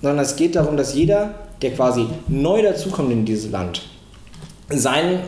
sondern 0.00 0.24
es 0.24 0.36
geht 0.36 0.56
darum, 0.56 0.78
dass 0.78 0.94
jeder, 0.94 1.34
der 1.60 1.72
quasi 1.72 2.06
neu 2.26 2.62
dazukommt 2.62 3.12
in 3.12 3.26
dieses 3.26 3.50
Land, 3.50 3.82
seinen, 4.70 5.20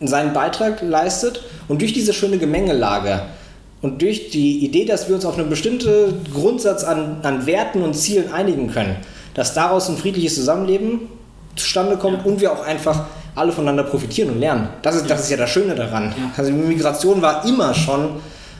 seinen 0.00 0.34
Beitrag 0.34 0.82
leistet 0.82 1.40
und 1.68 1.80
durch 1.80 1.94
diese 1.94 2.12
schöne 2.12 2.36
Gemengelage 2.36 3.22
und 3.80 4.02
durch 4.02 4.28
die 4.28 4.62
Idee, 4.62 4.84
dass 4.84 5.08
wir 5.08 5.14
uns 5.14 5.24
auf 5.24 5.38
einen 5.38 5.48
bestimmten 5.48 6.20
Grundsatz 6.34 6.84
an, 6.84 7.20
an 7.22 7.46
Werten 7.46 7.80
und 7.80 7.94
Zielen 7.94 8.30
einigen 8.30 8.70
können, 8.70 8.96
dass 9.38 9.54
daraus 9.54 9.88
ein 9.88 9.96
friedliches 9.96 10.34
Zusammenleben 10.34 11.02
zustande 11.54 11.96
kommt 11.96 12.18
ja. 12.18 12.24
und 12.24 12.40
wir 12.40 12.52
auch 12.52 12.66
einfach 12.66 13.04
alle 13.36 13.52
voneinander 13.52 13.84
profitieren 13.84 14.30
und 14.30 14.40
lernen. 14.40 14.68
Das 14.82 14.96
ist, 14.96 15.02
ja. 15.02 15.08
das 15.08 15.20
ist 15.20 15.30
ja 15.30 15.36
das 15.36 15.48
Schöne 15.48 15.76
daran. 15.76 16.06
Ja. 16.06 16.32
Also 16.36 16.50
Migration 16.50 17.22
war 17.22 17.46
immer 17.46 17.72
schon 17.72 18.16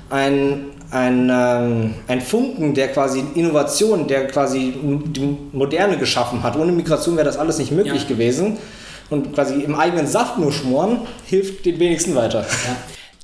ein, 0.09 0.67
ein, 0.93 1.29
ähm, 1.33 1.95
ein 2.07 2.21
Funken, 2.21 2.75
der 2.75 2.93
quasi 2.93 3.25
Innovation, 3.35 4.07
der 4.07 4.29
quasi 4.29 4.73
die 4.81 5.37
Moderne 5.53 5.99
geschaffen 5.99 6.45
hat. 6.45 6.57
Ohne 6.57 6.71
Migration 6.71 7.17
wäre 7.17 7.27
das 7.27 7.37
alles 7.37 7.59
nicht 7.59 7.73
möglich 7.73 8.07
gewesen. 8.07 8.57
Und 9.11 9.35
quasi 9.35 9.55
im 9.55 9.75
eigenen 9.75 10.07
Saft 10.07 10.39
nur 10.39 10.53
schmoren, 10.53 11.01
hilft 11.27 11.67
den 11.67 11.81
wenigsten 11.81 12.15
weiter. 12.15 12.47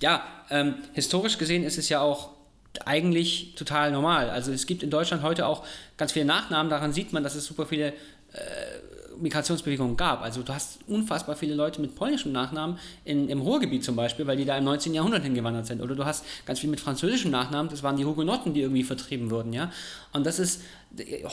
Ja, 0.01 0.23
ähm, 0.51 0.75
historisch 0.93 1.39
gesehen 1.39 1.63
ist 1.63 1.79
es 1.79 1.89
ja 1.89 2.01
auch 2.01 2.31
eigentlich 2.85 3.55
total 3.55 3.93
normal. 3.93 4.31
Also 4.31 4.53
es 4.53 4.67
gibt 4.67 4.83
in 4.83 4.91
Deutschland 4.91 5.23
heute 5.23 5.47
auch 5.47 5.65
ganz 5.97 6.13
viele 6.13 6.25
Nachnamen, 6.25 6.71
daran 6.71 6.93
sieht 6.93 7.13
man, 7.13 7.23
dass 7.23 7.35
es 7.35 7.45
super 7.45 7.67
viele 7.67 7.89
äh, 7.89 7.95
Migrationsbewegungen 9.21 9.97
gab. 9.97 10.23
Also 10.23 10.43
du 10.43 10.53
hast 10.53 10.79
unfassbar 10.87 11.37
viele 11.37 11.55
Leute 11.55 11.81
mit 11.81 11.95
polnischem 11.95 12.33
Nachnamen 12.33 12.79
in, 13.05 13.29
im 13.29 13.41
Ruhrgebiet 13.41 13.85
zum 13.85 13.97
Beispiel, 13.97 14.27
weil 14.27 14.37
die 14.37 14.45
da 14.45 14.57
im 14.57 14.65
19. 14.65 14.95
Jahrhundert 14.95 15.23
hingewandert 15.23 15.67
sind. 15.67 15.81
Oder 15.81 15.95
du 15.95 16.05
hast 16.05 16.25
ganz 16.47 16.61
viel 16.61 16.71
mit 16.71 16.81
französischem 16.81 17.31
Nachnamen, 17.31 17.71
das 17.71 17.83
waren 17.83 17.97
die 17.97 18.05
Hugenotten, 18.05 18.55
die 18.55 18.63
irgendwie 18.63 18.85
vertrieben 18.85 19.31
wurden. 19.31 19.53
Ja? 19.53 19.71
Und 20.13 20.27
das 20.27 20.39
ist, 20.39 20.63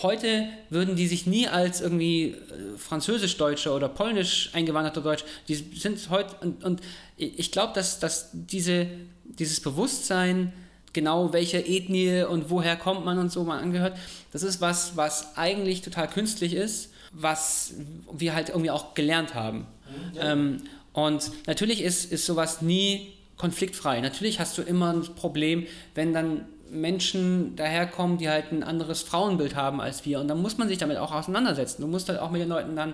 heute 0.01 0.47
würden 0.69 0.95
die 0.95 1.08
sich 1.08 1.27
nie 1.27 1.47
als 1.47 1.82
irgendwie 1.82 2.30
äh, 2.30 2.77
französisch-deutsche 2.77 3.71
oder 3.71 3.89
polnisch 3.89 4.49
eingewanderte 4.54 5.01
Deutsch, 5.01 5.23
die 5.47 5.56
sind 5.56 6.10
heute, 6.10 6.36
und, 6.41 6.63
und 6.63 6.82
ich 7.17 7.51
glaube, 7.51 7.73
dass, 7.73 7.99
dass 7.99 8.30
diese, 8.34 8.88
dieses 9.25 9.60
Bewusstsein, 9.60 10.54
genau 10.93 11.34
welche 11.34 11.60
Ethnie 11.60 12.23
und 12.23 12.49
woher 12.49 12.75
kommt 12.75 13.06
man 13.06 13.17
und 13.17 13.32
so 13.32 13.43
man 13.43 13.60
angehört, 13.60 13.97
das 14.32 14.43
ist 14.43 14.62
was, 14.62 14.97
was 14.97 15.38
eigentlich 15.38 15.82
total 15.82 16.08
künstlich 16.08 16.54
ist 16.54 16.91
was 17.12 17.73
wir 18.12 18.34
halt 18.34 18.49
irgendwie 18.49 18.71
auch 18.71 18.93
gelernt 18.93 19.36
haben. 19.36 19.67
Ja. 20.13 20.32
Ähm, 20.32 20.63
und 20.93 21.32
natürlich 21.47 21.82
ist, 21.82 22.12
ist 22.12 22.25
sowas 22.25 22.62
nie 22.62 23.13
konfliktfrei. 23.38 24.01
Natürlich 24.01 24.39
hast 24.39 24.58
du 24.58 24.62
immer 24.62 24.93
ein 24.93 25.01
Problem, 25.15 25.65
wenn 25.95 26.13
dann 26.13 26.45
Menschen 26.69 27.56
daherkommen, 27.56 28.17
die 28.17 28.30
halt 28.30 28.51
ein 28.51 28.63
anderes 28.63 29.01
Frauenbild 29.01 29.56
haben 29.56 29.82
als 29.82 30.06
wir. 30.06 30.19
Und 30.19 30.27
dann 30.27 30.41
muss 30.41 30.58
man 30.58 30.67
sich 30.67 30.77
damit 30.77 30.97
auch 30.97 31.12
auseinandersetzen. 31.12 31.82
Du 31.82 31.88
musst 31.88 32.08
halt 32.08 32.19
auch 32.19 32.32
mit 32.32 32.41
den 32.41 32.49
Leuten 32.49 32.75
dann 32.75 32.93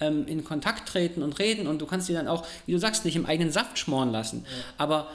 ähm, 0.00 0.26
in 0.26 0.44
Kontakt 0.44 0.88
treten 0.88 1.22
und 1.22 1.38
reden 1.38 1.66
und 1.66 1.80
du 1.80 1.86
kannst 1.86 2.08
die 2.08 2.12
dann 2.12 2.28
auch, 2.28 2.46
wie 2.66 2.72
du 2.72 2.78
sagst, 2.78 3.04
nicht 3.04 3.16
im 3.16 3.24
eigenen 3.24 3.50
Saft 3.50 3.78
schmoren 3.78 4.12
lassen. 4.12 4.44
Ja. 4.44 4.64
Aber 4.78 5.08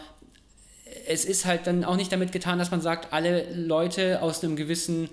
es 1.07 1.25
ist 1.25 1.45
halt 1.45 1.67
dann 1.67 1.83
auch 1.83 1.95
nicht 1.95 2.11
damit 2.11 2.31
getan, 2.31 2.59
dass 2.59 2.71
man 2.71 2.81
sagt, 2.81 3.13
alle 3.13 3.53
Leute 3.53 4.21
aus 4.21 4.43
einem 4.43 4.55
gewissen 4.55 5.09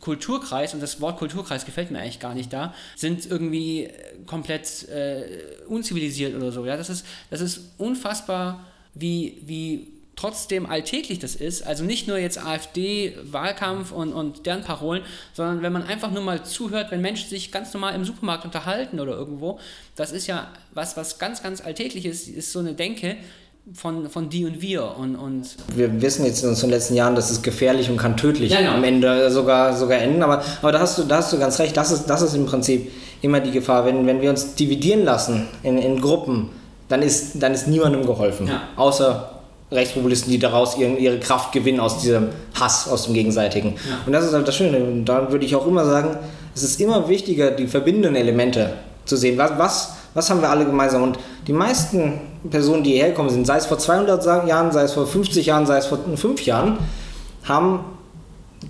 Kulturkreis, 0.00 0.72
und 0.74 0.80
das 0.80 1.00
Wort 1.00 1.18
Kulturkreis 1.18 1.64
gefällt 1.64 1.90
mir 1.90 1.98
eigentlich 1.98 2.20
gar 2.20 2.34
nicht 2.34 2.52
da, 2.52 2.74
sind 2.96 3.26
irgendwie 3.26 3.90
komplett 4.26 4.88
äh, 4.88 5.24
unzivilisiert 5.68 6.34
oder 6.34 6.50
so. 6.50 6.64
Ja, 6.64 6.76
das 6.76 6.88
ist, 6.88 7.04
das 7.30 7.40
ist 7.40 7.60
unfassbar, 7.78 8.64
wie, 8.94 9.42
wie 9.44 9.88
trotzdem 10.16 10.66
alltäglich 10.66 11.18
das 11.18 11.34
ist. 11.34 11.62
Also 11.62 11.84
nicht 11.84 12.08
nur 12.08 12.18
jetzt 12.18 12.38
AfD-Wahlkampf 12.38 13.92
und, 13.92 14.12
und 14.12 14.46
deren 14.46 14.62
Parolen, 14.62 15.02
sondern 15.32 15.62
wenn 15.62 15.72
man 15.72 15.82
einfach 15.82 16.10
nur 16.10 16.22
mal 16.22 16.44
zuhört, 16.44 16.90
wenn 16.90 17.00
Menschen 17.00 17.28
sich 17.28 17.50
ganz 17.50 17.72
normal 17.74 17.94
im 17.94 18.04
Supermarkt 18.04 18.44
unterhalten 18.44 19.00
oder 19.00 19.12
irgendwo, 19.12 19.58
das 19.96 20.12
ist 20.12 20.26
ja 20.26 20.50
was, 20.72 20.96
was 20.96 21.18
ganz, 21.18 21.42
ganz 21.42 21.60
alltäglich 21.60 22.06
ist, 22.06 22.28
ist 22.28 22.52
so 22.52 22.60
eine 22.60 22.74
Denke, 22.74 23.16
von, 23.74 24.08
von 24.08 24.28
die 24.28 24.44
und 24.44 24.60
wir. 24.60 24.96
Und, 24.96 25.16
und 25.16 25.56
wir 25.74 26.02
wissen 26.02 26.24
jetzt 26.24 26.42
in 26.42 26.54
den 26.54 26.70
letzten 26.70 26.94
Jahren, 26.94 27.14
das 27.14 27.30
ist 27.30 27.42
gefährlich 27.42 27.88
und 27.90 27.96
kann 27.96 28.16
tödlich 28.16 28.50
ja, 28.50 28.58
genau. 28.58 28.72
am 28.72 28.84
Ende 28.84 29.30
sogar, 29.30 29.76
sogar 29.76 29.98
enden. 29.98 30.22
Aber, 30.22 30.42
aber 30.60 30.72
da, 30.72 30.80
hast 30.80 30.98
du, 30.98 31.04
da 31.04 31.18
hast 31.18 31.32
du 31.32 31.38
ganz 31.38 31.58
recht, 31.58 31.76
das 31.76 31.92
ist, 31.92 32.06
das 32.06 32.22
ist 32.22 32.34
im 32.34 32.46
Prinzip 32.46 32.90
immer 33.22 33.40
die 33.40 33.52
Gefahr. 33.52 33.84
Wenn, 33.84 34.06
wenn 34.06 34.20
wir 34.20 34.30
uns 34.30 34.54
dividieren 34.54 35.04
lassen 35.04 35.46
in, 35.62 35.78
in 35.78 36.00
Gruppen, 36.00 36.50
dann 36.88 37.02
ist, 37.02 37.42
dann 37.42 37.54
ist 37.54 37.68
niemandem 37.68 38.04
geholfen. 38.04 38.48
Ja. 38.48 38.62
Außer 38.76 39.30
Rechtspopulisten, 39.70 40.30
die 40.30 40.38
daraus 40.38 40.76
ihre, 40.76 40.92
ihre 40.96 41.18
Kraft 41.18 41.52
gewinnen 41.52 41.80
aus 41.80 41.98
diesem 42.02 42.28
Hass, 42.58 42.88
aus 42.88 43.04
dem 43.04 43.14
Gegenseitigen. 43.14 43.74
Ja. 43.88 44.00
Und 44.04 44.12
das 44.12 44.24
ist 44.24 44.34
halt 44.34 44.46
das 44.46 44.56
Schöne. 44.56 44.78
Und 44.78 45.04
da 45.04 45.30
würde 45.30 45.46
ich 45.46 45.54
auch 45.54 45.66
immer 45.66 45.84
sagen, 45.84 46.18
es 46.54 46.62
ist 46.62 46.80
immer 46.80 47.08
wichtiger, 47.08 47.52
die 47.52 47.66
verbindenden 47.66 48.16
Elemente 48.16 48.74
zu 49.04 49.16
sehen. 49.16 49.38
Was, 49.38 49.56
was, 49.56 49.92
was 50.14 50.28
haben 50.28 50.42
wir 50.42 50.50
alle 50.50 50.66
gemeinsam? 50.66 51.02
Und 51.02 51.18
die 51.46 51.54
meisten 51.54 52.20
Personen, 52.50 52.82
die 52.82 52.92
hierher 52.92 53.14
kommen 53.14 53.30
sind, 53.30 53.46
sei 53.46 53.56
es 53.56 53.66
vor 53.66 53.78
200 53.78 54.24
Jahren, 54.46 54.72
sei 54.72 54.82
es 54.82 54.92
vor 54.92 55.06
50 55.06 55.46
Jahren, 55.46 55.66
sei 55.66 55.78
es 55.78 55.86
vor 55.86 55.98
5 56.16 56.44
Jahren, 56.44 56.78
haben 57.44 57.80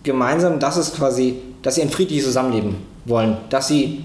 gemeinsam, 0.02 0.58
dass 0.58 0.76
es 0.76 0.94
quasi, 0.94 1.36
dass 1.62 1.76
sie 1.76 1.82
ein 1.82 1.90
friedliches 1.90 2.26
Zusammenleben 2.26 2.76
wollen, 3.04 3.36
dass 3.50 3.68
sie 3.68 4.04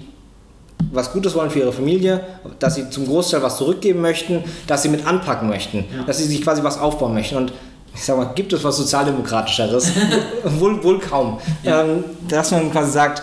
was 0.92 1.12
Gutes 1.12 1.34
wollen 1.34 1.50
für 1.50 1.60
ihre 1.60 1.72
Familie, 1.72 2.20
dass 2.58 2.76
sie 2.76 2.88
zum 2.88 3.06
Großteil 3.06 3.42
was 3.42 3.56
zurückgeben 3.56 4.00
möchten, 4.00 4.44
dass 4.66 4.82
sie 4.82 4.88
mit 4.88 5.06
anpacken 5.06 5.48
möchten, 5.48 5.78
ja. 5.78 6.04
dass 6.06 6.18
sie 6.18 6.24
sich 6.24 6.42
quasi 6.42 6.62
was 6.62 6.78
aufbauen 6.78 7.14
möchten. 7.14 7.36
Und 7.36 7.52
ich 7.94 8.04
sag 8.04 8.16
mal, 8.16 8.30
gibt 8.34 8.52
es 8.52 8.62
was 8.62 8.76
Sozialdemokratischeres? 8.76 9.92
wohl, 10.44 10.82
wohl 10.84 11.00
kaum. 11.00 11.40
Ja. 11.62 11.82
Ähm, 11.82 12.04
dass 12.28 12.52
man 12.52 12.70
quasi 12.70 12.92
sagt, 12.92 13.22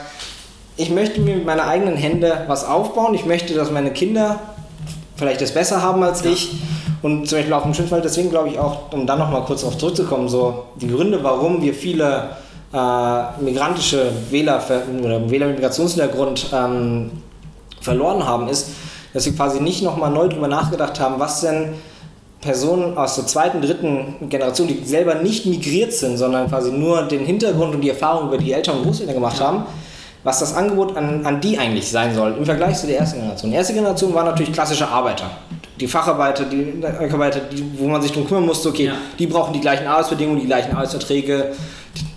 ich 0.78 0.90
möchte 0.90 1.22
mir 1.22 1.36
mit 1.36 1.46
meinen 1.46 1.62
eigenen 1.62 1.96
Händen 1.96 2.32
was 2.48 2.66
aufbauen, 2.66 3.14
ich 3.14 3.26
möchte, 3.26 3.54
dass 3.54 3.72
meine 3.72 3.92
Kinder 3.92 4.40
vielleicht 5.16 5.42
das 5.42 5.54
besser 5.54 5.82
haben 5.82 6.04
als 6.04 6.24
ja. 6.24 6.32
ich. 6.32 6.52
Und 7.02 7.28
zum 7.28 7.38
Beispiel 7.38 7.54
auch 7.54 7.66
im 7.66 7.74
Schönfall, 7.74 8.02
deswegen 8.02 8.30
glaube 8.30 8.50
ich 8.50 8.58
auch, 8.58 8.92
um 8.92 9.06
dann 9.06 9.20
nochmal 9.20 9.44
kurz 9.44 9.62
darauf 9.62 9.78
zurückzukommen, 9.78 10.28
so 10.28 10.66
die 10.76 10.88
Gründe, 10.88 11.24
warum 11.24 11.62
wir 11.62 11.74
viele 11.74 12.30
äh, 12.74 13.42
migrantische 13.42 14.12
Wähler 14.32 14.62
oder 15.04 15.30
Wähler 15.30 15.48
mit 15.48 15.58
Migrationshintergrund 15.58 16.48
ähm, 16.52 17.12
verloren 17.80 18.26
haben, 18.26 18.48
ist, 18.48 18.70
dass 19.14 19.26
wir 19.26 19.36
quasi 19.36 19.62
nicht 19.62 19.84
nochmal 19.84 20.12
neu 20.12 20.28
darüber 20.28 20.48
nachgedacht 20.48 21.00
haben, 21.00 21.20
was 21.20 21.42
denn 21.42 21.76
Personen 22.42 22.98
aus 22.98 23.16
der 23.16 23.26
zweiten, 23.26 23.62
dritten 23.62 24.30
Generation, 24.30 24.68
die 24.68 24.84
selber 24.84 25.16
nicht 25.16 25.46
migriert 25.46 25.94
sind, 25.94 26.18
sondern 26.18 26.48
quasi 26.48 26.72
nur 26.72 27.04
den 27.04 27.26
Hintergrund 27.26 27.76
und 27.76 27.82
die 27.82 27.90
Erfahrung 27.90 28.28
über 28.28 28.38
die 28.38 28.52
Eltern 28.52 28.78
und 28.78 28.84
Großeltern 28.84 29.16
gemacht 29.16 29.40
haben, 29.40 29.64
was 30.26 30.40
das 30.40 30.56
Angebot 30.56 30.98
an, 30.98 31.24
an 31.24 31.40
die 31.40 31.58
eigentlich 31.58 31.88
sein 31.88 32.14
soll 32.14 32.36
im 32.36 32.46
Vergleich 32.46 32.78
zu 32.78 32.88
der 32.88 32.98
ersten 32.98 33.20
Generation. 33.20 33.52
Die 33.52 33.58
erste 33.58 33.74
Generation 33.74 34.14
war 34.16 34.24
natürlich 34.24 34.52
klassische 34.52 34.88
Arbeiter. 34.88 35.30
Die 35.80 35.88
Facharbeiter, 35.88 36.46
die 36.46 36.84
Arbeiter, 36.84 37.42
die, 37.42 37.64
wo 37.78 37.88
man 37.88 38.02
sich 38.02 38.12
darum 38.12 38.28
kümmern 38.28 38.48
musste, 38.48 38.70
okay, 38.70 38.88
ja. 38.88 38.94
die 39.20 39.28
brauchen 39.28 39.54
die 39.54 39.62
gleichen 39.62 39.86
Arbeitsbedingungen, 39.86 40.42
die 40.42 40.48
gleichen 40.48 40.72
Arbeitsverträge. 40.72 41.52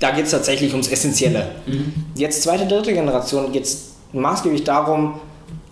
Da 0.01 0.13
geht 0.13 0.25
es 0.25 0.31
tatsächlich 0.31 0.73
ums 0.73 0.89
Essentielle. 0.89 1.51
Mhm. 1.67 1.93
Jetzt 2.15 2.43
zweite, 2.43 2.67
dritte 2.67 2.95
Generation 2.95 3.53
geht 3.53 3.65
es 3.65 3.97
maßgeblich 4.13 4.65
darum, 4.65 5.21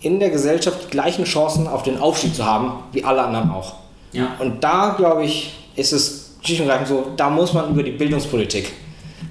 in 0.01 0.19
der 0.19 0.29
Gesellschaft 0.29 0.77
die 0.85 0.89
gleichen 0.91 1.23
Chancen 1.23 1.67
auf 1.67 1.81
den 1.81 1.99
Aufstieg 1.99 2.35
zu 2.35 2.45
haben, 2.45 2.83
wie 2.91 3.03
alle 3.03 3.23
anderen 3.23 3.49
auch. 3.49 3.77
Ja. 4.11 4.35
Und 4.37 4.63
da, 4.63 4.93
glaube 4.95 5.25
ich, 5.25 5.55
ist 5.75 5.91
es 5.91 6.35
schlicht 6.43 6.61
und 6.61 6.69
ergreifend 6.69 6.89
so, 6.89 7.11
da 7.17 7.31
muss 7.31 7.53
man 7.53 7.71
über 7.71 7.81
die 7.81 7.91
Bildungspolitik 7.91 8.73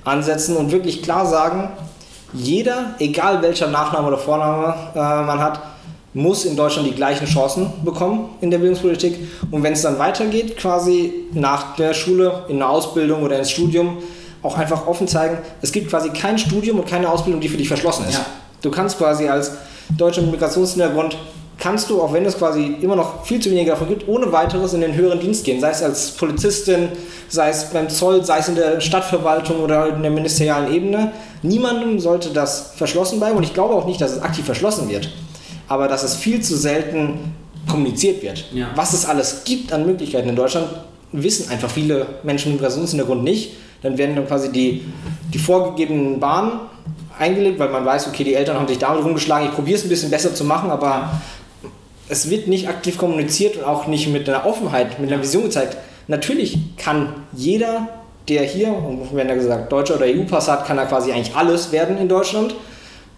ansetzen 0.03 0.57
und 0.57 0.73
wirklich 0.73 1.03
klar 1.03 1.25
sagen, 1.25 1.69
jeder, 2.33 2.95
egal 2.99 3.43
welcher 3.43 3.69
Nachname 3.69 4.09
oder 4.09 4.19
Vorname 4.19 4.75
äh, 4.95 4.99
man 4.99 5.39
hat, 5.41 5.61
muss 6.17 6.47
in 6.47 6.57
Deutschland 6.57 6.89
die 6.89 6.95
gleichen 6.95 7.27
Chancen 7.27 7.71
bekommen 7.85 8.31
in 8.41 8.51
der 8.51 8.59
Bildungspolitik. 8.59 9.19
Und 9.51 9.63
wenn 9.63 9.75
es 9.75 9.83
dann 9.83 9.99
weitergeht, 9.99 10.57
quasi 10.57 11.13
nach 11.33 11.77
der 11.77 11.93
Schule, 11.93 12.45
in 12.49 12.57
eine 12.57 12.69
Ausbildung 12.69 13.23
oder 13.23 13.39
ins 13.39 13.51
Studium, 13.51 13.99
auch 14.43 14.57
einfach 14.57 14.87
offen 14.87 15.07
zeigen, 15.09 15.39
es 15.61 15.73
gibt 15.73 15.91
quasi 15.91 16.11
kein 16.11 16.39
Studium 16.39 16.79
und 16.79 16.89
keine 16.89 17.11
Ausbildung, 17.11 17.41
die 17.41 17.49
für 17.49 17.59
dich 17.59 17.69
verschlossen 17.69 18.07
ist. 18.09 18.15
Ja. 18.15 18.27
Du 18.63 18.71
kannst 18.71 18.97
quasi 18.97 19.29
als 19.29 19.53
Deutscher 19.97 20.23
mit 20.23 20.33
Migrationshintergrund 20.33 21.19
kannst 21.59 21.89
du, 21.91 22.03
auch 22.03 22.13
wenn 22.13 22.25
es 22.25 22.37
quasi 22.37 22.77
immer 22.81 22.97
noch 22.97 23.25
viel 23.25 23.41
zu 23.41 23.51
wenige 23.51 23.71
davon 23.71 23.89
gibt, 23.89 24.07
ohne 24.09 24.31
weiteres 24.33 24.75
in 24.75 24.83
den 24.83 24.95
höheren 24.95 25.21
Dienst 25.21 25.45
gehen. 25.45 25.61
Sei 25.61 25.71
es 25.71 25.83
als 25.83 26.11
Polizistin, 26.13 26.89
sei 27.29 27.49
es 27.49 27.71
beim 27.71 27.89
Zoll, 27.89 28.25
sei 28.25 28.39
es 28.39 28.49
in 28.49 28.57
der 28.57 28.81
Stadtverwaltung 28.81 29.61
oder 29.61 29.95
in 29.95 30.03
der 30.03 30.11
ministerialen 30.11 30.73
Ebene. 30.73 31.13
Niemandem 31.43 31.99
sollte 31.99 32.31
das 32.31 32.73
verschlossen 32.77 33.19
bleiben 33.19 33.37
und 33.37 33.43
ich 33.43 33.55
glaube 33.55 33.75
auch 33.75 33.87
nicht, 33.87 34.01
dass 34.01 34.13
es 34.13 34.23
aktiv 34.23 34.45
verschlossen 34.45 34.89
wird. 34.89 35.11
Aber 35.69 35.89
dass 35.89 36.03
es 36.03 36.15
viel 36.15 36.41
zu 36.43 36.57
selten 36.57 37.35
kommuniziert 37.69 38.23
wird. 38.23 38.45
Ja. 38.53 38.69
Was 38.75 38.93
es 38.93 39.07
alles 39.07 39.43
gibt 39.45 39.73
an 39.73 39.87
Möglichkeiten 39.87 40.29
in 40.29 40.37
Deutschland, 40.37 40.69
wissen 41.13 41.51
einfach 41.51 41.71
viele 41.71 42.07
Menschen 42.23 42.53
mit 42.53 42.61
Migrationshintergrund 42.61 43.25
nicht. 43.25 43.53
Dann 43.83 43.99
werden 43.99 44.17
dann 44.17 44.27
quasi 44.27 44.51
die, 44.53 44.85
die 45.33 45.39
vorgegebenen 45.39 46.21
Bahnen 46.21 46.61
eingelegt, 47.19 47.59
weil 47.59 47.71
man 47.71 47.85
weiß, 47.85 48.09
okay, 48.09 48.25
die 48.25 48.35
Eltern 48.35 48.57
haben 48.57 48.69
sich 48.69 48.79
damit 48.79 49.03
rumgeschlagen, 49.03 49.49
ich 49.49 49.55
probiere 49.55 49.79
es 49.79 49.85
ein 49.85 49.89
bisschen 49.89 50.11
besser 50.11 50.35
zu 50.35 50.45
machen, 50.45 50.71
aber 50.71 51.11
es 52.09 52.31
wird 52.31 52.49
nicht 52.49 52.69
aktiv 52.69 52.99
kommuniziert 52.99 53.57
und 53.57 53.65
auch 53.65 53.87
nicht 53.87 54.09
mit 54.09 54.29
einer 54.29 54.47
Offenheit, 54.47 54.99
mit 55.01 55.13
einer 55.13 55.23
Vision 55.23 55.45
gezeigt. 55.45 55.77
Natürlich 56.09 56.59
kann 56.77 57.15
jeder, 57.33 57.89
der 58.29 58.43
hier, 58.43 58.69
und 58.69 59.09
wenn 59.13 59.29
er 59.29 59.35
gesagt 59.35 59.73
Deutscher 59.73 59.97
oder 59.97 60.07
EU-Pass 60.07 60.49
hat, 60.49 60.67
kann 60.67 60.79
er 60.79 60.87
quasi 60.87 61.13
eigentlich 61.13 61.35
alles 61.35 61.73
werden 61.73 61.99
in 61.99 62.09
Deutschland. 62.09 62.55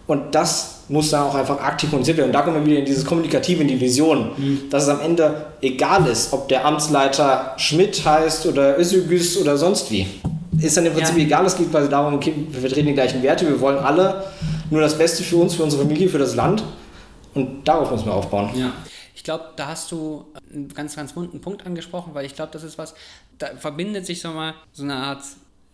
Und 0.07 0.33
das 0.33 0.79
muss 0.89 1.11
dann 1.11 1.21
auch 1.21 1.35
einfach 1.35 1.61
aktiv 1.61 1.91
kommuniziert 1.91 2.17
werden. 2.17 2.29
Und 2.29 2.33
da 2.33 2.41
kommen 2.41 2.57
wir 2.57 2.65
wieder 2.65 2.79
in 2.79 2.85
dieses 2.85 3.05
Kommunikative, 3.05 3.61
in 3.61 3.67
die 3.67 3.79
Vision, 3.79 4.31
mhm. 4.35 4.61
dass 4.71 4.83
es 4.83 4.89
am 4.89 5.01
Ende 5.01 5.45
egal 5.61 6.07
ist, 6.07 6.33
ob 6.33 6.47
der 6.47 6.65
Amtsleiter 6.65 7.53
Schmidt 7.57 8.03
heißt 8.03 8.47
oder 8.47 8.79
Özügüs 8.79 9.37
oder 9.39 9.55
sonst 9.55 9.91
wie. 9.91 10.07
Ist 10.59 10.77
dann 10.77 10.87
im 10.87 10.93
Prinzip 10.93 11.15
ja. 11.15 11.23
egal, 11.23 11.45
es 11.45 11.55
geht 11.55 11.69
quasi 11.69 11.89
darum, 11.89 12.15
okay, 12.15 12.33
wir 12.49 12.59
vertreten 12.59 12.87
die 12.87 12.93
gleichen 12.93 13.21
Werte, 13.21 13.47
wir 13.47 13.61
wollen 13.61 13.77
alle 13.77 14.25
nur 14.71 14.81
das 14.81 14.97
Beste 14.97 15.23
für 15.23 15.37
uns, 15.37 15.53
für 15.53 15.63
unsere 15.63 15.83
Familie, 15.83 16.09
für 16.09 16.17
das 16.17 16.35
Land. 16.35 16.63
Und 17.39 17.67
darauf 17.67 17.91
müssen 17.91 18.05
wir 18.05 18.13
aufbauen. 18.13 18.51
Ja. 18.55 18.73
Ich 19.15 19.23
glaube, 19.23 19.49
da 19.55 19.67
hast 19.67 19.91
du 19.91 20.25
einen 20.51 20.69
ganz, 20.73 20.95
ganz 20.95 21.15
wunden 21.15 21.41
Punkt 21.41 21.65
angesprochen, 21.65 22.13
weil 22.13 22.25
ich 22.25 22.35
glaube, 22.35 22.51
das 22.51 22.63
ist 22.63 22.77
was, 22.77 22.95
da 23.37 23.47
verbindet 23.55 24.05
sich 24.05 24.21
so 24.21 24.29
mal 24.29 24.55
so 24.71 24.83
eine 24.83 24.95
Art 24.95 25.23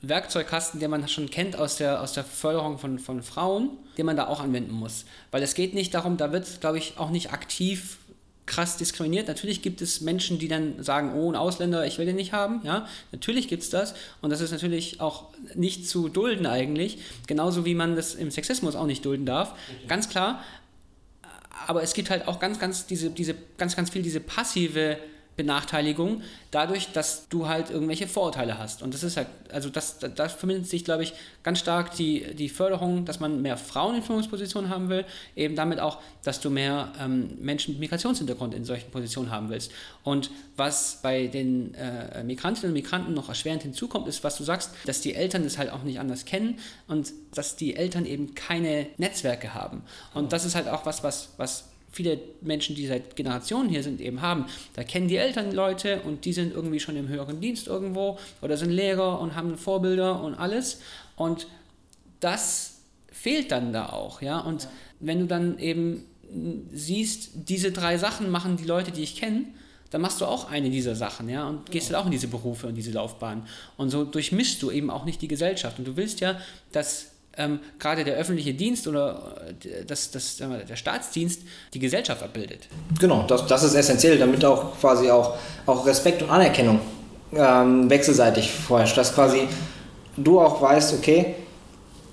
Werkzeugkasten, 0.02 0.80
den 0.80 0.92
man 0.92 1.08
schon 1.08 1.30
kennt 1.30 1.58
aus 1.58 1.78
der, 1.78 2.02
aus 2.02 2.14
der 2.14 2.24
Förderung 2.24 2.78
von, 2.78 3.00
von 3.00 3.24
Frauen, 3.24 3.70
den 3.98 4.06
man 4.06 4.16
da 4.16 4.28
auch 4.28 4.40
anwenden 4.42 4.74
muss. 4.74 5.06
Weil 5.32 5.42
es 5.42 5.56
geht 5.56 5.74
nicht 5.74 5.94
darum, 5.94 6.18
da 6.18 6.32
wird, 6.32 6.62
glaube 6.62 6.78
ich, 6.78 6.98
auch 6.98 7.10
nicht 7.10 7.34
aktiv 7.34 7.98
krass 8.46 8.78
diskriminiert. 8.78 9.28
Natürlich 9.28 9.62
gibt 9.62 9.82
es 9.82 10.02
Menschen, 10.02 10.38
die 10.38 10.48
dann 10.48 10.84
sagen, 10.84 11.14
oh, 11.16 11.32
ein 11.32 11.36
Ausländer, 11.36 11.86
ich 11.88 11.98
will 11.98 12.06
den 12.06 12.16
nicht 12.16 12.32
haben. 12.32 12.62
Ja, 12.64 12.88
natürlich 13.12 13.48
gibt 13.48 13.64
es 13.64 13.72
das. 13.72 13.96
Und 14.22 14.30
das 14.30 14.42
ist 14.42 14.52
natürlich 14.52 15.02
auch 15.02 15.26
nicht 15.56 15.90
zu 15.90 16.10
dulden 16.10 16.46
eigentlich. 16.46 17.00
Genauso 17.26 17.66
wie 17.66 17.74
man 17.74 17.96
das 17.96 18.14
im 18.14 18.30
Sexismus 18.30 18.76
auch 18.76 18.86
nicht 18.86 19.04
dulden 19.04 19.26
darf. 19.26 19.56
Ganz 19.88 20.10
klar 20.10 20.44
aber 21.68 21.84
es 21.84 21.94
gibt 21.94 22.10
halt 22.10 22.28
auch 22.28 22.40
ganz, 22.40 22.60
ganz 22.60 22.86
diese, 22.86 23.10
diese, 23.10 23.36
ganz, 23.58 23.76
ganz 23.76 23.90
viel 23.90 24.02
diese 24.02 24.20
passive 24.20 24.98
Benachteiligung 25.36 26.22
dadurch, 26.52 26.92
dass 26.94 27.28
du 27.28 27.48
halt 27.48 27.70
irgendwelche 27.70 28.08
Vorurteile 28.08 28.58
hast. 28.58 28.82
Und 28.82 28.94
das 28.94 29.04
ist 29.04 29.18
halt, 29.18 29.28
also 29.52 29.70
das, 29.70 30.00
das 30.00 30.34
verbindet 30.34 30.68
sich, 30.68 30.86
glaube 30.86 31.04
ich, 31.04 31.14
ganz 31.44 31.60
stark 31.60 31.96
die, 31.96 32.34
die 32.36 32.48
Förderung, 32.48 33.04
dass 33.06 33.20
man 33.20 33.42
mehr 33.42 33.58
Frauen 33.58 33.96
in 33.96 34.04
Führungspositionen 34.04 34.70
haben 34.70 34.90
will, 34.90 35.06
eben 35.36 35.56
damit 35.56 35.80
auch, 35.80 36.00
dass 36.24 36.40
du 36.40 36.50
mehr 36.50 36.94
ähm, 37.00 37.38
Menschen 37.42 37.74
mit 37.74 37.82
Migrationshintergrund 37.82 38.54
in 38.54 38.64
solchen 38.64 38.90
Positionen 38.92 39.32
haben 39.32 39.50
willst. 39.50 39.72
Und 40.04 40.32
was 40.56 41.00
bei 41.02 41.28
den 41.28 41.74
äh, 41.76 42.24
Migrantinnen 42.24 42.70
und 42.72 42.82
Migranten 42.82 43.14
noch 43.14 43.28
erschwerend 43.28 43.64
hinzukommt, 43.64 44.08
ist, 44.08 44.24
was 44.24 44.38
du 44.38 44.44
sagst, 44.44 44.72
dass 44.86 45.02
die 45.02 45.16
Eltern 45.16 45.44
es 45.44 45.58
halt 45.58 45.72
auch 45.72 45.84
nicht 45.84 46.00
anders 46.00 46.24
kennen 46.24 46.60
und 46.88 47.12
dass 47.34 47.58
die 47.58 47.76
Eltern 47.76 48.06
eben 48.06 48.36
keine 48.36 48.88
Netzwerke 48.98 49.54
haben. 49.54 49.84
Und 50.14 50.32
das 50.32 50.46
ist 50.46 50.56
halt 50.56 50.70
auch 50.70 50.86
was, 50.86 51.04
was, 51.04 51.34
was 51.38 51.66
viele 51.96 52.20
Menschen, 52.42 52.76
die 52.76 52.88
seit 52.88 53.16
Generationen 53.16 53.70
hier 53.70 53.82
sind, 53.82 54.02
eben 54.02 54.22
haben. 54.22 54.48
Da 54.74 54.84
kennen 54.84 55.08
die 55.08 55.16
Eltern 55.16 55.54
Leute 55.54 56.02
und 56.02 56.26
die 56.26 56.34
sind 56.34 56.54
irgendwie 56.54 56.82
schon 56.82 56.98
im 56.98 57.08
höheren 57.08 57.40
Dienst 57.40 57.68
irgendwo 57.68 58.20
oder 58.42 58.58
sind 58.58 58.72
Lehrer 58.72 59.22
und 59.22 59.34
haben 59.34 59.58
Vorbilder 59.58 60.22
und 60.22 60.36
alles. 60.36 60.82
Und 61.16 61.48
das 62.20 62.82
fehlt 63.10 63.50
dann 63.54 63.72
da 63.72 63.88
auch, 63.90 64.22
ja. 64.22 64.40
Und 64.40 64.68
wenn 65.00 65.20
du 65.22 65.26
dann 65.26 65.58
eben 65.58 66.04
siehst, 66.74 67.30
diese 67.48 67.72
drei 67.72 67.98
Sachen 67.98 68.30
machen 68.30 68.58
die 68.58 68.66
Leute, 68.66 68.92
die 68.92 69.04
ich 69.04 69.16
kenne, 69.16 69.46
dann 69.90 70.02
machst 70.02 70.20
du 70.20 70.26
auch 70.26 70.52
eine 70.52 70.70
dieser 70.70 70.96
Sachen, 70.96 71.30
ja, 71.30 71.48
und 71.48 71.72
gehst 71.72 71.90
dann 71.90 72.02
auch 72.02 72.06
in 72.06 72.12
diese 72.12 72.28
Berufe 72.28 72.68
und 72.68 72.76
diese 72.76 72.92
Laufbahn. 72.92 73.48
Und 73.78 73.90
so 73.90 74.04
durchmischst 74.04 74.62
du 74.62 74.70
eben 74.70 74.90
auch 74.90 75.06
nicht 75.06 75.22
die 75.22 75.30
Gesellschaft. 75.30 75.80
Und 75.80 75.88
du 75.88 75.96
willst 75.96 76.20
ja, 76.20 76.42
dass 76.74 77.15
ähm, 77.38 77.60
gerade 77.80 78.04
der 78.04 78.16
öffentliche 78.16 78.54
Dienst 78.54 78.88
oder 78.88 79.36
äh, 79.64 79.86
das, 79.86 80.12
das, 80.12 80.38
der 80.38 80.76
Staatsdienst 80.76 81.42
die 81.74 81.80
Gesellschaft 81.80 82.24
abbildet. 82.24 82.68
Genau, 83.00 83.26
das, 83.28 83.46
das 83.48 83.64
ist 83.64 83.76
essentiell, 83.76 84.18
damit 84.18 84.44
auch 84.46 84.80
quasi 84.80 85.10
auch, 85.10 85.36
auch 85.66 85.86
Respekt 85.86 86.22
und 86.22 86.30
Anerkennung 86.30 86.80
ähm, 87.34 87.90
wechselseitig 87.90 88.52
vorherrscht. 88.52 88.98
Dass 88.98 89.14
quasi 89.14 89.48
du 90.18 90.40
auch 90.40 90.62
weißt, 90.62 90.94
okay, 90.94 91.36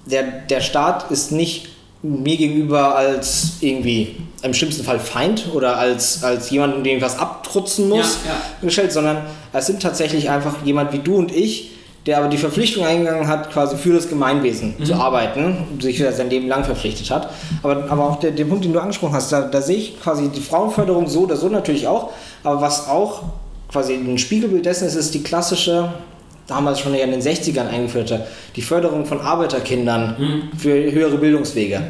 der, 0.06 0.24
der 0.24 0.61
Staat 0.61 1.11
ist 1.11 1.32
nicht 1.32 1.68
mir 2.02 2.37
gegenüber 2.37 2.96
als 2.96 3.58
irgendwie 3.61 4.16
im 4.42 4.54
schlimmsten 4.54 4.82
Fall 4.82 4.98
Feind 4.98 5.46
oder 5.54 5.78
als, 5.78 6.24
als 6.24 6.50
jemand, 6.50 6.85
dem 6.85 6.96
ich 6.96 7.02
was 7.02 7.16
abtrutzen 7.16 7.88
muss, 7.88 8.18
ja, 8.24 8.32
ja. 8.32 8.42
gestellt, 8.61 8.92
sondern 8.92 9.24
es 9.52 9.66
sind 9.66 9.80
tatsächlich 9.80 10.28
einfach 10.28 10.64
jemand 10.64 10.92
wie 10.92 10.98
du 10.98 11.14
und 11.14 11.30
ich, 11.30 11.71
der 12.07 12.19
aber 12.19 12.29
die 12.29 12.37
Verpflichtung 12.37 12.85
eingegangen 12.85 13.29
hat, 13.29 13.53
quasi 13.53 13.77
für 13.77 13.93
das 13.93 14.09
Gemeinwesen 14.09 14.75
mhm. 14.79 14.85
zu 14.85 14.95
arbeiten, 14.95 15.57
sich 15.81 15.99
sein 15.99 16.31
Leben 16.31 16.49
lang 16.49 16.65
verpflichtet 16.65 17.11
hat. 17.11 17.31
Aber, 17.62 17.91
aber 17.91 18.05
auch 18.05 18.19
der, 18.19 18.33
der 18.33 18.45
Punkt, 18.45 18.65
den 18.65 18.73
du 18.73 18.81
angesprochen 18.81 19.15
hast, 19.15 19.31
da, 19.31 19.43
da 19.43 19.62
sehe 19.62 19.77
ich 19.77 20.01
quasi 20.01 20.29
die 20.29 20.41
Frauenförderung 20.41 21.07
so 21.07 21.21
oder 21.21 21.37
so 21.37 21.49
natürlich 21.49 21.87
auch, 21.87 22.11
aber 22.43 22.61
was 22.61 22.88
auch 22.88 23.23
quasi 23.71 23.95
ein 23.95 24.19
Spiegelbild 24.19 24.67
dessen 24.67 24.87
ist, 24.87 24.97
ist 24.97 25.15
die 25.15 25.23
klassische, 25.23 25.95
damals 26.47 26.81
schon 26.81 26.95
in 26.95 27.11
den 27.11 27.23
60ern 27.23 27.69
eingeführte, 27.69 28.27
die 28.57 28.62
Förderung 28.62 29.07
von 29.07 29.21
Arbeiterkindern 29.21 30.17
mhm. 30.19 30.59
für 30.59 30.71
höhere 30.93 31.19
Bildungswege. 31.19 31.83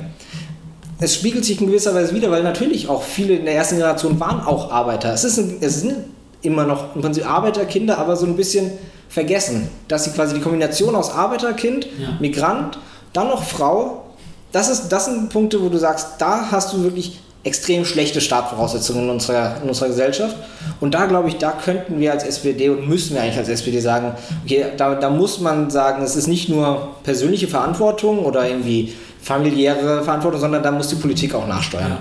Es 1.00 1.16
spiegelt 1.16 1.44
sich 1.44 1.60
in 1.60 1.66
gewisser 1.66 1.94
Weise 1.94 2.14
wieder, 2.14 2.30
weil 2.30 2.44
natürlich 2.44 2.88
auch 2.88 3.02
viele 3.02 3.34
in 3.34 3.44
der 3.44 3.54
ersten 3.54 3.76
Generation 3.76 4.20
waren 4.20 4.40
auch 4.46 4.70
Arbeiter. 4.70 5.12
Es, 5.12 5.24
ist 5.24 5.38
ein, 5.38 5.56
es 5.60 5.80
sind 5.80 5.96
immer 6.42 6.64
noch 6.64 6.94
im 6.94 7.02
Prinzip 7.02 7.28
Arbeiterkinder, 7.28 7.98
aber 7.98 8.16
so 8.16 8.26
ein 8.26 8.36
bisschen 8.36 8.70
vergessen, 9.08 9.68
dass 9.88 10.04
sie 10.04 10.10
quasi 10.10 10.34
die 10.34 10.40
Kombination 10.40 10.94
aus 10.94 11.14
Arbeiterkind, 11.14 11.86
ja. 11.98 12.16
Migrant, 12.20 12.78
dann 13.12 13.28
noch 13.28 13.44
Frau, 13.44 14.04
das, 14.52 14.68
ist, 14.68 14.88
das 14.88 15.06
sind 15.06 15.30
Punkte, 15.30 15.62
wo 15.62 15.68
du 15.68 15.78
sagst, 15.78 16.14
da 16.18 16.50
hast 16.50 16.72
du 16.72 16.82
wirklich 16.82 17.20
extrem 17.44 17.84
schlechte 17.84 18.20
Startvoraussetzungen 18.20 19.04
in 19.04 19.10
unserer, 19.10 19.56
in 19.62 19.68
unserer 19.68 19.88
Gesellschaft. 19.88 20.36
Und 20.80 20.94
da 20.94 21.06
glaube 21.06 21.28
ich, 21.28 21.38
da 21.38 21.52
könnten 21.52 21.98
wir 21.98 22.12
als 22.12 22.24
SPD 22.24 22.68
und 22.68 22.88
müssen 22.88 23.14
wir 23.14 23.22
eigentlich 23.22 23.38
als 23.38 23.48
SPD 23.48 23.80
sagen, 23.80 24.12
okay, 24.44 24.66
da, 24.76 24.94
da 24.94 25.10
muss 25.10 25.40
man 25.40 25.68
sagen, 25.70 26.02
es 26.04 26.14
ist 26.14 26.28
nicht 26.28 26.48
nur 26.48 26.90
persönliche 27.02 27.48
Verantwortung 27.48 28.20
oder 28.20 28.48
irgendwie 28.48 28.94
familiäre 29.20 30.04
Verantwortung, 30.04 30.40
sondern 30.40 30.62
da 30.62 30.70
muss 30.70 30.88
die 30.88 30.96
Politik 30.96 31.34
auch 31.34 31.46
nachsteuern. 31.46 31.98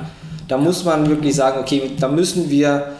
Da 0.47 0.57
muss 0.57 0.83
man 0.83 1.09
wirklich 1.09 1.35
sagen, 1.35 1.59
okay, 1.59 1.91
da 1.99 2.07
müssen 2.07 2.49
wir 2.49 2.91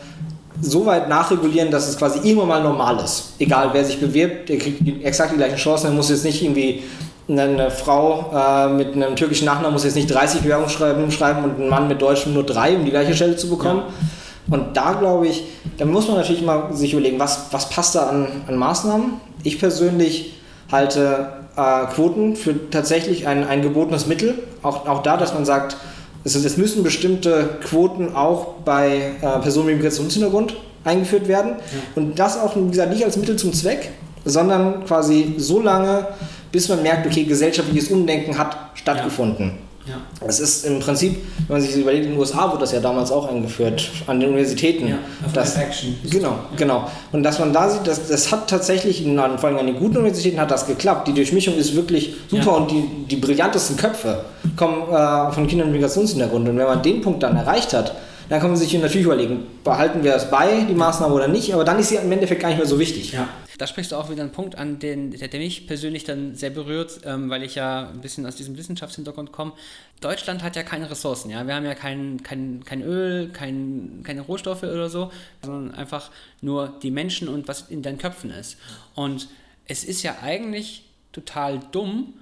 so 0.62 0.86
weit 0.86 1.10
nachregulieren, 1.10 1.72
dass 1.72 1.88
es 1.90 1.98
quasi 1.98 2.20
irgendwann 2.20 2.48
mal 2.48 2.64
normal 2.64 3.04
ist. 3.04 3.34
Egal 3.40 3.70
wer 3.74 3.84
sich 3.84 4.00
bewirbt, 4.00 4.50
der 4.50 4.58
kriegt 4.58 5.04
exakt 5.04 5.32
die 5.34 5.38
gleichen 5.38 5.58
Chancen. 5.58 5.88
Er 5.88 5.94
muss 5.94 6.10
jetzt 6.10 6.24
nicht 6.24 6.42
irgendwie 6.42 6.84
eine 7.28 7.72
Frau 7.72 8.32
äh, 8.34 8.70
mit 8.70 8.94
einem 8.94 9.16
türkischen 9.16 9.46
Nachnamen 9.46 9.74
muss 9.74 9.84
jetzt 9.84 9.96
nicht 9.96 10.12
30 10.12 10.42
Bewerbungsschreiben 10.42 11.12
schreiben 11.12 11.44
und 11.44 11.60
ein 11.60 11.70
Mann 11.70 11.88
mit 11.88 12.02
Deutschem 12.02 12.34
nur 12.34 12.46
drei, 12.46 12.76
um 12.76 12.84
die 12.84 12.92
gleiche 12.92 13.14
Stelle 13.14 13.36
zu 13.36 13.50
bekommen. 13.50 13.84
Ja. 13.88 14.56
Und 14.56 14.76
da 14.76 14.94
glaube 14.94 15.28
ich, 15.28 15.44
da 15.78 15.86
muss 15.86 16.08
man 16.08 16.18
natürlich 16.18 16.42
mal 16.42 16.74
sich 16.74 16.94
überlegen, 16.94 17.20
was, 17.20 17.46
was 17.52 17.70
passt 17.70 17.96
da 17.96 18.08
an, 18.08 18.28
an 18.48 18.58
Maßnahmen. 18.58 19.14
Ich 19.44 19.60
persönlich 19.60 20.34
halte 20.72 21.30
äh, 21.56 21.86
Quoten 21.94 22.36
für 22.36 22.70
tatsächlich 22.70 23.28
ein, 23.28 23.48
ein 23.48 23.62
gebotenes 23.62 24.08
Mittel. 24.08 24.36
Auch, 24.62 24.88
auch 24.88 25.04
da, 25.04 25.16
dass 25.16 25.34
man 25.34 25.46
sagt, 25.46 25.78
es, 26.24 26.36
es 26.36 26.58
müssen 26.58 26.84
bestimmte 26.84 27.58
Quoten 27.64 28.16
auch 28.16 28.56
bei 28.66 29.12
äh, 29.22 29.40
Personen 29.40 29.68
mit 29.68 29.76
Migrationshintergrund 29.78 30.56
eingeführt 30.84 31.28
werden. 31.28 31.54
Ja. 31.54 31.80
Und 31.96 32.18
das 32.20 32.38
auch, 32.38 32.56
wie 32.56 32.70
gesagt, 32.70 32.92
nicht 32.92 33.04
als 33.04 33.18
Mittel 33.18 33.36
zum 33.36 33.54
Zweck, 33.54 33.92
sondern 34.26 34.86
quasi 34.86 35.36
so 35.38 35.62
lange, 35.62 36.08
bis 36.52 36.70
man 36.70 36.84
merkt, 36.84 37.08
okay, 37.08 37.24
gesellschaftliches 37.24 37.90
Umdenken 37.90 38.38
hat 38.38 38.58
stattgefunden. 38.76 39.46
Ja. 39.48 39.54
Ja. 39.92 40.28
Es 40.28 40.40
ist 40.40 40.66
im 40.66 40.80
Prinzip, 40.80 41.18
wenn 41.48 41.56
man 41.56 41.62
sich 41.62 41.72
das 41.72 41.80
überlegt, 41.80 42.06
in 42.06 42.12
den 42.12 42.20
USA 42.20 42.50
wurde 42.50 42.62
das 42.62 42.72
ja 42.72 42.80
damals 42.80 43.12
auch 43.12 43.30
eingeführt, 43.30 43.90
an 44.08 44.20
den 44.20 44.30
Universitäten. 44.30 44.88
Ja, 44.88 44.98
das, 45.34 45.58
Action. 45.58 45.98
Genau, 46.10 46.36
genau. 46.56 46.88
Und 47.12 47.24
dass 47.24 47.40
man 47.40 47.52
da 47.52 47.70
sieht, 47.70 47.86
dass, 47.86 48.08
das 48.08 48.32
hat 48.32 48.50
tatsächlich, 48.50 49.06
in, 49.06 49.18
vor 49.18 49.50
allem 49.50 49.58
an 49.58 49.68
den 49.68 49.78
guten 49.78 49.98
Universitäten 49.98 50.40
hat 50.40 50.52
das 50.52 50.66
geklappt. 50.66 51.08
Die 51.08 51.14
Durchmischung 51.14 51.56
ist 51.56 51.76
wirklich 51.76 52.14
super 52.30 52.46
ja. 52.46 52.52
und 52.52 52.72
die, 52.72 52.84
die 53.10 53.18
brillantesten 53.18 53.78
Köpfe 53.78 54.24
kommen 54.56 54.84
äh, 54.92 55.32
von 55.32 55.48
Kindern 55.48 55.68
mit 55.68 55.82
Migrationshintergrund. 55.82 56.48
Und 56.48 56.58
wenn 56.58 56.68
man 56.68 56.82
den 56.82 57.02
Punkt 57.02 57.24
dann 57.24 57.36
erreicht 57.36 57.74
hat, 57.74 57.94
dann 58.30 58.40
kann 58.40 58.50
man 58.50 58.58
sich 58.58 58.74
natürlich 58.74 59.06
überlegen, 59.06 59.44
behalten 59.64 60.06
wir 60.06 60.14
das 60.14 60.32
bei, 60.32 60.66
die 60.70 60.74
Maßnahme 60.74 61.14
oder 61.14 61.28
nicht, 61.28 61.54
aber 61.54 61.66
dann 61.66 61.78
ist 61.80 61.90
sie 61.90 61.96
im 61.96 62.10
Endeffekt 62.10 62.42
gar 62.42 62.48
nicht 62.48 62.60
mehr 62.60 62.68
so 62.68 62.80
wichtig. 62.80 63.12
Ja. 63.12 63.28
Da 63.62 63.68
sprichst 63.68 63.92
du 63.92 63.96
auch 63.96 64.10
wieder 64.10 64.24
einen 64.24 64.32
Punkt 64.32 64.58
an, 64.58 64.80
den, 64.80 65.12
der, 65.12 65.28
der 65.28 65.40
mich 65.40 65.68
persönlich 65.68 66.04
dann 66.04 66.34
sehr 66.34 66.50
berührt, 66.50 67.02
ähm, 67.06 67.30
weil 67.30 67.44
ich 67.44 67.54
ja 67.54 67.90
ein 67.90 68.02
bisschen 68.02 68.26
aus 68.26 68.36
diesem 68.36 68.58
Wissenschaftshintergrund 68.58 69.32
komme. 69.32 69.54
Deutschland 70.00 70.42
hat 70.42 70.56
ja 70.56 70.64
keine 70.64 70.90
Ressourcen, 70.90 71.30
ja. 71.30 71.46
Wir 71.46 71.54
haben 71.54 71.66
ja 71.66 71.76
kein, 71.76 72.24
kein, 72.24 72.64
kein 72.66 72.82
Öl, 72.82 73.30
kein, 73.30 74.02
keine 74.04 74.22
Rohstoffe 74.22 74.64
oder 74.64 74.90
so, 74.90 75.12
sondern 75.44 75.76
einfach 75.76 76.10
nur 76.42 76.80
die 76.82 76.90
Menschen 76.90 77.30
und 77.30 77.48
was 77.48 77.70
in 77.70 77.84
deinen 77.84 78.00
Köpfen 78.00 78.32
ist. 78.32 78.58
Und 78.96 79.28
es 79.68 79.84
ist 79.84 80.02
ja 80.02 80.18
eigentlich 80.24 80.86
total 81.12 81.60
dumm, 81.72 82.16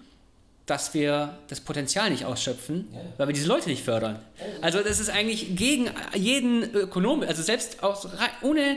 dass 0.65 0.93
wir 0.93 1.37
das 1.47 1.61
Potenzial 1.61 2.09
nicht 2.09 2.25
ausschöpfen, 2.25 2.89
ja. 2.91 2.99
weil 3.17 3.29
wir 3.29 3.33
diese 3.33 3.47
Leute 3.47 3.69
nicht 3.69 3.85
fördern. 3.85 4.19
Also 4.61 4.83
das 4.83 4.99
ist 4.99 5.09
eigentlich 5.09 5.55
gegen 5.55 5.89
jeden 6.13 6.63
Ökonom, 6.75 7.21
also 7.21 7.41
selbst 7.41 7.81
aus, 7.81 8.09
ohne 8.41 8.75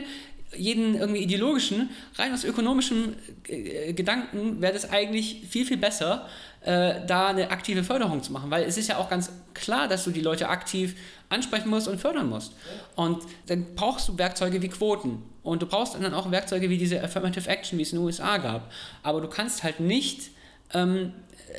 jeden 0.55 0.95
irgendwie 0.95 1.21
ideologischen, 1.21 1.89
rein 2.15 2.33
aus 2.33 2.43
ökonomischem 2.43 3.15
äh, 3.47 3.93
Gedanken 3.93 4.61
wäre 4.61 4.73
das 4.73 4.89
eigentlich 4.89 5.41
viel, 5.49 5.65
viel 5.65 5.77
besser, 5.77 6.27
äh, 6.61 7.05
da 7.05 7.27
eine 7.27 7.51
aktive 7.51 7.83
Förderung 7.83 8.23
zu 8.23 8.31
machen, 8.31 8.49
weil 8.51 8.63
es 8.63 8.77
ist 8.77 8.87
ja 8.87 8.97
auch 8.97 9.09
ganz 9.09 9.31
klar, 9.53 9.87
dass 9.87 10.03
du 10.03 10.11
die 10.11 10.21
Leute 10.21 10.49
aktiv 10.49 10.95
ansprechen 11.29 11.69
musst 11.69 11.87
und 11.87 11.99
fördern 11.99 12.29
musst. 12.29 12.53
Und 12.95 13.23
dann 13.47 13.75
brauchst 13.75 14.07
du 14.07 14.17
Werkzeuge 14.17 14.61
wie 14.61 14.69
Quoten 14.69 15.23
und 15.43 15.61
du 15.61 15.65
brauchst 15.65 15.95
dann 15.95 16.13
auch 16.13 16.31
Werkzeuge 16.31 16.69
wie 16.69 16.77
diese 16.77 17.03
Affirmative 17.03 17.49
Action, 17.49 17.77
wie 17.77 17.83
es 17.83 17.91
in 17.91 17.99
den 17.99 18.05
USA 18.05 18.37
gab. 18.37 18.71
Aber 19.01 19.21
du 19.21 19.27
kannst 19.27 19.63
halt 19.63 19.79
nicht 19.79 20.29
ähm, 20.73 21.13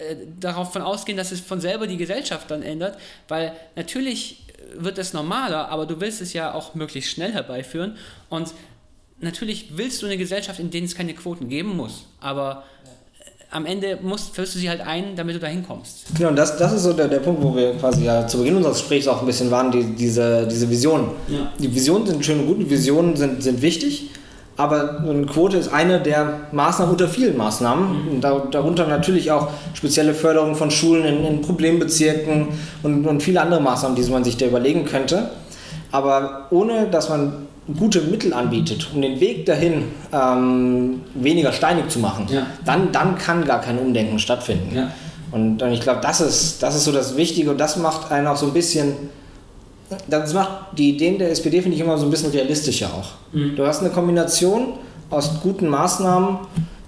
äh, 0.09 0.17
darauf 0.41 0.73
von 0.73 0.83
ausgehen, 0.83 1.19
dass 1.19 1.33
es 1.33 1.41
von 1.41 1.61
selber 1.61 1.87
die 1.87 1.97
Gesellschaft 1.97 2.51
dann 2.51 2.63
ändert, 2.63 2.99
weil 3.29 3.53
natürlich 3.77 4.45
wird 4.75 4.99
es 4.99 5.13
normaler, 5.13 5.69
aber 5.69 5.87
du 5.87 6.01
willst 6.01 6.21
es 6.21 6.33
ja 6.33 6.53
auch 6.53 6.75
möglichst 6.75 7.11
schnell 7.11 7.33
herbeiführen 7.33 7.97
und 8.29 8.55
natürlich 9.21 9.71
willst 9.75 10.03
du 10.03 10.07
eine 10.07 10.17
Gesellschaft, 10.17 10.61
in 10.61 10.71
der 10.71 10.83
es 10.83 10.95
keine 10.95 11.15
Quoten 11.15 11.49
geben 11.49 11.77
muss, 11.77 12.07
aber 12.21 12.65
äh, 13.21 13.25
am 13.51 13.67
Ende 13.67 13.99
musst, 14.03 14.35
führst 14.35 14.55
du 14.55 14.59
sie 14.59 14.69
halt 14.69 14.81
ein, 14.81 15.17
damit 15.17 15.37
du 15.37 15.41
da 15.41 15.47
hinkommst. 15.47 16.05
Genau, 16.17 16.31
und 16.31 16.37
das, 16.37 16.57
das 16.57 16.73
ist 16.73 16.83
so 16.83 16.93
der, 16.93 17.09
der 17.09 17.21
Punkt, 17.21 17.43
wo 17.43 17.55
wir 17.55 17.75
quasi 17.75 18.05
ja 18.05 18.27
zu 18.27 18.39
Beginn 18.39 18.57
unseres 18.57 18.79
Gesprächs 18.79 19.09
auch 19.09 19.21
ein 19.21 19.27
bisschen 19.27 19.51
waren, 19.51 19.71
die, 19.71 19.83
diese, 19.95 20.47
diese 20.47 20.69
Visionen. 20.69 21.11
Ja. 21.29 21.53
Die 21.59 21.75
Visionen 21.75 22.07
sind 22.07 22.25
schön 22.25 22.41
und 22.41 22.47
gut, 22.47 22.59
die 22.61 22.71
Visionen 22.71 23.17
sind, 23.17 23.43
sind 23.43 23.63
wichtig, 23.63 24.11
aber 24.57 25.01
eine 25.01 25.27
Quote 25.27 25.57
ist 25.57 25.73
eine 25.73 26.01
der 26.01 26.49
Maßnahmen 26.53 26.93
unter 26.93 27.09
vielen 27.09 27.37
Maßnahmen. 27.37 28.17
Mhm. 28.17 28.21
darunter 28.21 28.87
natürlich 28.87 29.33
auch 29.33 29.49
spezielle 29.75 30.15
Förderung 30.15 30.55
von 30.55 30.71
Schulen 30.71 31.05
in, 31.05 31.25
in 31.25 31.41
Problembezirken 31.41 32.49
und, 32.85 33.05
und 33.05 33.21
viele 33.21 33.41
andere 33.41 33.61
Maßnahmen, 33.61 33.97
die 33.97 34.09
man 34.11 34.23
sich 34.23 34.37
da 34.37 34.47
überlegen 34.47 34.85
könnte. 34.85 35.31
Aber 35.91 36.47
ohne 36.51 36.87
dass 36.87 37.09
man 37.09 37.47
gute 37.79 38.03
Mittel 38.03 38.33
anbietet, 38.35 38.89
um 38.95 39.01
den 39.01 39.21
Weg 39.21 39.47
dahin 39.47 39.85
ähm, 40.13 41.01
weniger 41.15 41.53
steinig 41.53 41.89
zu 41.89 41.99
machen, 41.99 42.27
ja. 42.31 42.47
dann, 42.65 42.93
dann 42.93 43.17
kann 43.17 43.45
gar 43.45 43.61
kein 43.61 43.79
Umdenken 43.79 44.19
stattfinden. 44.19 44.75
Ja. 44.75 44.91
Und, 45.33 45.63
und 45.63 45.73
ich 45.73 45.81
glaube, 45.81 46.01
das 46.03 46.21
ist, 46.21 46.63
das 46.63 46.77
ist 46.77 46.85
so 46.85 46.93
das 46.93 47.17
Wichtige 47.17 47.51
und 47.51 47.59
das 47.59 47.77
macht 47.77 48.13
einen 48.13 48.27
auch 48.27 48.37
so 48.37 48.47
ein 48.47 48.53
bisschen 48.53 48.95
das 50.09 50.33
macht 50.33 50.79
die 50.79 50.91
Ideen 50.91 51.19
der 51.19 51.31
SPD, 51.31 51.61
finde 51.61 51.77
ich, 51.77 51.83
immer 51.83 51.99
so 51.99 52.07
ein 52.07 52.11
bisschen 52.11 52.31
realistischer 52.31 52.89
auch. 52.89 53.11
Mhm. 53.33 53.57
Du 53.57 53.67
hast 53.67 53.81
eine 53.81 53.91
Kombination 53.91 54.75
aus 55.11 55.41
guten 55.43 55.69
Maßnahmen 55.69 56.39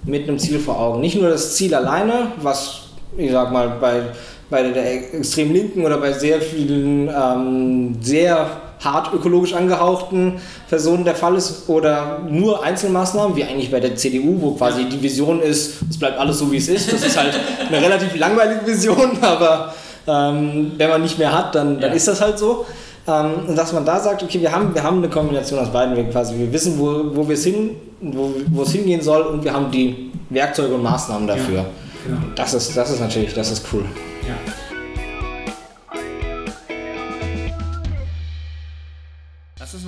mit 0.05 0.29
einem 0.29 0.39
Ziel 0.39 0.59
vor 0.59 0.81
Augen. 0.81 1.01
Nicht 1.01 1.21
nur 1.21 1.29
das 1.29 1.57
Ziel 1.57 1.75
alleine, 1.75 2.33
was, 2.41 2.81
ich 3.17 3.31
sag 3.31 3.53
mal, 3.53 3.77
bei, 3.81 4.03
bei 4.49 4.63
der 4.71 5.15
extrem 5.15 5.53
Linken 5.53 5.85
oder 5.85 5.99
bei 5.99 6.13
sehr 6.13 6.41
vielen 6.41 7.09
ähm, 7.09 7.97
sehr 8.01 8.47
hart 8.81 9.13
ökologisch 9.15 9.55
angehauchten 9.55 10.35
Personen 10.69 11.05
der 11.05 11.15
Fall 11.15 11.37
ist 11.37 11.69
oder 11.69 12.21
nur 12.29 12.63
Einzelmaßnahmen, 12.63 13.37
wie 13.37 13.45
eigentlich 13.45 13.71
bei 13.71 13.81
der 13.81 13.97
CDU, 13.97 14.41
wo 14.41 14.51
quasi 14.53 14.85
die 14.85 15.03
Vision 15.03 15.41
ist, 15.41 15.77
es 15.89 15.99
bleibt 15.99 16.19
alles 16.19 16.39
so 16.39 16.51
wie 16.53 16.59
es 16.59 16.69
ist. 16.69 16.93
Das 16.93 17.03
ist 17.03 17.17
halt 17.17 17.35
eine 17.69 17.81
relativ 17.81 18.17
langweilige 18.17 18.67
Vision, 18.67 19.19
aber 19.21 19.75
ähm, 20.07 20.73
wenn 20.77 20.91
man 20.91 21.03
nicht 21.03 21.19
mehr 21.19 21.37
hat, 21.37 21.55
dann, 21.55 21.81
dann 21.81 21.91
ja. 21.91 21.97
ist 21.97 22.09
das 22.09 22.21
halt 22.21 22.39
so. 22.39 22.67
Ähm, 23.09 23.55
dass 23.55 23.73
man 23.73 23.85
da 23.85 24.01
sagt, 24.01 24.25
okay, 24.25 24.41
wir 24.41 24.51
haben, 24.51 24.75
wir 24.75 24.83
haben 24.83 24.99
eine 24.99 25.09
Kombination 25.09 25.61
aus 25.61 25.71
beiden 25.71 25.97
Wegen 25.97 26.11
quasi. 26.11 26.37
Wir 26.37 26.53
wissen, 26.53 26.77
wo, 26.77 27.15
wo, 27.15 27.25
hin, 27.33 27.77
wo, 28.01 28.33
wo 28.49 28.63
es 28.63 28.73
hingehen 28.73 29.01
soll 29.01 29.23
und 29.23 29.45
wir 29.45 29.53
haben 29.53 29.71
die 29.71 30.11
Werkzeuge 30.31 30.75
und 30.75 30.83
Maßnahmen 30.83 31.29
dafür. 31.29 31.59
Ja, 31.59 31.67
genau. 32.05 32.19
das, 32.35 32.55
ist, 32.55 32.77
das 32.77 32.91
ist 32.91 33.01
natürlich, 33.01 33.33
das 33.33 33.53
ist 33.53 33.65
cool. 33.73 33.85
Ja. 34.27 34.35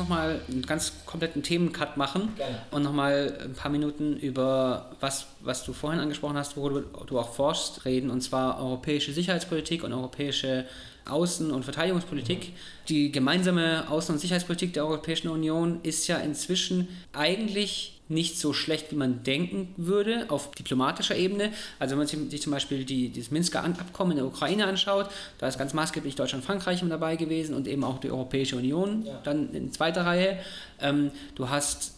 Nochmal 0.09 0.41
einen 0.49 0.63
ganz 0.63 0.93
kompletten 1.05 1.43
Themencut 1.43 1.97
machen 1.97 2.35
Gerne. 2.37 2.63
und 2.71 2.83
nochmal 2.83 3.39
ein 3.45 3.53
paar 3.53 3.71
Minuten 3.71 4.17
über 4.17 4.91
was, 5.01 5.27
was 5.41 5.65
du 5.65 5.73
vorhin 5.73 6.01
angesprochen 6.01 6.37
hast, 6.37 6.57
wo 6.57 6.69
du, 6.69 6.81
du 6.81 7.19
auch 7.19 7.35
forschst, 7.35 7.85
reden, 7.85 8.11
und 8.11 8.23
zwar 8.23 8.59
europäische 8.61 9.13
Sicherheitspolitik 9.13 9.85
und 9.85 9.93
europäische 9.93 10.65
Außen- 11.07 11.51
und 11.51 11.65
Verteidigungspolitik. 11.65 12.53
Die 12.89 13.13
gemeinsame 13.13 13.87
Außen- 13.91 14.13
und 14.13 14.19
Sicherheitspolitik 14.19 14.73
der 14.73 14.87
Europäischen 14.87 15.29
Union 15.29 15.81
ist 15.83 16.07
ja 16.07 16.17
inzwischen 16.19 16.89
eigentlich 17.13 17.98
nicht 18.09 18.39
so 18.39 18.53
schlecht, 18.53 18.91
wie 18.91 18.97
man 18.97 19.23
denken 19.23 19.75
würde, 19.77 20.27
auf 20.29 20.51
diplomatischer 20.53 21.17
Ebene. 21.17 21.53
Also 21.79 21.93
wenn 21.93 21.99
man 21.99 22.07
sich 22.07 22.43
zum 22.43 22.53
Beispiel 22.53 22.85
die, 22.85 23.13
das 23.13 23.31
Minsker 23.31 23.65
Abkommen 23.65 24.13
in 24.13 24.17
der 24.19 24.27
Ukraine 24.27 24.67
anschaut, 24.67 25.11
da 25.39 25.49
ist 25.49 25.59
ganz 25.59 25.75
maßgeblich 25.75 26.15
Deutschland 26.15 26.43
und 26.43 26.47
Frankreich 26.47 26.83
mit 26.83 26.91
dabei 26.91 27.17
gewesen 27.17 27.55
und 27.55 27.69
eben 27.69 27.85
auch 27.85 27.99
die 27.99 28.11
Europäische 28.11 28.57
Union 28.57 29.05
ja. 29.05 29.21
dann 29.25 29.53
in 29.53 29.73
zweiter 29.73 30.07
Reihe. 30.07 30.39
Ähm, 30.81 31.11
du 31.35 31.51
hast 31.51 31.98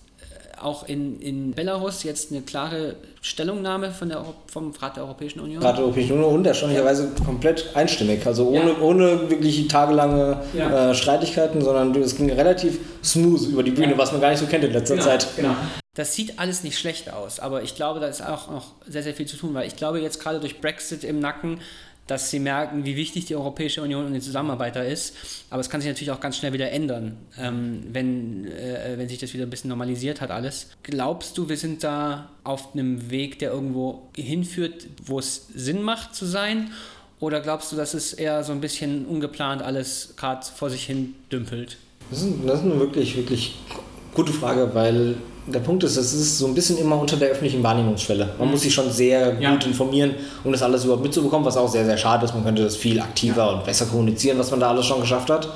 auch 0.62 0.88
in, 0.88 1.20
in 1.20 1.52
Belarus 1.52 2.02
jetzt 2.02 2.30
eine 2.30 2.42
klare 2.42 2.96
Stellungnahme 3.20 3.90
von 3.90 4.08
der, 4.08 4.24
vom 4.46 4.72
Rat 4.72 4.96
der 4.96 5.04
Europäischen 5.04 5.40
Union? 5.40 5.62
Rat 5.62 5.76
der 5.76 5.84
Europäischen 5.84 6.12
Union 6.12 6.34
und 6.34 6.46
erstaunlicherweise 6.46 7.11
ja. 7.18 7.24
komplett 7.24 7.74
einstimmig. 7.74 8.26
Also 8.26 8.48
ohne, 8.48 8.70
ja. 8.70 8.80
ohne 8.80 9.30
wirklich 9.30 9.68
tagelange 9.68 10.42
ja. 10.54 10.90
äh, 10.90 10.94
Streitigkeiten, 10.94 11.61
sondern 11.61 11.94
es 12.02 12.16
ging 12.16 12.30
relativ 12.30 12.78
smooth 13.04 13.48
über 13.48 13.62
die 13.62 13.72
Bühne, 13.72 13.96
was 13.96 14.12
man 14.12 14.20
gar 14.20 14.30
nicht 14.30 14.40
so 14.40 14.46
kennt 14.46 14.64
in 14.64 14.72
letzter 14.72 14.94
genau. 14.94 15.06
Zeit. 15.06 15.26
Genau. 15.36 15.54
Das 15.94 16.14
sieht 16.14 16.38
alles 16.38 16.62
nicht 16.62 16.78
schlecht 16.78 17.12
aus, 17.12 17.40
aber 17.40 17.62
ich 17.62 17.74
glaube, 17.74 17.98
da 17.98 18.06
ist 18.06 18.24
auch 18.24 18.48
noch 18.48 18.72
sehr, 18.86 19.02
sehr 19.02 19.12
viel 19.12 19.26
zu 19.26 19.36
tun, 19.36 19.54
weil 19.54 19.66
ich 19.66 19.74
glaube, 19.74 20.00
jetzt 20.00 20.20
gerade 20.20 20.38
durch 20.38 20.61
Brexit 20.61 21.02
im 21.02 21.18
Nacken 21.18 21.61
dass 22.11 22.28
sie 22.28 22.40
merken, 22.40 22.84
wie 22.84 22.96
wichtig 22.96 23.26
die 23.26 23.36
Europäische 23.36 23.82
Union 23.82 24.04
und 24.04 24.12
die 24.12 24.20
Zusammenarbeit 24.20 24.74
da 24.74 24.82
ist. 24.82 25.14
Aber 25.48 25.61
es 25.61 25.70
kann 25.70 25.80
sich 25.80 25.88
natürlich 25.88 26.11
auch 26.11 26.18
ganz 26.18 26.36
schnell 26.36 26.52
wieder 26.52 26.72
ändern, 26.72 27.16
ähm, 27.38 27.84
wenn, 27.92 28.46
äh, 28.46 28.94
wenn 28.96 29.08
sich 29.08 29.18
das 29.18 29.32
wieder 29.32 29.44
ein 29.44 29.50
bisschen 29.50 29.68
normalisiert 29.68 30.20
hat 30.20 30.32
alles. 30.32 30.70
Glaubst 30.82 31.38
du, 31.38 31.48
wir 31.48 31.56
sind 31.56 31.84
da 31.84 32.30
auf 32.42 32.74
einem 32.74 33.12
Weg, 33.12 33.38
der 33.38 33.52
irgendwo 33.52 34.08
hinführt, 34.16 34.88
wo 35.04 35.20
es 35.20 35.46
Sinn 35.54 35.82
macht 35.82 36.16
zu 36.16 36.26
sein? 36.26 36.72
Oder 37.20 37.40
glaubst 37.40 37.70
du, 37.70 37.76
dass 37.76 37.94
es 37.94 38.12
eher 38.12 38.42
so 38.42 38.50
ein 38.50 38.61
bisschen 38.61 39.06
ungeplant 39.06 39.62
alles 39.62 40.14
gerade 40.16 40.44
vor 40.44 40.68
sich 40.68 40.84
hin 40.84 41.14
dümpelt? 41.30 41.78
Das 42.11 42.22
ist, 42.22 42.34
das 42.44 42.58
ist 42.58 42.64
eine 42.64 42.80
wirklich, 42.80 43.16
wirklich 43.16 43.54
gute 44.14 44.32
Frage, 44.32 44.70
weil 44.74 45.16
der 45.46 45.61
Punkt 45.61 45.82
ist, 45.84 45.96
es 45.96 46.12
ist 46.12 46.38
so 46.38 46.46
ein 46.46 46.54
bisschen 46.54 46.78
immer 46.78 46.98
unter 46.98 47.16
der 47.16 47.30
öffentlichen 47.30 47.62
Wahrnehmungsschwelle. 47.62 48.30
Man 48.38 48.46
mhm. 48.46 48.52
muss 48.52 48.62
sich 48.62 48.72
schon 48.72 48.90
sehr 48.90 49.40
ja. 49.40 49.50
gut 49.50 49.66
informieren, 49.66 50.14
um 50.44 50.52
das 50.52 50.62
alles 50.62 50.84
überhaupt 50.84 51.02
mitzubekommen, 51.02 51.44
was 51.44 51.56
auch 51.56 51.68
sehr, 51.68 51.84
sehr 51.84 51.96
schade 51.96 52.24
ist. 52.24 52.34
Man 52.34 52.44
könnte 52.44 52.62
das 52.62 52.76
viel 52.76 53.00
aktiver 53.00 53.46
ja. 53.46 53.50
und 53.50 53.64
besser 53.64 53.86
kommunizieren, 53.86 54.38
was 54.38 54.50
man 54.50 54.61
da 54.61 54.70
alles 54.70 54.86
schon 54.86 55.00
geschafft 55.00 55.30
hat. 55.30 55.48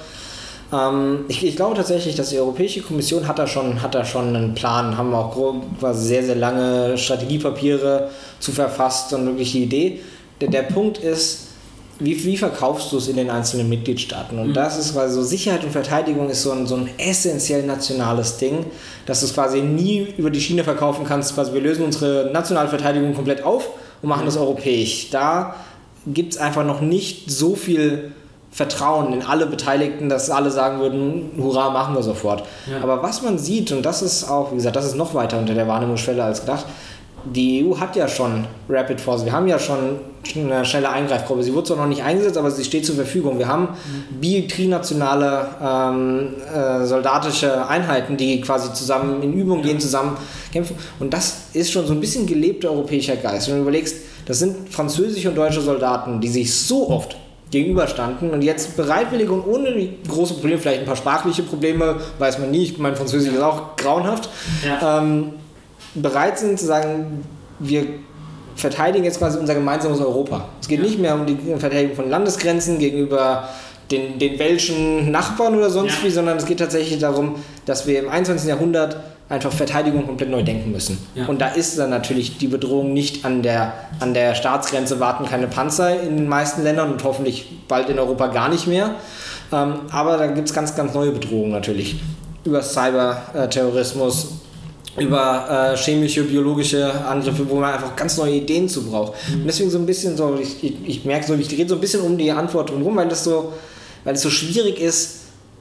Ähm, 0.73 1.27
ich, 1.29 1.45
ich, 1.45 1.57
glaube 1.57 1.77
tatsächlich, 1.77 2.15
dass 2.15 2.31
die 2.31 2.39
Europäische 2.39 2.81
Kommission 2.83 3.29
hat 3.29 3.39
da 3.39 3.47
schon, 3.47 3.83
hat 3.83 3.95
da 3.95 4.05
schon 4.05 4.35
einen 4.35 4.55
Plan, 4.55 4.97
haben 4.97 5.15
auch 5.15 5.37
quasi 5.79 6.09
sehr, 6.09 6.25
sehr 6.25 6.37
lange 6.37 6.97
Strategiepapiere 6.97 8.11
zu 8.41 8.53
verfasst 8.53 9.13
und 9.13 9.27
wirklich 9.27 9.53
die 9.53 9.65
Idee. 9.65 10.01
Der, 10.41 10.49
der 10.49 10.63
Punkt 10.63 10.99
ist, 10.99 11.49
wie, 11.99 12.25
wie 12.25 12.37
verkaufst 12.37 12.93
du 12.93 12.99
es 12.99 13.09
in 13.09 13.17
den 13.17 13.31
einzelnen 13.31 13.69
Mitgliedstaaten? 13.69 14.39
Und 14.39 14.49
mhm. 14.49 14.55
das 14.55 14.79
ist 14.79 14.95
quasi 14.95 15.15
so, 15.15 15.23
Sicherheit 15.23 15.65
und 15.65 15.71
Verteidigung 15.71 16.29
ist 16.29 16.43
so 16.43 16.51
ein, 16.51 16.67
so 16.67 16.77
ein 16.77 16.89
essentiell 16.99 17.65
nationales 17.65 18.37
Ding, 18.37 18.67
dass 19.07 19.21
du 19.21 19.27
es 19.27 19.35
quasi 19.35 19.61
nie 19.61 20.15
über 20.17 20.31
die 20.31 20.41
Schiene 20.41 20.65
verkaufen 20.65 21.05
kannst. 21.07 21.35
Quasi 21.35 21.53
wir 21.53 21.61
lösen 21.61 21.85
unsere 21.85 22.31
nationale 22.33 22.69
Verteidigung 22.69 23.15
komplett 23.15 23.45
auf 23.45 23.71
und 24.03 24.09
machen 24.09 24.23
mhm. 24.23 24.27
das 24.27 24.37
europäisch. 24.37 25.11
Da 25.11 25.55
gibt 26.07 26.35
es 26.35 26.39
einfach 26.39 26.65
noch 26.65 26.81
nicht 26.81 27.31
so 27.31 27.55
viel 27.55 28.13
Vertrauen 28.55 29.13
in 29.13 29.23
alle 29.23 29.47
Beteiligten, 29.47 30.09
dass 30.09 30.31
alle 30.31 30.51
sagen 30.51 30.79
würden, 30.79 31.33
hurra, 31.39 31.71
machen 31.71 31.95
wir 31.97 32.05
sofort. 32.05 32.45
Ja. 32.71 32.81
Aber 32.83 33.03
was 33.03 33.21
man 33.23 33.37
sieht, 33.37 33.73
und 33.73 33.83
das 33.83 34.01
ist 34.01 34.31
auch, 34.31 34.53
wie 34.53 34.57
gesagt, 34.57 34.77
das 34.77 34.85
ist 34.85 34.95
noch 34.95 35.13
weiter 35.13 35.39
unter 35.39 35.55
der 35.55 35.67
Wahrnehmungsschwelle 35.67 36.23
als 36.23 36.43
gedacht, 36.43 36.65
die 37.25 37.65
EU 37.65 37.79
hat 37.79 37.97
ja 37.97 38.09
schon 38.09 38.45
Rapid 38.69 39.01
Force, 39.01 39.25
wir 39.25 39.33
haben 39.33 39.47
ja 39.47 39.59
schon 39.59 39.99
eine 40.35 40.65
schnelle 40.65 40.91
Eingreifgruppe. 40.91 41.43
Sie 41.43 41.53
wurde 41.53 41.69
zwar 41.69 41.77
noch 41.77 41.87
nicht 41.87 42.03
eingesetzt, 42.03 42.37
aber 42.37 42.51
sie 42.51 42.65
steht 42.65 42.87
zur 42.87 42.95
Verfügung. 42.95 43.39
Wir 43.39 43.49
haben 43.49 43.69
mhm. 44.21 44.49
trinationale 44.49 45.49
ähm, 45.63 46.29
äh, 46.53 46.85
soldatische 46.87 47.67
Einheiten, 47.69 48.17
die 48.17 48.41
quasi 48.41 48.73
zusammen 48.73 49.23
in 49.23 49.33
Übung 49.35 49.63
gehen, 49.63 49.81
zusammen 49.81 50.17
kämpfen. 50.53 50.77
Und 50.99 51.13
das 51.13 51.49
ist 51.53 51.71
schon 51.73 51.87
so 51.87 51.93
ein 51.93 52.01
bisschen 52.01 52.27
gelebter 52.27 52.71
europäischer 52.71 53.17
Geist. 53.17 53.49
Wenn 53.49 53.57
du 53.57 53.63
überlegst, 53.63 53.97
das 54.27 54.39
sind 54.39 54.71
französische 54.71 55.29
und 55.29 55.37
deutsche 55.37 55.61
Soldaten, 55.61 56.21
die 56.21 56.29
sich 56.29 56.55
so 56.55 56.89
oft 56.89 57.17
gegenüberstanden 57.51 58.31
und 58.31 58.43
jetzt 58.43 58.77
bereitwillig 58.77 59.29
und 59.29 59.47
ohne 59.47 59.89
große 60.09 60.35
Probleme, 60.35 60.59
vielleicht 60.59 60.81
ein 60.81 60.87
paar 60.87 60.97
sprachliche 60.97 61.43
Probleme, 61.43 61.97
weiß 62.19 62.39
man 62.39 62.51
nie, 62.51 62.75
mein 62.79 62.97
Französisch 62.97 63.33
ist 63.33 63.43
auch 63.43 63.77
grauenhaft, 63.77 64.29
ja. 64.67 64.99
ähm, 64.99 65.35
bereit 65.95 66.39
sind 66.39 66.59
zu 66.59 66.67
sagen, 66.67 67.25
wir 67.59 67.87
verteidigen 68.57 69.05
jetzt 69.05 69.19
quasi 69.19 69.39
unser 69.39 69.55
gemeinsames 69.55 70.01
Europa. 70.01 70.49
Es 70.61 70.69
geht 70.69 70.79
ja. 70.79 70.85
nicht 70.85 70.99
mehr 70.99 71.15
um 71.15 71.27
die 71.27 71.37
Verteidigung 71.59 71.97
von 71.97 72.11
Landesgrenzen 72.11 72.79
gegenüber 72.79 73.49
den, 73.91 74.19
den 74.19 74.39
welschen 74.39 75.11
Nachbarn 75.11 75.55
oder 75.55 75.71
sonst 75.71 75.99
ja. 75.99 76.05
wie, 76.05 76.11
sondern 76.11 76.37
es 76.37 76.47
geht 76.47 76.59
tatsächlich 76.59 77.01
darum, 77.01 77.37
dass 77.67 77.87
wir 77.87 77.99
im 77.99 78.09
21. 78.09 78.49
Jahrhundert 78.49 78.97
einfach 79.29 79.53
Verteidigung 79.53 80.07
komplett 80.07 80.31
neu 80.31 80.43
denken 80.43 80.71
müssen. 80.73 80.99
Ja. 81.15 81.27
Und 81.27 81.41
da 81.41 81.49
ist 81.49 81.79
dann 81.79 81.91
natürlich 81.91 82.39
die 82.39 82.49
Bedrohung 82.49 82.93
nicht 82.93 83.25
an 83.25 83.43
der, 83.43 83.73
an 84.01 84.15
der 84.15 84.35
Staatsgrenze, 84.35 85.01
warten 85.01 85.25
keine 85.25 85.47
Panzer 85.47 86.01
in 86.03 86.17
den 86.17 86.29
meisten 86.29 86.63
Ländern 86.63 86.93
und 86.93 87.03
hoffentlich 87.05 87.51
bald 87.69 87.89
in 87.89 87.99
Europa 87.99 88.29
gar 88.29 88.49
nicht 88.49 88.67
mehr. 88.67 88.95
Ähm, 89.53 89.75
aber 89.91 90.17
da 90.19 90.27
gibt 90.27 90.49
es 90.49 90.55
ganz, 90.55 90.75
ganz 90.77 90.95
neue 90.95 91.11
Bedrohungen 91.11 91.53
natürlich. 91.53 92.01
Über 92.45 92.63
Cyberterrorismus, 92.63 94.33
über 94.99 95.73
äh, 95.75 95.77
chemische, 95.77 96.23
biologische 96.25 96.93
Angriffe, 97.05 97.49
wo 97.49 97.57
man 97.57 97.75
einfach 97.75 97.97
ganz 97.97 98.17
neue 98.17 98.35
Ideen 98.35 98.69
zu 98.69 98.85
braucht. 98.85 99.15
Mhm. 99.29 99.41
Und 99.41 99.47
deswegen 99.47 99.71
so 99.71 99.79
ein 99.79 99.87
bisschen 99.87 100.17
so, 100.17 100.39
ich, 100.41 100.63
ich, 100.63 100.75
ich 100.87 101.05
merke 101.05 101.27
so, 101.27 101.35
ich 101.35 101.51
rede 101.51 101.69
so 101.69 101.75
ein 101.75 101.81
bisschen 101.81 102.03
um 102.03 102.17
die 102.17 102.31
Antwort 102.31 102.71
drumherum, 102.71 102.97
weil 102.97 103.09
das 103.09 103.25
so, 103.25 103.53
weil 104.05 104.15
es 104.15 104.23
so 104.23 104.31
schwierig 104.31 104.81
ist, 104.81 105.21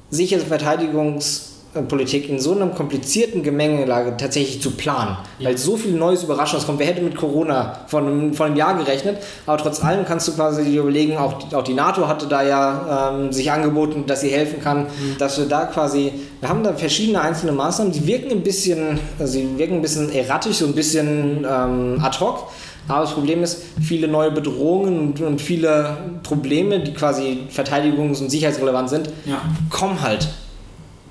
sichere 0.10 0.42
Verteidigungs- 0.42 1.53
Politik 1.82 2.30
in 2.30 2.40
so 2.40 2.54
einer 2.54 2.68
komplizierten 2.68 3.42
Gemengelage 3.42 4.16
tatsächlich 4.18 4.62
zu 4.62 4.72
planen, 4.72 5.18
ja. 5.40 5.50
weil 5.50 5.58
so 5.58 5.76
viel 5.76 5.94
Neues 5.94 6.24
Überraschendes 6.24 6.68
kommt. 6.68 6.80
Wer 6.80 6.88
hätte 6.88 7.02
mit 7.02 7.16
Corona 7.16 7.80
vor 7.88 8.02
einem, 8.02 8.34
vor 8.34 8.46
einem 8.46 8.56
Jahr 8.56 8.78
gerechnet? 8.78 9.18
Aber 9.48 9.58
trotz 9.58 9.84
allem 9.84 10.06
kannst 10.06 10.28
du 10.28 10.34
quasi 10.34 10.78
überlegen, 10.78 11.18
auch, 11.18 11.52
auch 11.52 11.64
die 11.64 11.74
NATO 11.74 12.08
hatte 12.08 12.28
da 12.28 12.44
ja 12.44 13.12
ähm, 13.12 13.32
sich 13.32 13.52
angeboten, 13.52 14.06
dass 14.06 14.22
sie 14.22 14.30
helfen 14.30 14.62
kann, 14.62 14.84
mhm. 14.84 15.18
dass 15.18 15.40
wir 15.40 15.46
da 15.46 15.66
quasi, 15.66 16.12
wir 16.40 16.50
haben 16.50 16.64
da 16.64 16.74
verschiedene 16.74 17.22
einzelne 17.22 17.54
Maßnahmen, 17.54 17.92
die 17.92 18.06
wirken 18.06 18.32
ein 18.32 18.44
bisschen, 18.44 19.00
also 19.18 19.34
sie 19.34 19.58
wirken 19.58 19.76
ein 19.76 19.82
bisschen 19.82 20.14
erratisch, 20.14 20.58
so 20.58 20.68
ein 20.68 20.76
bisschen 20.76 21.46
ähm, 21.50 22.00
ad 22.04 22.20
hoc. 22.20 22.52
Aber 22.88 23.02
das 23.02 23.14
Problem 23.14 23.42
ist, 23.42 23.64
viele 23.82 24.08
neue 24.10 24.30
Bedrohungen 24.30 25.00
und, 25.00 25.22
und 25.22 25.42
viele 25.42 25.98
Probleme, 26.22 26.82
die 26.82 26.94
quasi 26.94 27.48
verteidigungs- 27.50 28.22
und 28.22 28.30
sicherheitsrelevant 28.30 28.90
sind, 28.90 29.10
ja. 29.26 29.42
kommen 29.70 30.02
halt 30.02 30.28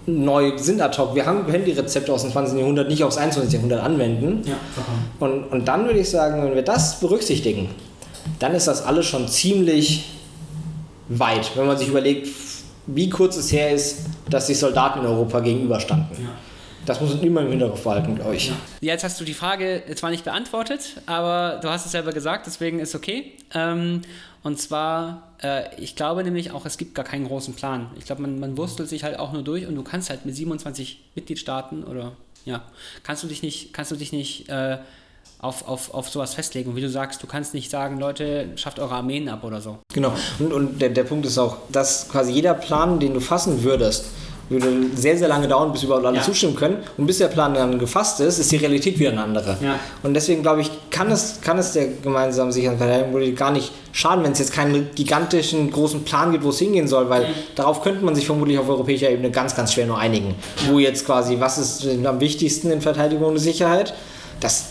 neu 0.07 0.59
sind 0.59 0.81
ad 0.81 0.97
hoc. 0.99 1.15
Wir 1.15 1.27
haben, 1.27 1.47
können 1.47 1.65
die 1.65 1.73
Rezepte 1.73 2.13
aus 2.13 2.23
dem 2.23 2.33
20. 2.33 2.59
Jahrhundert 2.59 2.89
nicht 2.89 3.05
aufs 3.05 3.17
21. 3.17 3.53
Jahrhundert 3.53 3.83
anwenden. 3.83 4.43
Ja, 4.45 4.57
und, 5.21 5.45
und 5.45 5.69
dann 5.69 5.87
würde 5.87 6.01
ich 6.01 6.11
sagen, 6.11 6.43
wenn 6.43 6.55
wir 6.55 6.63
das 6.63 7.01
berücksichtigen, 7.01 7.71
dann 8.39 8.55
ist 8.55 8.67
das 8.67 8.85
alles 8.85 9.07
schon 9.07 9.29
ziemlich 9.29 10.05
weit, 11.09 11.57
wenn 11.57 11.67
man 11.67 11.77
sich 11.77 11.89
überlegt, 11.89 12.29
wie 12.87 13.11
kurz 13.11 13.37
es 13.37 13.53
her 13.53 13.71
ist, 13.71 14.07
dass 14.29 14.47
die 14.47 14.55
Soldaten 14.55 15.01
in 15.01 15.07
Europa 15.07 15.41
gegenüberstanden. 15.41 16.17
Ja. 16.23 16.31
Das 16.85 17.01
muss 17.01 17.15
man 17.15 17.23
immer 17.23 17.43
im 17.43 17.51
Hinterkopf 17.51 17.85
behalten, 17.85 18.17
glaube 18.17 18.35
ich. 18.35 18.49
Ja. 18.49 18.55
Jetzt 18.81 19.05
hast 19.05 19.21
du 19.21 19.25
die 19.25 19.35
Frage 19.35 19.85
zwar 19.95 20.11
nicht 20.11 20.25
beantwortet, 20.25 21.01
aber 21.07 21.61
du 21.63 21.69
hast 21.69 21.87
es 21.87 21.93
selber 21.93 22.13
gesagt, 22.13 22.47
deswegen 22.47 22.81
ist 22.81 22.97
okay. 22.97 23.35
Ähm, 23.55 24.03
und 24.43 24.59
zwar, 24.59 25.35
äh, 25.43 25.75
ich 25.81 25.95
glaube 25.95 26.25
nämlich 26.25 26.51
auch, 26.51 26.67
es 26.67 26.77
gibt 26.77 26.95
gar 26.95 27.05
keinen 27.05 27.27
großen 27.27 27.55
Plan. 27.55 27.91
Ich 27.97 28.05
glaube, 28.05 28.23
man, 28.23 28.41
man 28.41 28.57
wurstelt 28.57 28.89
sich 28.89 29.05
halt 29.05 29.19
auch 29.19 29.33
nur 29.33 29.43
durch 29.43 29.67
und 29.67 29.77
du 29.77 29.83
kannst 29.83 30.11
halt 30.11 30.27
mit 30.27 30.35
27 30.35 31.01
Mitgliedstaaten 31.15 31.85
oder 31.85 32.13
ja, 32.45 32.63
kannst 33.05 33.23
du 33.23 33.29
dich 33.29 33.43
nicht, 33.43 33.73
kannst 33.73 33.93
du 33.93 33.97
dich 33.97 34.13
nicht 34.13 34.49
äh, 34.49 34.79
auf, 35.39 35.69
auf, 35.69 35.95
auf 35.95 36.09
sowas 36.09 36.35
festlegen. 36.35 36.71
Und 36.71 36.77
wie 36.77 36.81
du 36.81 36.89
sagst, 36.89 37.23
du 37.23 37.27
kannst 37.27 37.55
nicht 37.55 37.71
sagen, 37.71 37.99
Leute, 37.99 38.49
schafft 38.57 38.81
eure 38.81 38.95
Armeen 38.95 39.29
ab 39.29 39.45
oder 39.45 39.61
so. 39.61 39.79
Genau. 39.93 40.13
Und, 40.39 40.53
und 40.53 40.83
der, 40.83 40.91
der 40.91 41.05
Punkt 41.05 41.27
ist 41.27 41.39
auch, 41.39 41.59
dass 41.71 42.09
quasi 42.09 42.33
jeder 42.33 42.55
Plan, 42.55 42.99
den 42.99 43.15
du 43.15 43.21
fassen 43.21 43.63
würdest, 43.63 44.07
würde 44.53 44.69
sehr, 44.95 45.17
sehr 45.17 45.29
lange 45.29 45.49
dauern, 45.49 45.73
bis 45.73 45.83
überhaupt 45.83 46.05
alle 46.07 46.17
Ja. 46.19 46.23
zustimmen 46.23 46.55
können. 46.55 46.77
Und 46.97 47.07
bis 47.07 47.19
der 47.19 47.29
Plan 47.29 47.55
dann 47.55 47.79
gefasst 47.79 48.21
ist, 48.21 48.39
ist 48.39 48.53
die 48.53 48.57
Realität 48.57 48.99
wieder 48.99 49.11
eine 49.11 49.23
andere. 49.23 49.57
Ja. 49.61 49.77
Und 50.03 50.15
deswegen 50.15 50.43
glaube 50.43 50.61
ich, 50.61 50.71
kann 50.91 51.11
es, 51.11 51.41
kann 51.41 51.59
es 51.59 51.73
der 51.73 51.87
gemeinsamen 52.03 52.53
Sicherheits- 52.53 52.75
und 52.81 52.87
Verteidigungspolitik 52.87 53.37
gar 53.39 53.51
nicht 53.51 53.73
schaden, 53.93 54.25
wenn 54.25 54.33
es 54.33 54.39
jetzt 54.39 54.53
keinen 54.53 54.91
gigantischen 54.95 55.71
großen 55.71 56.05
Plan 56.05 56.33
gibt, 56.33 56.45
wo 56.45 56.51
es 56.51 56.59
hingehen 56.59 56.89
soll, 56.89 57.09
weil 57.11 57.27
darauf 57.55 57.83
könnte 57.83 58.05
man 58.05 58.15
sich 58.15 58.27
vermutlich 58.27 58.59
auf 58.59 58.69
europäischer 58.69 59.11
Ebene 59.11 59.31
ganz, 59.31 59.55
ganz 59.55 59.73
schwer 59.73 59.87
nur 59.87 59.99
einigen. 59.99 60.35
Wo 60.71 60.79
jetzt 60.79 61.05
quasi, 61.07 61.37
was 61.41 61.59
ist 61.59 61.87
am 62.07 62.21
wichtigsten 62.21 62.71
in 62.71 62.81
Verteidigung 62.81 63.29
und 63.33 63.39
Sicherheit? 63.39 63.95
Das 64.41 64.67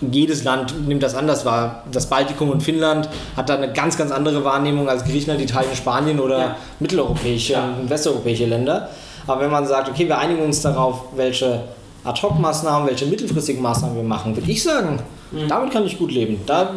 jedes 0.00 0.42
Land 0.44 0.88
nimmt 0.88 1.02
das 1.02 1.14
anders 1.14 1.44
wahr. 1.44 1.84
Das 1.92 2.06
Baltikum 2.06 2.50
und 2.50 2.60
Finnland 2.62 3.08
hat 3.36 3.48
da 3.48 3.54
eine 3.54 3.72
ganz, 3.72 3.96
ganz 3.96 4.10
andere 4.10 4.44
Wahrnehmung 4.44 4.88
als 4.88 5.04
Griechenland, 5.04 5.40
Italien, 5.40 5.74
Spanien 5.76 6.18
oder 6.18 6.38
Ja. 6.38 6.56
mitteleuropäische 6.80 7.52
Ja. 7.54 7.74
und 7.80 7.88
westeuropäische 7.88 8.46
Länder. 8.46 8.90
Aber 9.26 9.40
wenn 9.42 9.50
man 9.50 9.66
sagt, 9.66 9.88
okay, 9.88 10.06
wir 10.06 10.18
einigen 10.18 10.42
uns 10.42 10.62
darauf, 10.62 11.04
welche 11.14 11.64
Ad-Hoc-Maßnahmen, 12.04 12.88
welche 12.88 13.06
mittelfristigen 13.06 13.62
Maßnahmen 13.62 13.96
wir 13.96 14.02
machen, 14.02 14.34
würde 14.36 14.50
ich 14.50 14.62
sagen, 14.62 15.00
damit 15.48 15.70
kann 15.72 15.84
ich 15.84 15.98
gut 15.98 16.10
leben. 16.10 16.40
Da, 16.46 16.74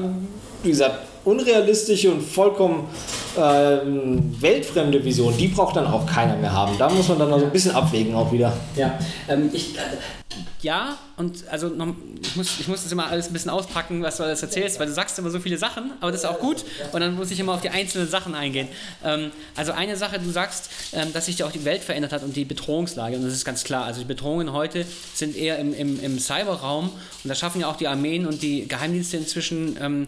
wie 0.62 0.70
gesagt, 0.70 1.00
unrealistische 1.26 2.11
und 2.11 2.21
vollkommen 2.21 2.88
ähm, 3.38 4.36
weltfremde 4.39 5.03
Vision, 5.03 5.36
die 5.38 5.47
braucht 5.47 5.76
dann 5.76 5.88
auch 5.88 6.05
keiner 6.05 6.36
mehr 6.36 6.53
haben. 6.53 6.78
Da 6.78 6.89
muss 6.89 7.07
man 7.07 7.19
dann 7.19 7.30
noch 7.30 7.39
so 7.39 7.45
ein 7.45 7.51
bisschen 7.51 7.71
abwägen 7.71 8.13
auch 8.13 8.32
wieder. 8.32 8.53
Ja, 8.76 8.97
ähm, 9.28 9.49
ich, 9.53 9.76
äh, 9.76 9.82
ja, 10.61 10.97
und 11.17 11.43
also 11.49 11.67
noch, 11.67 11.93
ich, 12.21 12.36
muss, 12.38 12.59
ich 12.59 12.67
muss 12.67 12.84
das 12.84 12.91
immer 12.91 13.07
alles 13.07 13.28
ein 13.28 13.34
bisschen 13.34 13.51
auspacken, 13.51 14.01
was 14.01 14.17
du 14.17 14.24
alles 14.24 14.41
erzählst, 14.41 14.80
weil 14.80 14.88
du 14.88 14.93
sagst 14.93 15.19
immer 15.19 15.30
so 15.30 15.39
viele 15.39 15.57
Sachen, 15.57 15.91
aber 15.99 16.11
das 16.11 16.21
ist 16.21 16.26
auch 16.26 16.39
gut 16.39 16.63
und 16.93 17.01
dann 17.01 17.15
muss 17.15 17.32
ich 17.32 17.39
immer 17.39 17.53
auf 17.53 17.61
die 17.61 17.69
einzelnen 17.69 18.07
Sachen 18.07 18.34
eingehen. 18.34 18.69
Ähm, 19.03 19.32
also 19.55 19.74
eine 19.74 19.97
Sache, 19.97 20.19
du 20.19 20.30
sagst, 20.30 20.69
ähm, 20.93 21.11
dass 21.11 21.26
sich 21.26 21.38
ja 21.38 21.45
auch 21.45 21.51
die 21.51 21.65
Welt 21.65 21.84
verändert 21.84 22.13
hat 22.13 22.24
und 22.24 22.36
die 22.36 22.45
Bedrohungslage 22.45 23.17
und 23.17 23.26
das 23.26 23.34
ist 23.34 23.43
ganz 23.43 23.65
klar. 23.65 23.84
Also 23.84 23.99
die 23.99 24.07
Bedrohungen 24.07 24.53
heute 24.53 24.86
sind 25.13 25.36
eher 25.36 25.59
im, 25.59 25.74
im, 25.74 26.01
im 26.01 26.17
Cyberraum 26.17 26.86
und 26.86 27.30
da 27.30 27.36
schaffen 27.36 27.59
ja 27.59 27.69
auch 27.69 27.76
die 27.78 27.88
Armeen 27.88 28.26
und 28.26 28.41
die 28.41 28.65
Geheimdienste 28.67 29.17
inzwischen 29.17 29.78
ähm, 29.82 30.07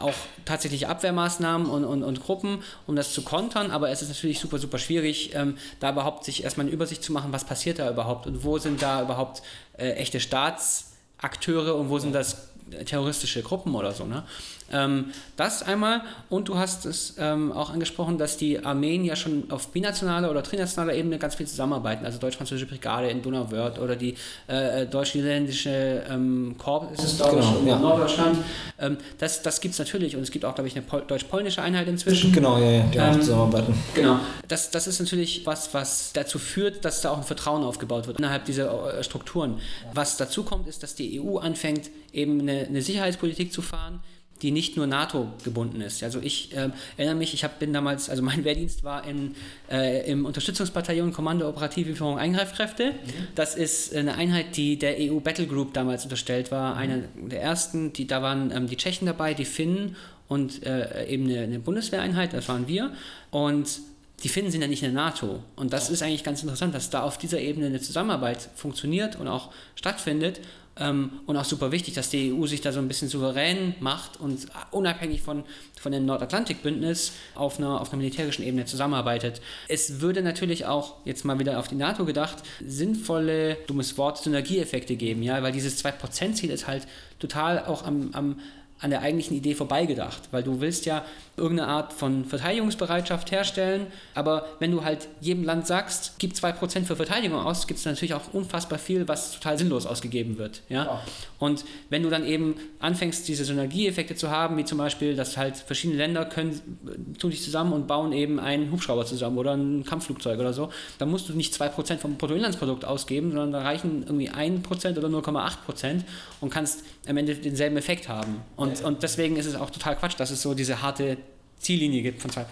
auch 0.00 0.14
tatsächlich 0.44 0.88
Abwehrmaßnahmen 0.88 1.68
und, 1.68 1.84
und, 1.84 2.02
und 2.02 2.22
Gruppen, 2.22 2.62
um 2.86 2.96
das 2.96 3.12
zu 3.12 3.22
kontern, 3.22 3.70
aber 3.70 3.90
es 3.90 4.02
ist 4.02 4.08
natürlich 4.08 4.40
super, 4.40 4.58
super 4.58 4.78
schwierig, 4.78 5.34
ähm, 5.34 5.58
da 5.80 5.90
überhaupt 5.90 6.24
sich 6.24 6.44
erstmal 6.44 6.66
eine 6.66 6.74
Übersicht 6.74 7.02
zu 7.02 7.12
machen, 7.12 7.32
was 7.32 7.44
passiert 7.44 7.78
da 7.78 7.90
überhaupt 7.90 8.26
und 8.26 8.42
wo 8.44 8.58
sind 8.58 8.82
da 8.82 9.02
überhaupt 9.02 9.42
äh, 9.76 9.92
echte 9.92 10.20
Staatsakteure 10.20 11.76
und 11.76 11.90
wo 11.90 11.98
sind 11.98 12.14
das 12.14 12.48
terroristische 12.84 13.42
Gruppen 13.42 13.74
oder 13.74 13.92
so. 13.92 14.04
Ne? 14.04 14.24
Ähm, 14.72 15.06
das 15.36 15.62
einmal 15.62 16.02
und 16.28 16.48
du 16.48 16.58
hast 16.58 16.86
es 16.86 17.14
ähm, 17.18 17.52
auch 17.52 17.70
angesprochen, 17.70 18.18
dass 18.18 18.36
die 18.36 18.64
Armeen 18.64 19.04
ja 19.04 19.14
schon 19.16 19.50
auf 19.50 19.68
binationaler 19.68 20.30
oder 20.30 20.42
trinationaler 20.42 20.94
Ebene 20.94 21.18
ganz 21.18 21.36
viel 21.36 21.46
zusammenarbeiten, 21.46 22.04
also 22.04 22.18
deutsch-französische 22.18 22.66
Brigade 22.66 23.08
in 23.08 23.22
Donauwörth 23.22 23.78
oder 23.78 23.96
die 23.96 24.14
äh, 24.48 24.86
deutsch-niederländische 24.86 26.04
ähm, 26.10 26.56
Korps, 26.58 27.02
ist 27.02 27.12
es 27.12 27.16
glaube 27.18 27.38
ich, 27.40 27.46
Genau, 27.46 27.60
in 27.60 27.66
ja. 27.68 27.78
Norddeutschland. 27.78 28.38
Ähm, 28.78 28.96
das 29.18 29.42
das 29.42 29.60
gibt 29.60 29.72
es 29.72 29.78
natürlich 29.78 30.16
und 30.16 30.22
es 30.22 30.30
gibt 30.30 30.44
auch, 30.44 30.54
glaube 30.54 30.68
ich, 30.68 30.76
eine 30.76 30.84
Pol 30.84 31.02
deutsch-polnische 31.06 31.62
Einheit 31.62 31.86
inzwischen. 31.88 32.32
Genau, 32.32 32.58
ja, 32.58 32.70
ja, 32.70 32.82
die 32.84 33.00
auch 33.00 33.06
Ähm, 33.06 33.20
zusammenarbeiten. 33.20 33.74
Genau. 33.94 34.18
Das, 34.48 34.70
das 34.70 34.86
ist 34.86 34.98
natürlich 35.00 35.46
was, 35.46 35.72
was 35.74 36.12
dazu 36.12 36.38
führt, 36.38 36.84
dass 36.84 37.00
da 37.02 37.10
auch 37.10 37.18
ein 37.18 37.24
Vertrauen 37.24 37.62
aufgebaut 37.62 38.06
wird 38.06 38.18
innerhalb 38.18 38.44
dieser 38.44 38.98
äh, 38.98 39.04
Strukturen. 39.04 39.60
Was 39.94 40.16
dazu 40.16 40.42
kommt, 40.42 40.66
ist, 40.66 40.82
dass 40.82 40.94
die 40.94 41.20
EU 41.20 41.38
anfängt, 41.38 41.90
eben 42.12 42.40
eine, 42.40 42.66
eine 42.66 42.82
Sicherheitspolitik 42.82 43.52
zu 43.52 43.62
fahren, 43.62 44.00
die 44.42 44.50
nicht 44.50 44.76
nur 44.76 44.86
NATO 44.86 45.28
gebunden 45.44 45.80
ist. 45.80 46.02
Also 46.02 46.20
ich 46.20 46.50
ähm, 46.54 46.72
erinnere 46.96 47.16
mich, 47.16 47.34
ich 47.34 47.44
hab, 47.44 47.58
bin 47.58 47.72
damals, 47.72 48.10
also 48.10 48.22
mein 48.22 48.44
Wehrdienst 48.44 48.84
war 48.84 49.06
in, 49.06 49.34
äh, 49.70 50.10
im 50.10 50.26
Unterstützungsbataillon 50.26 51.12
Kommando 51.12 51.48
Operative 51.48 51.88
Lieferung 51.88 52.18
Eingreifkräfte. 52.18 52.92
Das 53.34 53.54
ist 53.54 53.94
eine 53.94 54.14
Einheit, 54.14 54.56
die 54.56 54.78
der 54.78 54.96
EU 54.98 55.20
Battle 55.20 55.46
Group 55.46 55.72
damals 55.74 56.04
unterstellt 56.04 56.50
war, 56.50 56.76
einer 56.76 56.98
der 57.14 57.42
ersten, 57.42 57.92
die, 57.92 58.06
da 58.06 58.22
waren 58.22 58.50
ähm, 58.50 58.68
die 58.68 58.76
Tschechen 58.76 59.06
dabei, 59.06 59.34
die 59.34 59.44
Finnen 59.44 59.96
und 60.28 60.64
äh, 60.64 61.06
eben 61.06 61.24
eine, 61.24 61.40
eine 61.40 61.58
Bundeswehreinheit, 61.58 62.32
das 62.32 62.48
waren 62.48 62.68
wir. 62.68 62.92
Und 63.30 63.80
die 64.22 64.28
Finnen 64.28 64.50
sind 64.50 64.62
ja 64.62 64.68
nicht 64.68 64.82
in 64.82 64.94
der 64.94 65.02
NATO. 65.02 65.42
Und 65.56 65.72
das 65.72 65.90
ist 65.90 66.02
eigentlich 66.02 66.24
ganz 66.24 66.42
interessant, 66.42 66.74
dass 66.74 66.90
da 66.90 67.02
auf 67.02 67.18
dieser 67.18 67.38
Ebene 67.38 67.66
eine 67.66 67.80
Zusammenarbeit 67.80 68.48
funktioniert 68.56 69.16
und 69.16 69.28
auch 69.28 69.52
stattfindet. 69.74 70.40
Ähm, 70.78 71.20
und 71.26 71.36
auch 71.36 71.44
super 71.44 71.72
wichtig, 71.72 71.94
dass 71.94 72.10
die 72.10 72.32
EU 72.32 72.46
sich 72.46 72.60
da 72.60 72.70
so 72.70 72.80
ein 72.80 72.88
bisschen 72.88 73.08
souverän 73.08 73.74
macht 73.80 74.20
und 74.20 74.46
unabhängig 74.70 75.22
von, 75.22 75.44
von 75.80 75.92
dem 75.92 76.04
Nordatlantikbündnis 76.04 77.12
auf 77.34 77.58
einer, 77.58 77.80
auf 77.80 77.92
einer 77.92 78.02
militärischen 78.02 78.42
Ebene 78.44 78.66
zusammenarbeitet. 78.66 79.40
Es 79.68 80.00
würde 80.00 80.22
natürlich 80.22 80.66
auch, 80.66 80.96
jetzt 81.04 81.24
mal 81.24 81.38
wieder 81.38 81.58
auf 81.58 81.68
die 81.68 81.76
NATO 81.76 82.04
gedacht, 82.04 82.36
sinnvolle, 82.66 83.56
dummes 83.66 83.96
Wort, 83.96 84.18
Synergieeffekte 84.18 84.96
geben, 84.96 85.22
ja, 85.22 85.42
weil 85.42 85.52
dieses 85.52 85.82
2%-Ziel 85.82 86.50
ist 86.50 86.66
halt 86.66 86.86
total 87.18 87.64
auch 87.64 87.84
am, 87.84 88.10
am 88.12 88.40
an 88.80 88.90
der 88.90 89.00
eigentlichen 89.00 89.36
Idee 89.36 89.54
vorbeigedacht, 89.54 90.28
weil 90.32 90.42
du 90.42 90.60
willst 90.60 90.84
ja 90.84 91.04
irgendeine 91.36 91.68
Art 91.70 91.92
von 91.92 92.24
Verteidigungsbereitschaft 92.24 93.30
herstellen, 93.30 93.86
aber 94.14 94.46
wenn 94.58 94.70
du 94.70 94.84
halt 94.84 95.08
jedem 95.20 95.44
Land 95.44 95.66
sagst, 95.66 96.14
gib 96.18 96.32
2% 96.32 96.84
für 96.84 96.96
Verteidigung 96.96 97.38
aus, 97.38 97.66
gibt 97.66 97.78
es 97.78 97.86
natürlich 97.86 98.14
auch 98.14 98.32
unfassbar 98.32 98.78
viel, 98.78 99.08
was 99.08 99.32
total 99.32 99.58
sinnlos 99.58 99.86
ausgegeben 99.86 100.38
wird. 100.38 100.62
Ja? 100.68 100.84
Ja. 100.84 101.02
Und 101.38 101.64
wenn 101.90 102.02
du 102.02 102.10
dann 102.10 102.24
eben 102.24 102.54
anfängst, 102.78 103.28
diese 103.28 103.44
Synergieeffekte 103.44 104.14
zu 104.14 104.30
haben, 104.30 104.56
wie 104.56 104.64
zum 104.64 104.78
Beispiel, 104.78 105.14
dass 105.16 105.36
halt 105.36 105.56
verschiedene 105.56 105.98
Länder 105.98 106.24
können, 106.24 107.14
tun 107.18 107.30
sich 107.30 107.42
zusammen 107.42 107.72
und 107.72 107.86
bauen 107.86 108.12
eben 108.12 108.38
einen 108.38 108.70
Hubschrauber 108.72 109.04
zusammen 109.04 109.38
oder 109.38 109.54
ein 109.54 109.84
Kampfflugzeug 109.84 110.38
oder 110.38 110.52
so, 110.52 110.70
dann 110.98 111.10
musst 111.10 111.28
du 111.28 111.34
nicht 111.34 111.54
2% 111.54 111.98
vom 111.98 112.16
Bruttoinlandsprodukt 112.16 112.84
ausgeben, 112.84 113.30
sondern 113.30 113.52
da 113.52 113.62
reichen 113.62 114.02
irgendwie 114.02 114.30
1% 114.30 114.98
oder 114.98 115.08
0,8% 115.08 116.02
und 116.40 116.50
kannst 116.50 116.84
am 117.08 117.16
Ende 117.16 117.34
denselben 117.34 117.76
Effekt 117.76 118.08
haben. 118.08 118.40
Und, 118.56 118.65
und 118.84 119.02
deswegen 119.02 119.36
ist 119.36 119.46
es 119.46 119.54
auch 119.54 119.70
total 119.70 119.96
Quatsch, 119.96 120.14
dass 120.18 120.30
es 120.30 120.42
so 120.42 120.54
diese 120.54 120.82
harte 120.82 121.16
Ziellinie 121.58 122.02
gibt 122.02 122.22
von 122.22 122.30
2%. 122.30 122.44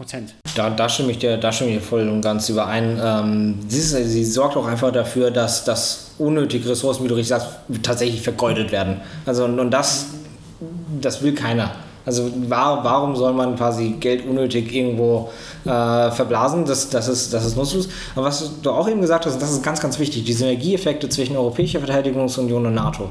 Da, 0.56 0.70
da, 0.70 0.88
stimme 0.88 1.12
ich 1.12 1.18
dir, 1.18 1.36
da 1.36 1.52
stimme 1.52 1.76
ich 1.76 1.82
voll 1.82 2.08
und 2.08 2.22
ganz 2.22 2.48
überein. 2.48 2.98
Ähm, 3.02 3.58
sie, 3.68 3.78
ist, 3.78 3.90
sie 3.90 4.24
sorgt 4.24 4.56
auch 4.56 4.66
einfach 4.66 4.92
dafür, 4.92 5.30
dass, 5.30 5.64
dass 5.64 6.12
unnötige 6.18 6.70
Ressourcen, 6.70 7.04
wie 7.04 7.08
du 7.08 7.14
richtig 7.14 7.28
sagst, 7.28 7.48
tatsächlich 7.82 8.22
vergeudet 8.22 8.72
werden. 8.72 9.00
Also 9.26 9.44
und, 9.44 9.58
und 9.60 9.70
das, 9.70 10.06
das 11.00 11.22
will 11.22 11.34
keiner. 11.34 11.70
Also 12.06 12.30
war, 12.48 12.84
warum 12.84 13.16
soll 13.16 13.32
man 13.32 13.56
quasi 13.56 13.96
Geld 14.00 14.26
unnötig 14.26 14.74
irgendwo 14.74 15.30
äh, 15.64 16.10
verblasen? 16.10 16.64
Das, 16.64 16.90
das, 16.90 17.08
ist, 17.08 17.32
das 17.32 17.44
ist 17.44 17.56
nutzlos. 17.56 17.88
Aber 18.14 18.26
was 18.26 18.60
du 18.62 18.70
auch 18.70 18.88
eben 18.88 19.00
gesagt 19.00 19.26
hast, 19.26 19.40
das 19.40 19.50
ist 19.50 19.62
ganz, 19.62 19.80
ganz 19.80 19.98
wichtig, 19.98 20.24
die 20.24 20.32
Synergieeffekte 20.32 21.08
zwischen 21.08 21.36
Europäischer 21.36 21.80
Verteidigungsunion 21.80 22.66
und 22.66 22.74
NATO. 22.74 23.10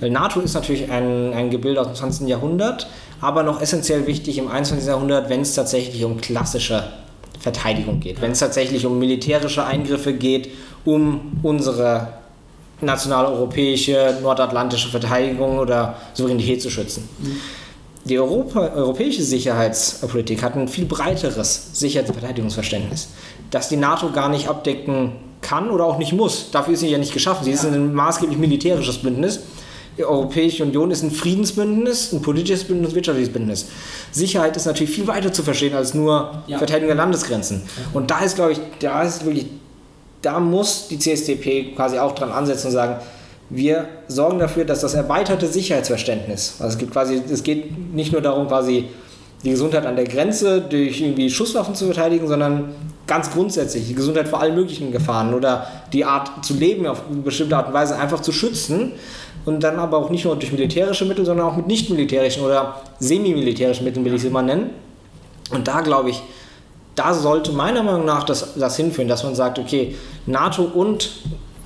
Weil 0.00 0.10
NATO 0.10 0.40
ist 0.40 0.54
natürlich 0.54 0.90
ein, 0.90 1.32
ein 1.32 1.50
Gebilde 1.50 1.80
aus 1.80 1.88
dem 1.88 1.96
20. 1.96 2.28
Jahrhundert, 2.28 2.86
aber 3.20 3.42
noch 3.42 3.60
essentiell 3.60 4.06
wichtig 4.06 4.38
im 4.38 4.48
21. 4.48 4.86
Jahrhundert, 4.86 5.28
wenn 5.28 5.40
es 5.40 5.54
tatsächlich 5.54 6.04
um 6.04 6.20
klassische 6.20 6.84
Verteidigung 7.40 8.00
geht, 8.00 8.20
wenn 8.20 8.32
es 8.32 8.38
tatsächlich 8.38 8.86
um 8.86 8.98
militärische 8.98 9.64
Eingriffe 9.64 10.12
geht, 10.12 10.50
um 10.84 11.38
unsere 11.42 12.08
nationale 12.80 13.28
europäische, 13.28 14.18
nordatlantische 14.22 14.88
Verteidigung 14.88 15.58
oder 15.58 15.96
Souveränität 16.14 16.60
zu 16.60 16.70
schützen. 16.70 17.08
Die 18.08 18.20
Europa, 18.20 18.72
europäische 18.74 19.22
Sicherheitspolitik 19.22 20.40
hat 20.40 20.54
ein 20.54 20.68
viel 20.68 20.84
breiteres 20.84 21.70
Sicherheits- 21.72 22.08
und 22.08 22.16
Verteidigungsverständnis, 22.16 23.08
das 23.50 23.68
die 23.68 23.76
NATO 23.76 24.12
gar 24.12 24.28
nicht 24.28 24.48
abdecken 24.48 25.12
kann 25.40 25.70
oder 25.70 25.84
auch 25.86 25.98
nicht 25.98 26.12
muss. 26.12 26.52
Dafür 26.52 26.74
ist 26.74 26.80
sie 26.80 26.88
ja 26.88 26.98
nicht 26.98 27.12
geschaffen. 27.12 27.44
Sie 27.44 27.50
ist 27.50 27.64
ein 27.64 27.92
maßgeblich 27.92 28.38
militärisches 28.38 28.98
Bündnis. 28.98 29.40
Die 29.98 30.04
Europäische 30.04 30.62
Union 30.62 30.92
ist 30.92 31.02
ein 31.02 31.10
Friedensbündnis, 31.10 32.12
ein 32.12 32.22
politisches 32.22 32.64
Bündnis, 32.64 32.92
ein 32.92 32.94
wirtschaftliches 32.94 33.32
Bündnis. 33.32 33.66
Sicherheit 34.12 34.56
ist 34.56 34.66
natürlich 34.66 34.94
viel 34.94 35.08
weiter 35.08 35.32
zu 35.32 35.42
verstehen 35.42 35.74
als 35.74 35.94
nur 35.94 36.42
Ja. 36.46 36.58
Verteidigung 36.58 36.88
der 36.88 36.96
Landesgrenzen. 36.96 37.62
Und 37.92 38.10
da 38.10 38.20
ist, 38.20 38.36
glaube 38.36 38.52
ich, 38.52 38.60
da 38.78 39.02
ist 39.02 39.24
wirklich, 39.24 39.46
da 40.22 40.38
muss 40.38 40.86
die 40.88 40.98
CSDP 40.98 41.74
quasi 41.74 41.98
auch 41.98 42.14
dran 42.14 42.30
ansetzen 42.30 42.68
und 42.68 42.72
sagen, 42.72 43.00
wir 43.48 43.86
sorgen 44.08 44.38
dafür, 44.38 44.64
dass 44.64 44.80
das 44.80 44.94
erweiterte 44.94 45.46
Sicherheitsverständnis, 45.46 46.56
also 46.58 46.72
es 46.72 46.78
gibt 46.78 46.92
quasi, 46.92 47.22
es 47.30 47.42
geht 47.42 47.94
nicht 47.94 48.12
nur 48.12 48.20
darum, 48.20 48.48
quasi 48.48 48.86
die 49.44 49.50
Gesundheit 49.50 49.86
an 49.86 49.96
der 49.96 50.06
Grenze 50.06 50.60
durch 50.60 51.00
irgendwie 51.00 51.30
Schusswaffen 51.30 51.74
zu 51.74 51.86
verteidigen, 51.86 52.26
sondern 52.26 52.70
ganz 53.06 53.30
grundsätzlich 53.30 53.86
die 53.86 53.94
Gesundheit 53.94 54.28
vor 54.28 54.40
allen 54.40 54.54
möglichen 54.54 54.90
Gefahren 54.90 55.34
oder 55.34 55.66
die 55.92 56.04
Art 56.04 56.44
zu 56.44 56.54
leben 56.54 56.86
auf 56.86 57.02
eine 57.08 57.20
bestimmte 57.20 57.56
Art 57.56 57.68
und 57.68 57.74
Weise 57.74 57.96
einfach 57.96 58.20
zu 58.20 58.32
schützen 58.32 58.92
und 59.44 59.62
dann 59.62 59.78
aber 59.78 59.98
auch 59.98 60.10
nicht 60.10 60.24
nur 60.24 60.36
durch 60.36 60.50
militärische 60.50 61.04
Mittel, 61.04 61.24
sondern 61.24 61.46
auch 61.46 61.56
mit 61.56 61.68
nicht 61.68 61.88
militärischen 61.88 62.42
oder 62.42 62.80
semi-militärischen 62.98 63.84
Mitteln, 63.84 64.04
will 64.04 64.14
ich 64.14 64.22
sie 64.22 64.30
mal 64.30 64.42
nennen. 64.42 64.70
Und 65.52 65.68
da 65.68 65.82
glaube 65.82 66.10
ich, 66.10 66.20
da 66.96 67.14
sollte 67.14 67.52
meiner 67.52 67.84
Meinung 67.84 68.04
nach 68.04 68.24
das, 68.24 68.54
das 68.56 68.76
hinführen, 68.76 69.06
dass 69.06 69.22
man 69.22 69.36
sagt, 69.36 69.58
okay, 69.60 69.94
NATO 70.26 70.64
und 70.64 71.10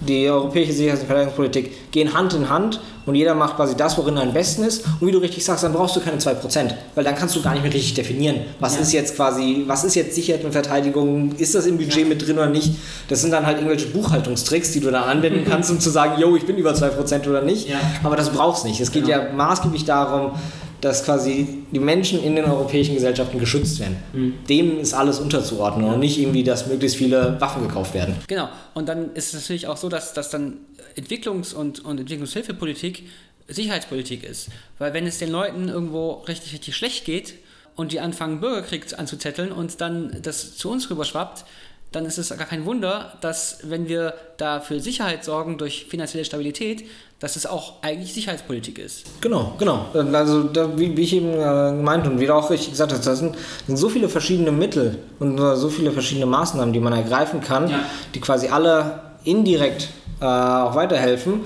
die 0.01 0.29
europäische 0.29 0.73
Sicherheits- 0.73 1.03
und 1.03 1.07
Verteidigungspolitik 1.07 1.91
gehen 1.91 2.15
Hand 2.15 2.35
in 2.35 2.49
Hand 2.49 2.81
und 3.07 3.15
jeder 3.15 3.35
macht 3.35 3.57
quasi 3.57 3.77
das, 3.77 3.99
worin 3.99 4.17
er 4.17 4.23
am 4.23 4.33
besten 4.33 4.63
ist. 4.63 4.85
Und 5.01 5.07
wie 5.07 5.13
du 5.13 5.19
richtig 5.19 5.45
sagst, 5.45 5.65
dann 5.65 5.73
brauchst 5.73 5.97
du 5.97 6.01
keine 6.01 6.19
2%, 6.19 6.71
weil 6.95 7.05
dann 7.05 7.15
kannst 7.15 7.37
du 7.37 7.43
gar 7.43 7.53
nicht 7.53 7.63
mehr 7.63 7.73
richtig 7.73 7.95
definieren, 7.95 8.37
was 8.61 8.77
ja. 8.77 8.83
ist 8.83 8.93
jetzt 8.93 9.17
quasi, 9.17 9.65
was 9.67 9.85
ist 9.85 9.95
jetzt 9.95 10.15
Sicherheit 10.15 10.45
und 10.45 10.53
Verteidigung, 10.53 11.33
ist 11.37 11.55
das 11.55 11.67
im 11.67 11.77
Budget 11.77 12.03
ja. 12.03 12.07
mit 12.07 12.27
drin 12.27 12.37
oder 12.37 12.49
nicht. 12.49 12.73
Das 13.09 13.21
sind 13.21 13.33
dann 13.33 13.47
halt 13.47 13.59
irgendwelche 13.59 13.89
Buchhaltungstricks, 13.89 14.73
die 14.73 14.81
du 14.81 14.91
dann 14.91 15.05
anwenden 15.05 15.45
kannst, 15.49 15.71
um 15.71 15.81
zu 15.81 15.91
sagen, 15.91 16.21
yo, 16.21 16.37
ich 16.37 16.47
bin 16.47 16.57
über 16.57 16.73
2% 16.73 17.29
oder 17.29 17.43
nicht. 17.43 17.69
Ja. 17.69 17.79
Aber 18.03 18.17
das 18.17 18.31
brauchst 18.31 18.65
du 18.65 18.69
nicht. 18.69 18.81
Es 18.81 18.93
geht 18.93 19.07
genau. 19.07 19.19
ja 19.19 19.33
maßgeblich 19.33 19.85
darum, 19.85 20.33
dass 20.81 21.05
quasi 21.05 21.65
die 21.71 21.79
Menschen 21.79 22.23
in 22.23 22.37
den 22.37 22.45
europäischen 22.45 22.95
Gesellschaften 22.95 23.39
geschützt 23.39 23.81
werden. 23.81 23.97
Mhm. 24.13 24.35
Dem 24.49 24.81
ist 24.81 24.95
alles 24.95 25.19
unterzuordnen 25.19 25.87
ja. 25.87 25.93
und 25.93 26.01
nicht 26.01 26.19
irgendwie, 26.19 26.43
dass 26.43 26.67
möglichst 26.67 26.97
viele 26.97 27.41
Waffen 27.41 27.67
gekauft 27.67 27.95
werden. 27.95 28.17
Genau. 28.27 28.49
Und 28.75 28.89
dann 28.89 29.13
ist 29.15 29.35
es 29.35 29.43
natürlich 29.43 29.67
auch 29.67 29.77
so, 29.77 29.89
dass, 29.89 30.13
dass 30.15 30.31
dann 30.31 30.59
Entwicklungs- 30.97 31.55
und, 31.55 31.85
und 31.85 32.01
Entwicklungshilfepolitik 32.01 33.05
Sicherheitspolitik 33.49 34.25
ist. 34.25 34.49
Weil 34.79 34.95
wenn 34.95 35.07
es 35.07 35.19
den 35.19 35.31
Leuten 35.31 35.69
irgendwo 35.69 36.13
richtig, 36.29 36.53
richtig 36.53 36.77
schlecht 36.77 37.05
geht 37.05 37.35
und 37.75 37.93
die 37.93 38.01
anfangen, 38.01 38.41
Bürgerkrieg 38.41 38.99
anzuzetteln 38.99 39.53
und 39.53 39.81
dann 39.81 40.19
das 40.23 40.57
zu 40.57 40.71
uns 40.71 40.89
rüberschwappt, 40.89 41.45
dann 41.93 42.05
ist 42.05 42.19
es 42.19 42.29
gar 42.31 42.47
kein 42.47 42.65
Wunder, 42.67 43.15
dass 43.21 43.59
wenn 43.65 43.89
wir 43.89 44.15
da 44.37 44.61
für 44.61 44.81
Sicherheit 44.81 45.25
sorgen 45.25 45.59
durch 45.59 45.87
finanzielle 45.87 46.25
Stabilität, 46.25 46.85
dass 47.19 47.37
es 47.37 47.47
auch 47.47 47.83
eigentlich 47.83 48.15
Sicherheitspolitik 48.15 48.79
ist. 48.79 49.05
Genau, 49.21 49.55
genau. 49.59 49.87
Also 49.93 50.45
da, 50.45 50.79
wie, 50.79 50.97
wie, 50.97 51.03
ich 51.03 51.15
eben 51.15 51.35
äh, 51.35 51.77
gemeint 51.77 52.07
und 52.07 52.19
wie 52.21 52.27
du 52.27 52.35
auch 52.35 52.51
richtig 52.51 52.71
gesagt 52.71 52.93
hast, 52.93 53.07
da 53.07 53.15
sind, 53.15 53.37
sind, 53.67 53.77
so 53.77 53.89
viele 53.89 54.09
verschiedene 54.09 54.53
Mittel 54.53 54.99
und 55.19 55.37
so 55.57 55.69
viele 55.69 55.93
verschiedene 55.93 56.27
Maßnahmen, 56.27 56.73
die 56.73 56.81
man 56.81 56.93
ergreifen 56.93 57.41
kann, 57.41 57.69
ja. 57.69 57.81
die 58.15 58.21
quasi 58.21 58.49
alle 58.49 59.03
indirekt 59.25 59.89
äh, 60.21 60.25
auch 60.25 60.75
weiterhelfen, 60.75 61.41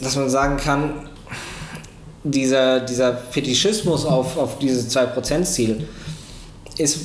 dass 0.00 0.14
man 0.14 0.28
sagen 0.28 0.58
kann, 0.58 1.08
dieser, 2.22 2.80
dieser 2.80 3.16
Fetischismus 3.16 4.04
auf, 4.04 4.36
auf 4.38 4.58
dieses 4.58 4.94
2%-Ziel 4.96 5.86
ist 6.78 6.98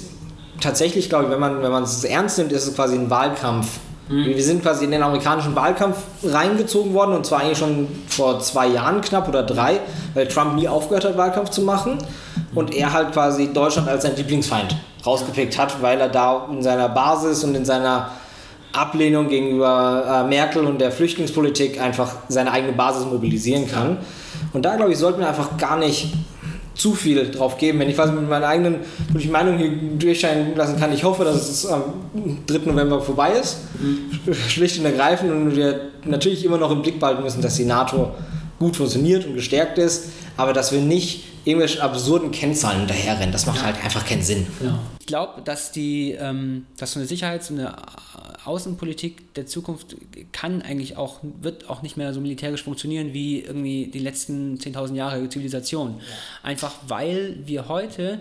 tatsächlich, 0.61 1.09
glaube 1.09 1.25
ich, 1.25 1.31
wenn 1.31 1.39
man, 1.39 1.61
wenn 1.61 1.71
man 1.71 1.83
es 1.83 2.03
ernst 2.03 2.37
nimmt, 2.37 2.51
ist 2.51 2.67
es 2.67 2.75
quasi 2.75 2.95
ein 2.95 3.09
Wahlkampf. 3.09 3.67
Mhm. 4.09 4.25
Wir 4.25 4.43
sind 4.43 4.63
quasi 4.63 4.85
in 4.85 4.91
den 4.91 5.03
amerikanischen 5.03 5.55
Wahlkampf 5.55 5.97
reingezogen 6.23 6.93
worden 6.93 7.15
und 7.15 7.25
zwar 7.25 7.41
eigentlich 7.41 7.57
schon 7.57 7.87
vor 8.07 8.39
zwei 8.39 8.67
Jahren 8.67 9.01
knapp 9.01 9.27
oder 9.27 9.43
drei, 9.43 9.79
weil 10.13 10.27
Trump 10.27 10.55
nie 10.55 10.67
aufgehört 10.67 11.05
hat, 11.05 11.17
Wahlkampf 11.17 11.49
zu 11.51 11.61
machen 11.61 11.99
und 12.55 12.73
er 12.73 12.91
halt 12.91 13.13
quasi 13.13 13.53
Deutschland 13.53 13.87
als 13.87 14.03
sein 14.03 14.15
Lieblingsfeind 14.15 14.75
rausgepickt 15.05 15.57
hat, 15.57 15.81
weil 15.81 15.99
er 15.99 16.09
da 16.09 16.47
in 16.51 16.63
seiner 16.63 16.89
Basis 16.89 17.43
und 17.43 17.55
in 17.55 17.65
seiner 17.65 18.09
Ablehnung 18.73 19.29
gegenüber 19.29 20.23
äh, 20.25 20.27
Merkel 20.27 20.65
und 20.65 20.79
der 20.79 20.91
Flüchtlingspolitik 20.91 21.81
einfach 21.81 22.11
seine 22.27 22.51
eigene 22.51 22.73
Basis 22.73 23.05
mobilisieren 23.05 23.69
kann. 23.69 23.97
Und 24.53 24.63
da, 24.63 24.75
glaube 24.75 24.91
ich, 24.91 24.97
sollten 24.97 25.19
wir 25.19 25.27
einfach 25.27 25.57
gar 25.57 25.77
nicht 25.77 26.13
zu 26.79 26.95
viel 26.95 27.29
drauf 27.29 27.57
geben. 27.57 27.79
Wenn 27.79 27.89
ich 27.89 27.97
was 27.97 28.11
mit 28.11 28.27
meiner 28.27 28.47
eigenen 28.47 28.77
politischen 29.07 29.33
Meinung 29.33 29.57
hier 29.57 29.69
durchscheinen 29.99 30.55
lassen 30.55 30.79
kann, 30.79 30.93
ich 30.93 31.03
hoffe, 31.03 31.25
dass 31.25 31.49
es 31.49 31.65
am 31.65 31.83
3. 32.47 32.59
November 32.71 33.01
vorbei 33.01 33.33
ist. 33.33 33.57
Mhm. 33.79 34.33
Schlicht 34.33 34.79
und 34.79 34.85
ergreifend. 34.85 35.31
Und 35.31 35.55
wir 35.55 35.89
natürlich 36.05 36.45
immer 36.45 36.57
noch 36.57 36.71
im 36.71 36.81
Blick 36.81 36.99
behalten 36.99 37.23
müssen, 37.23 37.41
dass 37.41 37.55
die 37.55 37.65
NATO 37.65 38.11
gut 38.59 38.77
funktioniert 38.77 39.25
und 39.25 39.35
gestärkt 39.35 39.77
ist, 39.77 40.05
aber 40.37 40.53
dass 40.53 40.71
wir 40.71 40.79
nicht 40.79 41.38
irgendwelchen 41.45 41.81
absurden 41.81 42.31
Kennzahlen 42.31 42.79
hinterherrennen. 42.79 43.31
Das 43.31 43.45
macht 43.45 43.57
ja. 43.57 43.65
halt 43.65 43.83
einfach 43.83 44.05
keinen 44.05 44.21
Sinn. 44.21 44.47
Ja. 44.63 44.79
Ich 44.99 45.05
glaube, 45.05 45.41
dass 45.41 45.71
die, 45.71 46.11
ähm, 46.11 46.65
dass 46.77 46.93
so 46.93 46.99
eine 46.99 47.07
Sicherheits- 47.07 47.49
und 47.49 47.59
eine 47.59 47.75
Außenpolitik 48.45 49.33
der 49.33 49.45
Zukunft 49.45 49.95
kann 50.31 50.61
eigentlich 50.61 50.97
auch, 50.97 51.19
wird 51.21 51.69
auch 51.69 51.81
nicht 51.81 51.97
mehr 51.97 52.13
so 52.13 52.21
militärisch 52.21 52.63
funktionieren 52.63 53.13
wie 53.13 53.41
irgendwie 53.41 53.87
die 53.87 53.99
letzten 53.99 54.57
10.000 54.57 54.95
Jahre 54.95 55.29
Zivilisation. 55.29 55.95
Ja. 55.97 56.03
Einfach 56.43 56.75
weil 56.87 57.37
wir 57.45 57.67
heute 57.67 58.19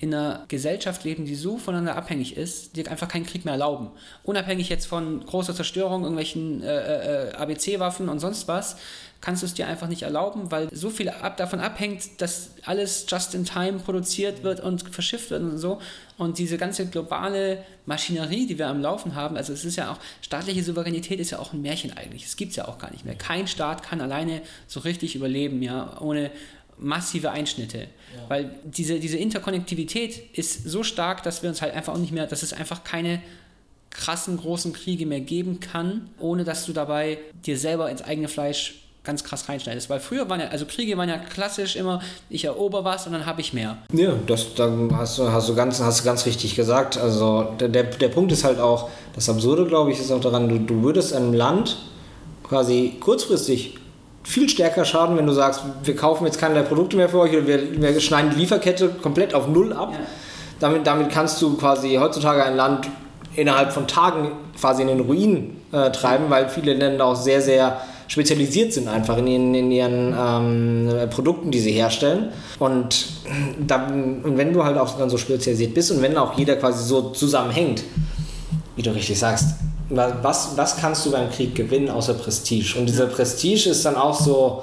in 0.00 0.14
einer 0.14 0.44
Gesellschaft 0.46 1.02
leben, 1.04 1.24
die 1.24 1.34
so 1.34 1.58
voneinander 1.58 1.96
abhängig 1.96 2.36
ist, 2.36 2.76
die 2.76 2.86
einfach 2.86 3.08
keinen 3.08 3.26
Krieg 3.26 3.44
mehr 3.44 3.54
erlauben. 3.54 3.88
Unabhängig 4.22 4.68
jetzt 4.68 4.86
von 4.86 5.26
großer 5.26 5.54
Zerstörung, 5.54 6.02
irgendwelchen 6.02 6.62
äh, 6.62 7.30
äh, 7.30 7.32
ABC-Waffen 7.32 8.08
und 8.08 8.20
sonst 8.20 8.46
was, 8.46 8.76
kannst 9.20 9.42
du 9.42 9.46
es 9.46 9.54
dir 9.54 9.66
einfach 9.66 9.88
nicht 9.88 10.02
erlauben, 10.02 10.50
weil 10.50 10.68
so 10.72 10.90
viel 10.90 11.08
ab, 11.08 11.36
davon 11.36 11.58
abhängt, 11.58 12.20
dass 12.20 12.50
alles 12.64 13.06
just 13.08 13.34
in 13.34 13.44
time 13.44 13.78
produziert 13.80 14.44
wird 14.44 14.60
und 14.60 14.82
verschifft 14.82 15.30
wird 15.30 15.42
und 15.42 15.58
so. 15.58 15.80
Und 16.16 16.38
diese 16.38 16.56
ganze 16.56 16.86
globale 16.86 17.64
Maschinerie, 17.84 18.46
die 18.46 18.58
wir 18.58 18.68
am 18.68 18.80
Laufen 18.80 19.14
haben, 19.14 19.36
also 19.36 19.52
es 19.52 19.64
ist 19.64 19.76
ja 19.76 19.90
auch, 19.90 19.98
staatliche 20.22 20.62
Souveränität 20.62 21.18
ist 21.18 21.30
ja 21.30 21.38
auch 21.40 21.52
ein 21.52 21.62
Märchen 21.62 21.96
eigentlich. 21.96 22.24
Es 22.24 22.36
gibt 22.36 22.50
es 22.50 22.56
ja 22.56 22.68
auch 22.68 22.78
gar 22.78 22.92
nicht 22.92 23.04
mehr. 23.04 23.16
Kein 23.16 23.48
Staat 23.48 23.82
kann 23.82 24.00
alleine 24.00 24.42
so 24.68 24.80
richtig 24.80 25.16
überleben, 25.16 25.62
ja, 25.62 26.00
ohne 26.00 26.30
massive 26.78 27.32
Einschnitte. 27.32 27.78
Ja. 27.78 27.86
Weil 28.28 28.50
diese, 28.64 29.00
diese 29.00 29.18
Interkonnektivität 29.18 30.36
ist 30.36 30.64
so 30.64 30.84
stark, 30.84 31.24
dass 31.24 31.42
wir 31.42 31.50
uns 31.50 31.60
halt 31.60 31.74
einfach 31.74 31.94
auch 31.94 31.98
nicht 31.98 32.12
mehr, 32.12 32.26
dass 32.28 32.44
es 32.44 32.52
einfach 32.52 32.84
keine 32.84 33.20
krassen 33.90 34.36
großen 34.36 34.72
Kriege 34.72 35.06
mehr 35.06 35.20
geben 35.20 35.58
kann, 35.58 36.10
ohne 36.20 36.44
dass 36.44 36.66
du 36.66 36.72
dabei 36.72 37.18
dir 37.44 37.58
selber 37.58 37.90
ins 37.90 38.02
eigene 38.02 38.28
Fleisch 38.28 38.87
ganz 39.08 39.24
krass 39.24 39.48
reinschneidest. 39.48 39.88
Weil 39.88 40.00
früher 40.00 40.28
waren 40.28 40.40
ja, 40.40 40.48
also 40.48 40.66
Kriege 40.66 40.96
waren 40.98 41.08
ja 41.08 41.16
klassisch 41.16 41.76
immer, 41.76 42.00
ich 42.28 42.44
erober 42.44 42.84
was 42.84 43.06
und 43.06 43.14
dann 43.14 43.24
habe 43.24 43.40
ich 43.40 43.54
mehr. 43.54 43.78
Ja, 43.90 44.12
das 44.26 44.54
dann 44.54 44.94
hast 44.94 45.18
du, 45.18 45.32
hast 45.32 45.48
du 45.48 45.54
ganz, 45.54 45.80
hast 45.80 46.00
du 46.00 46.04
ganz 46.04 46.26
richtig 46.26 46.54
gesagt. 46.54 46.98
Also 46.98 47.54
der, 47.58 47.68
der, 47.68 47.84
der 47.84 48.08
Punkt 48.08 48.30
ist 48.30 48.44
halt 48.44 48.60
auch, 48.60 48.90
das 49.14 49.30
Absurde, 49.30 49.64
glaube 49.64 49.90
ich, 49.90 49.98
ist 49.98 50.12
auch 50.12 50.20
daran, 50.20 50.48
du, 50.48 50.58
du 50.58 50.82
würdest 50.82 51.14
einem 51.14 51.32
Land 51.32 51.78
quasi 52.42 52.96
kurzfristig 53.00 53.78
viel 54.24 54.46
stärker 54.46 54.84
schaden, 54.84 55.16
wenn 55.16 55.26
du 55.26 55.32
sagst, 55.32 55.62
wir 55.82 55.96
kaufen 55.96 56.26
jetzt 56.26 56.38
keine 56.38 56.62
Produkte 56.62 56.98
mehr 56.98 57.08
für 57.08 57.20
euch 57.20 57.32
oder 57.32 57.46
wir, 57.46 57.80
wir 57.80 58.00
schneiden 58.00 58.30
die 58.34 58.40
Lieferkette 58.40 58.90
komplett 58.90 59.32
auf 59.32 59.48
Null 59.48 59.72
ab. 59.72 59.92
Ja. 59.92 60.00
Damit, 60.60 60.86
damit 60.86 61.08
kannst 61.10 61.40
du 61.40 61.56
quasi 61.56 61.94
heutzutage 61.94 62.44
ein 62.44 62.56
Land 62.56 62.88
innerhalb 63.36 63.72
von 63.72 63.86
Tagen 63.86 64.32
quasi 64.60 64.82
in 64.82 64.88
den 64.88 65.00
Ruin 65.00 65.56
äh, 65.72 65.90
treiben, 65.92 66.24
weil 66.28 66.50
viele 66.50 66.74
Länder 66.74 67.06
auch 67.06 67.16
sehr, 67.16 67.40
sehr 67.40 67.80
spezialisiert 68.08 68.72
sind 68.72 68.88
einfach 68.88 69.18
in 69.18 69.26
ihren, 69.26 69.54
in 69.54 69.70
ihren 69.70 70.14
ähm, 70.18 71.10
Produkten, 71.10 71.50
die 71.50 71.60
sie 71.60 71.72
herstellen. 71.72 72.30
Und, 72.58 73.06
dann, 73.64 74.22
und 74.22 74.36
wenn 74.36 74.52
du 74.52 74.64
halt 74.64 74.76
auch 74.78 74.98
dann 74.98 75.10
so 75.10 75.18
spezialisiert 75.18 75.74
bist 75.74 75.90
und 75.92 76.02
wenn 76.02 76.16
auch 76.16 76.36
jeder 76.36 76.56
quasi 76.56 76.84
so 76.84 77.10
zusammenhängt, 77.10 77.84
wie 78.76 78.82
du 78.82 78.90
richtig 78.90 79.18
sagst, 79.18 79.54
was, 79.90 80.56
was 80.56 80.76
kannst 80.76 81.06
du 81.06 81.12
beim 81.12 81.30
Krieg 81.30 81.54
gewinnen 81.54 81.88
außer 81.88 82.14
Prestige? 82.14 82.78
Und 82.78 82.86
dieser 82.86 83.06
Prestige 83.06 83.70
ist 83.70 83.84
dann 83.84 83.96
auch 83.96 84.18
so, 84.18 84.62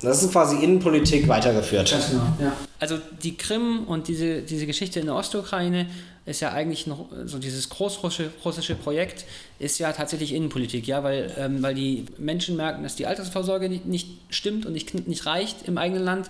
das 0.00 0.22
ist 0.22 0.32
quasi 0.32 0.56
Innenpolitik 0.56 1.28
weitergeführt. 1.28 1.94
Genau, 2.10 2.22
ja. 2.40 2.52
Also 2.78 2.98
die 3.22 3.36
Krim 3.36 3.84
und 3.86 4.08
diese, 4.08 4.42
diese 4.42 4.66
Geschichte 4.66 5.00
in 5.00 5.06
der 5.06 5.14
Ostukraine 5.14 5.86
ist 6.24 6.40
ja 6.40 6.52
eigentlich 6.52 6.86
noch 6.86 7.06
so 7.24 7.38
dieses 7.38 7.68
großrussische 7.68 8.74
Projekt 8.76 9.24
ist 9.58 9.78
ja 9.78 9.92
tatsächlich 9.92 10.32
Innenpolitik, 10.34 10.86
ja, 10.86 11.02
weil, 11.02 11.34
ähm, 11.36 11.62
weil 11.62 11.74
die 11.74 12.06
Menschen 12.18 12.56
merken, 12.56 12.82
dass 12.82 12.94
die 12.94 13.06
Altersvorsorge 13.06 13.68
nicht, 13.68 13.86
nicht 13.86 14.08
stimmt 14.30 14.64
und 14.64 14.72
nicht, 14.72 15.08
nicht 15.08 15.26
reicht 15.26 15.66
im 15.66 15.78
eigenen 15.78 16.04
Land. 16.04 16.28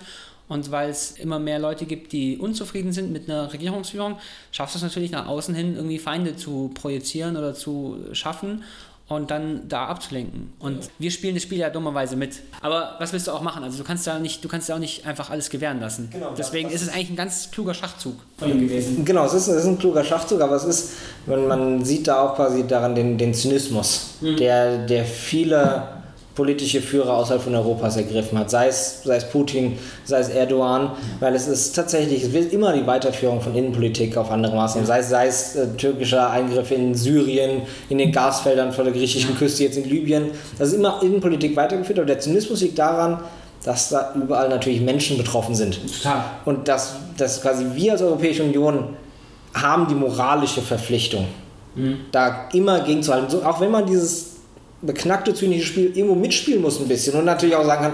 Und 0.48 0.70
weil 0.70 0.90
es 0.90 1.12
immer 1.12 1.38
mehr 1.38 1.58
Leute 1.58 1.86
gibt, 1.86 2.12
die 2.12 2.36
unzufrieden 2.36 2.92
sind 2.92 3.10
mit 3.10 3.28
einer 3.28 3.52
Regierungsführung, 3.52 4.18
schaffst 4.50 4.74
du 4.74 4.78
es 4.78 4.82
natürlich 4.82 5.10
nach 5.10 5.26
außen 5.26 5.54
hin 5.54 5.76
irgendwie 5.76 5.98
Feinde 5.98 6.36
zu 6.36 6.70
projizieren 6.74 7.36
oder 7.36 7.54
zu 7.54 7.98
schaffen 8.12 8.62
und 9.08 9.30
dann 9.30 9.68
da 9.68 9.86
abzulenken. 9.86 10.52
Und 10.58 10.90
wir 10.98 11.10
spielen 11.10 11.34
das 11.34 11.42
Spiel 11.42 11.58
ja 11.58 11.70
dummerweise 11.70 12.16
mit. 12.16 12.40
Aber 12.60 12.96
was 12.98 13.12
willst 13.12 13.26
du 13.26 13.32
auch 13.32 13.42
machen? 13.42 13.62
Also 13.62 13.78
du 13.78 13.84
kannst 13.84 14.06
ja 14.06 14.18
nicht, 14.18 14.42
du 14.44 14.48
kannst 14.48 14.68
ja 14.68 14.74
auch 14.74 14.80
nicht 14.80 15.06
einfach 15.06 15.30
alles 15.30 15.50
gewähren 15.50 15.80
lassen. 15.80 16.08
Genau, 16.10 16.32
Deswegen 16.36 16.70
ist 16.70 16.82
es 16.82 16.88
eigentlich 16.88 17.10
ein 17.10 17.16
ganz 17.16 17.50
kluger 17.50 17.74
Schachzug 17.74 18.16
von 18.38 18.50
ihm 18.50 18.60
gewesen. 18.60 19.04
Genau, 19.04 19.24
es 19.24 19.34
ist, 19.34 19.48
es 19.48 19.62
ist 19.62 19.66
ein 19.66 19.78
kluger 19.78 20.04
Schachzug, 20.04 20.40
aber 20.40 20.56
es 20.56 20.64
ist, 20.64 20.92
man, 21.26 21.46
man 21.46 21.84
sieht 21.84 22.08
da 22.08 22.22
auch 22.22 22.36
quasi 22.36 22.66
daran 22.66 22.94
den, 22.94 23.18
den 23.18 23.34
Zynismus, 23.34 24.14
mhm. 24.20 24.36
der, 24.36 24.86
der 24.86 25.04
viele 25.04 26.01
politische 26.34 26.80
Führer 26.80 27.14
außerhalb 27.14 27.42
von 27.42 27.54
Europas 27.54 27.96
ergriffen 27.96 28.38
hat, 28.38 28.50
sei 28.50 28.68
es, 28.68 29.02
sei 29.04 29.16
es 29.16 29.28
Putin, 29.28 29.78
sei 30.04 30.20
es 30.20 30.30
Erdogan, 30.30 30.92
weil 31.20 31.34
es 31.34 31.46
ist 31.46 31.74
tatsächlich, 31.76 32.24
es 32.24 32.32
wird 32.32 32.52
immer 32.52 32.72
die 32.72 32.86
Weiterführung 32.86 33.40
von 33.40 33.54
Innenpolitik 33.54 34.16
auf 34.16 34.30
andere 34.30 34.56
Maßnahmen, 34.56 34.86
sei 34.86 34.98
es, 35.00 35.10
sei 35.10 35.26
es 35.26 35.56
äh, 35.56 35.66
türkischer 35.76 36.30
Eingriff 36.30 36.70
in 36.70 36.94
Syrien, 36.94 37.62
in 37.90 37.98
den 37.98 38.12
Gasfeldern 38.12 38.72
vor 38.72 38.84
der 38.84 38.94
griechischen 38.94 39.36
Küste, 39.36 39.64
jetzt 39.64 39.76
in 39.76 39.88
Libyen, 39.88 40.30
das 40.58 40.68
ist 40.68 40.74
immer 40.74 41.02
Innenpolitik 41.02 41.54
weitergeführt, 41.54 41.98
aber 41.98 42.06
der 42.06 42.20
Zynismus 42.20 42.62
liegt 42.62 42.78
daran, 42.78 43.20
dass 43.64 43.90
da 43.90 44.12
überall 44.14 44.48
natürlich 44.48 44.80
Menschen 44.80 45.18
betroffen 45.18 45.54
sind. 45.54 45.78
Total. 46.02 46.24
Und 46.44 46.66
dass, 46.66 46.94
dass 47.16 47.42
quasi 47.42 47.66
wir 47.74 47.92
als 47.92 48.02
Europäische 48.02 48.42
Union 48.42 48.96
haben 49.54 49.86
die 49.86 49.94
moralische 49.94 50.62
Verpflichtung, 50.62 51.26
mhm. 51.74 52.00
da 52.10 52.48
immer 52.54 52.80
gegenzuhalten, 52.80 53.28
so, 53.28 53.42
auch 53.44 53.60
wenn 53.60 53.70
man 53.70 53.86
dieses 53.86 54.31
beknackte 54.82 55.34
zynische 55.34 55.66
Spiel 55.66 55.96
irgendwo 55.96 56.14
mitspielen 56.14 56.60
muss 56.60 56.80
ein 56.80 56.88
bisschen 56.88 57.18
und 57.18 57.24
natürlich 57.24 57.56
auch 57.56 57.64
sagen 57.64 57.82
kann, 57.82 57.92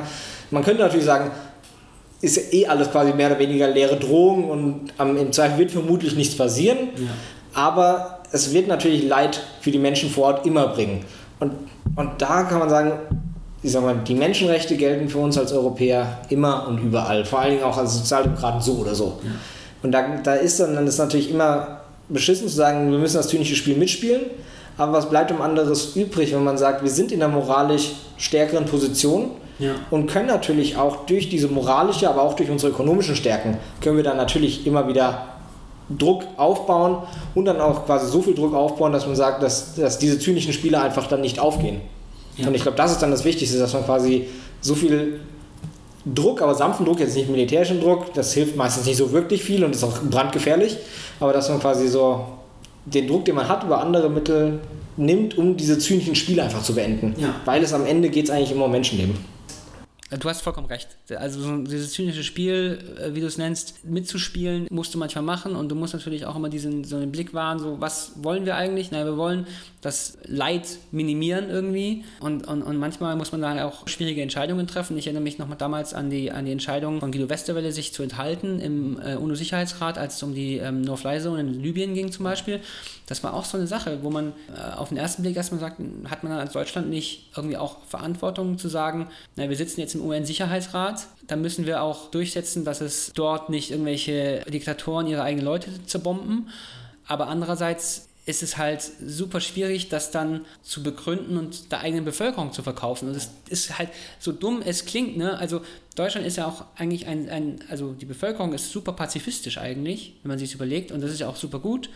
man 0.50 0.64
könnte 0.64 0.82
natürlich 0.82 1.04
sagen, 1.04 1.30
ist 2.20 2.36
ja 2.36 2.42
eh 2.52 2.66
alles 2.66 2.90
quasi 2.90 3.12
mehr 3.12 3.30
oder 3.30 3.38
weniger 3.38 3.68
leere 3.68 3.96
Drohung 3.96 4.50
und 4.50 4.92
ähm, 4.98 5.16
im 5.16 5.32
Zweifel 5.32 5.58
wird 5.58 5.70
vermutlich 5.70 6.16
nichts 6.16 6.36
passieren, 6.36 6.78
ja. 6.96 7.06
aber 7.54 8.20
es 8.32 8.52
wird 8.52 8.66
natürlich 8.68 9.04
Leid 9.06 9.40
für 9.60 9.70
die 9.70 9.78
Menschen 9.78 10.10
vor 10.10 10.26
Ort 10.26 10.46
immer 10.46 10.68
bringen. 10.68 11.04
Und, 11.38 11.52
und 11.94 12.10
da 12.18 12.42
kann 12.42 12.58
man 12.58 12.68
sagen, 12.68 12.92
ich 13.62 13.72
sag 13.72 13.82
mal, 13.82 13.96
die 14.06 14.14
Menschenrechte 14.14 14.76
gelten 14.76 15.08
für 15.08 15.18
uns 15.18 15.36
als 15.38 15.52
Europäer 15.52 16.18
immer 16.28 16.66
und 16.68 16.78
überall. 16.78 17.24
Vor 17.24 17.40
allen 17.40 17.52
Dingen 17.52 17.64
auch 17.64 17.76
als 17.76 17.94
Sozialdemokraten 17.96 18.60
so 18.60 18.74
oder 18.74 18.94
so. 18.94 19.18
Ja. 19.22 19.30
Und 19.82 19.92
da, 19.92 20.04
da 20.22 20.34
ist 20.34 20.60
dann, 20.60 20.74
dann 20.74 20.86
ist 20.86 20.98
natürlich 20.98 21.30
immer 21.30 21.80
beschissen 22.08 22.48
zu 22.48 22.54
sagen, 22.54 22.90
wir 22.90 22.98
müssen 22.98 23.16
das 23.16 23.28
zynische 23.28 23.56
Spiel 23.56 23.76
mitspielen. 23.76 24.22
Aber 24.78 24.92
was 24.92 25.10
bleibt 25.10 25.30
um 25.32 25.42
anderes 25.42 25.96
übrig, 25.96 26.32
wenn 26.32 26.44
man 26.44 26.56
sagt, 26.56 26.82
wir 26.82 26.90
sind 26.90 27.12
in 27.12 27.22
einer 27.22 27.32
moralisch 27.32 27.92
stärkeren 28.16 28.64
Position 28.64 29.32
ja. 29.58 29.72
und 29.90 30.06
können 30.06 30.28
natürlich 30.28 30.76
auch 30.76 31.04
durch 31.06 31.28
diese 31.28 31.48
moralische, 31.48 32.08
aber 32.08 32.22
auch 32.22 32.34
durch 32.34 32.48
unsere 32.48 32.72
ökonomischen 32.72 33.16
Stärken, 33.16 33.58
können 33.80 33.96
wir 33.96 34.04
dann 34.04 34.16
natürlich 34.16 34.66
immer 34.66 34.86
wieder 34.88 35.26
Druck 35.90 36.24
aufbauen 36.36 36.98
und 37.34 37.46
dann 37.46 37.60
auch 37.60 37.86
quasi 37.86 38.10
so 38.10 38.22
viel 38.22 38.34
Druck 38.34 38.54
aufbauen, 38.54 38.92
dass 38.92 39.06
man 39.06 39.16
sagt, 39.16 39.42
dass, 39.42 39.74
dass 39.74 39.98
diese 39.98 40.18
zynischen 40.18 40.52
Spiele 40.52 40.80
einfach 40.80 41.08
dann 41.08 41.22
nicht 41.22 41.40
aufgehen. 41.40 41.80
Ja. 42.36 42.46
Und 42.46 42.54
ich 42.54 42.62
glaube, 42.62 42.76
das 42.76 42.92
ist 42.92 43.02
dann 43.02 43.10
das 43.10 43.24
Wichtigste, 43.24 43.58
dass 43.58 43.72
man 43.72 43.84
quasi 43.84 44.28
so 44.60 44.74
viel 44.74 45.20
Druck, 46.04 46.40
aber 46.40 46.54
sanften 46.54 46.86
Druck, 46.86 47.00
jetzt 47.00 47.16
nicht 47.16 47.28
militärischen 47.28 47.80
Druck, 47.80 48.12
das 48.14 48.32
hilft 48.32 48.54
meistens 48.54 48.86
nicht 48.86 48.96
so 48.96 49.12
wirklich 49.12 49.42
viel 49.42 49.64
und 49.64 49.74
ist 49.74 49.82
auch 49.82 49.98
brandgefährlich, 50.02 50.76
aber 51.20 51.32
dass 51.32 51.48
man 51.48 51.58
quasi 51.58 51.88
so 51.88 52.26
den 52.94 53.06
Druck, 53.06 53.24
den 53.24 53.34
man 53.34 53.48
hat, 53.48 53.64
über 53.64 53.80
andere 53.80 54.10
Mittel 54.10 54.60
nimmt, 54.96 55.38
um 55.38 55.56
diese 55.56 55.78
zynischen 55.78 56.14
Spiele 56.14 56.42
einfach 56.42 56.62
zu 56.62 56.74
beenden. 56.74 57.14
Ja. 57.18 57.34
Weil 57.44 57.62
es 57.62 57.72
am 57.72 57.86
Ende 57.86 58.08
geht 58.08 58.24
es 58.24 58.30
eigentlich 58.30 58.52
immer 58.52 58.66
um 58.66 58.72
Menschenleben. 58.72 59.16
Du 60.10 60.26
hast 60.26 60.40
vollkommen 60.40 60.68
recht. 60.68 60.88
Also 61.16 61.40
so 61.40 61.58
dieses 61.58 61.92
zynische 61.92 62.24
Spiel, 62.24 62.78
äh, 62.98 63.14
wie 63.14 63.20
du 63.20 63.26
es 63.26 63.36
nennst, 63.36 63.84
mitzuspielen, 63.84 64.66
musst 64.70 64.94
du 64.94 64.98
manchmal 64.98 65.22
machen 65.22 65.54
und 65.54 65.68
du 65.68 65.74
musst 65.74 65.92
natürlich 65.92 66.24
auch 66.24 66.34
immer 66.34 66.48
diesen 66.48 66.82
so 66.84 66.96
einen 66.96 67.12
Blick 67.12 67.34
wahren, 67.34 67.58
so 67.58 67.78
was 67.78 68.12
wollen 68.22 68.46
wir 68.46 68.56
eigentlich? 68.56 68.90
Naja, 68.90 69.04
wir 69.04 69.18
wollen 69.18 69.46
das 69.80 70.18
Leid 70.24 70.78
minimieren 70.90 71.48
irgendwie 71.50 72.04
und, 72.20 72.46
und, 72.48 72.62
und 72.62 72.76
manchmal 72.78 73.14
muss 73.16 73.30
man 73.30 73.42
da 73.42 73.64
auch 73.64 73.86
schwierige 73.86 74.22
Entscheidungen 74.22 74.66
treffen. 74.66 74.98
Ich 74.98 75.06
erinnere 75.06 75.22
mich 75.22 75.38
noch 75.38 75.46
mal 75.46 75.54
damals 75.54 75.94
an 75.94 76.10
die, 76.10 76.32
an 76.32 76.46
die 76.46 76.52
Entscheidung 76.52 77.00
von 77.00 77.12
Guido 77.12 77.28
Westerwelle, 77.28 77.70
sich 77.70 77.92
zu 77.92 78.02
enthalten 78.02 78.58
im 78.60 79.00
äh, 79.00 79.14
UNO-Sicherheitsrat, 79.14 79.96
als 79.96 80.16
es 80.16 80.22
um 80.22 80.34
die 80.34 80.56
ähm, 80.56 80.80
No-Fly-Zone 80.80 81.40
in 81.40 81.54
Libyen 81.62 81.94
ging 81.94 82.10
zum 82.10 82.24
Beispiel. 82.24 82.60
Das 83.06 83.22
war 83.22 83.34
auch 83.34 83.44
so 83.44 83.56
eine 83.56 83.66
Sache, 83.66 84.00
wo 84.02 84.10
man 84.10 84.32
äh, 84.54 84.76
auf 84.76 84.88
den 84.88 84.98
ersten 84.98 85.22
Blick 85.22 85.36
erstmal 85.36 85.60
sagt, 85.60 85.80
hat 86.10 86.24
man 86.24 86.32
als 86.32 86.52
Deutschland 86.52 86.90
nicht 86.90 87.30
irgendwie 87.36 87.56
auch 87.56 87.84
Verantwortung 87.86 88.58
zu 88.58 88.68
sagen, 88.68 89.08
na, 89.36 89.48
wir 89.48 89.56
sitzen 89.56 89.80
jetzt 89.80 89.94
im 89.94 90.04
UN-Sicherheitsrat, 90.04 91.06
da 91.26 91.36
müssen 91.36 91.66
wir 91.66 91.82
auch 91.82 92.10
durchsetzen, 92.10 92.64
dass 92.64 92.80
es 92.80 93.12
dort 93.14 93.48
nicht 93.48 93.70
irgendwelche 93.70 94.44
Diktatoren 94.48 95.06
ihre 95.06 95.22
eigenen 95.22 95.44
Leute 95.44 95.70
zerbomben. 95.86 96.48
Aber 97.06 97.28
andererseits 97.28 98.07
ist 98.28 98.42
es 98.42 98.58
halt 98.58 98.82
super 99.04 99.40
schwierig, 99.40 99.88
das 99.88 100.10
dann 100.10 100.44
zu 100.62 100.82
begründen 100.82 101.38
und 101.38 101.72
der 101.72 101.80
eigenen 101.80 102.04
Bevölkerung 102.04 102.52
zu 102.52 102.62
verkaufen. 102.62 103.08
Und 103.08 103.16
es 103.16 103.30
ist 103.48 103.78
halt 103.78 103.88
so 104.18 104.32
dumm 104.32 104.60
es 104.62 104.84
klingt, 104.84 105.16
ne? 105.16 105.38
Also 105.38 105.62
Deutschland 105.96 106.26
ist 106.26 106.36
ja 106.36 106.46
auch 106.46 106.66
eigentlich 106.76 107.06
ein, 107.06 107.30
ein 107.30 107.64
also 107.70 107.94
die 107.94 108.04
Bevölkerung 108.04 108.52
ist 108.52 108.70
super 108.70 108.92
pazifistisch 108.92 109.56
eigentlich, 109.56 110.12
wenn 110.22 110.28
man 110.28 110.38
sich 110.38 110.52
überlegt, 110.52 110.92
und 110.92 111.00
das 111.00 111.10
ist 111.10 111.20
ja 111.20 111.28
auch 111.28 111.36
super 111.36 111.58
gut. 111.58 111.88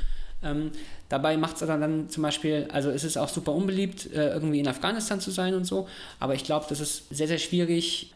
Ähm, 0.43 0.71
dabei 1.11 1.37
macht 1.37 1.61
es 1.61 1.67
dann, 1.67 1.83
dann 1.83 2.09
zum 2.09 2.23
Beispiel, 2.23 2.67
also 2.73 2.89
es 2.89 3.05
ist 3.05 3.19
auch 3.19 3.29
super 3.29 3.53
unbeliebt, 3.53 4.11
äh, 4.13 4.31
irgendwie 4.31 4.59
in 4.59 4.67
Afghanistan 4.67 5.21
zu 5.21 5.31
sein 5.31 5.55
und 5.55 5.67
so, 5.67 5.87
aber 6.19 6.35
ich 6.35 6.45
glaube, 6.45 6.65
das 6.71 6.81
ist 6.81 7.15
sehr, 7.15 7.29
sehr 7.29 7.39
schwierig, 7.39 8.15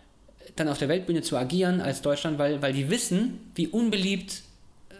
dann 0.56 0.68
auf 0.68 0.78
der 0.78 0.88
Weltbühne 0.88 1.20
zu 1.20 1.36
agieren 1.36 1.82
als 1.82 2.00
Deutschland, 2.00 2.38
weil, 2.38 2.62
weil 2.62 2.72
die 2.72 2.88
wissen, 2.88 3.52
wie 3.54 3.68
unbeliebt 3.68 4.40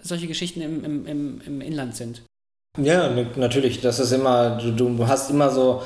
solche 0.03 0.27
Geschichten 0.27 0.61
im, 0.61 0.85
im, 0.85 1.07
im, 1.07 1.41
im 1.41 1.61
Inland 1.63 1.97
sind. 1.97 2.21
Ja, 2.77 3.11
natürlich. 3.37 3.81
Das 3.81 3.99
ist 3.99 4.13
immer, 4.13 4.59
du, 4.59 4.73
du 4.73 5.07
hast 5.09 5.31
immer 5.31 5.51
so 5.51 5.83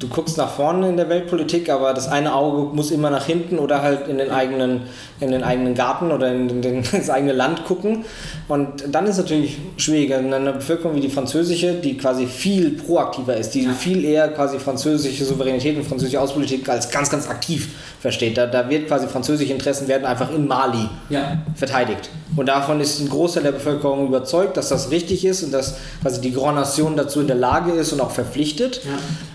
du 0.00 0.08
guckst 0.08 0.36
nach 0.36 0.50
vorne 0.50 0.88
in 0.88 0.96
der 0.96 1.08
Weltpolitik, 1.08 1.70
aber 1.70 1.94
das 1.94 2.08
eine 2.08 2.34
Auge 2.34 2.74
muss 2.74 2.90
immer 2.90 3.10
nach 3.10 3.26
hinten 3.26 3.58
oder 3.58 3.80
halt 3.80 4.08
in 4.08 4.18
den 4.18 4.30
eigenen, 4.30 4.82
in 5.20 5.30
den 5.30 5.44
eigenen 5.44 5.74
Garten 5.74 6.10
oder 6.10 6.32
in, 6.32 6.60
den, 6.62 6.82
ins 6.92 7.10
eigene 7.10 7.32
Land 7.32 7.64
gucken. 7.64 8.04
Und 8.48 8.84
dann 8.90 9.04
ist 9.04 9.12
es 9.12 9.18
natürlich 9.18 9.58
schwieriger. 9.76 10.18
In 10.18 10.32
einer 10.32 10.52
Bevölkerung 10.52 10.96
wie 10.96 11.00
die 11.00 11.08
französische, 11.08 11.74
die 11.74 11.96
quasi 11.96 12.26
viel 12.26 12.72
proaktiver 12.72 13.36
ist, 13.36 13.50
die 13.50 13.68
viel 13.68 14.04
eher 14.04 14.28
quasi 14.28 14.58
französische 14.58 15.24
Souveränität 15.24 15.76
und 15.76 15.84
französische 15.84 16.20
Außenpolitik 16.20 16.68
als 16.68 16.90
ganz, 16.90 17.08
ganz 17.08 17.28
aktiv 17.28 17.68
versteht. 18.00 18.36
Da, 18.36 18.46
da 18.46 18.68
wird 18.68 18.88
quasi 18.88 19.06
französische 19.06 19.52
Interessen 19.52 19.86
werden 19.86 20.04
einfach 20.04 20.30
in 20.34 20.46
Mali 20.46 20.88
ja. 21.08 21.38
verteidigt. 21.54 22.10
Und 22.36 22.46
davon 22.46 22.80
ist 22.80 23.00
ein 23.00 23.08
Großteil 23.08 23.44
der 23.44 23.52
Bevölkerung 23.52 24.08
überzeugt, 24.08 24.56
dass 24.56 24.68
das 24.68 24.90
richtig 24.90 25.24
ist 25.24 25.42
und 25.42 25.52
dass 25.52 25.76
quasi 26.02 26.20
die 26.20 26.32
Grand 26.32 26.56
Nation 26.56 26.96
dazu 26.96 27.20
in 27.20 27.26
der 27.26 27.36
Lage 27.36 27.72
ist 27.72 27.92
und 27.92 28.00
auch 28.00 28.10
verpflichtet. 28.10 28.80
Ja. 28.84 28.90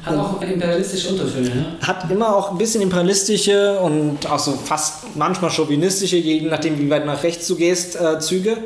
Hat 0.05 0.13
und 0.13 0.19
auch 0.19 0.41
imperialistische 0.41 1.09
Untertöne, 1.09 1.49
ne? 1.49 1.65
Hat 1.81 2.09
immer 2.11 2.35
auch 2.35 2.51
ein 2.51 2.57
bisschen 2.57 2.81
imperialistische 2.81 3.79
und 3.79 4.29
auch 4.29 4.39
so 4.39 4.51
fast 4.51 5.15
manchmal 5.15 5.49
chauvinistische, 5.51 6.17
je 6.17 6.41
nachdem 6.41 6.77
wie 6.79 6.89
weit 6.89 7.05
nach 7.05 7.23
rechts 7.23 7.47
du 7.47 7.55
gehst, 7.55 7.99
äh, 7.99 8.19
Züge. 8.19 8.57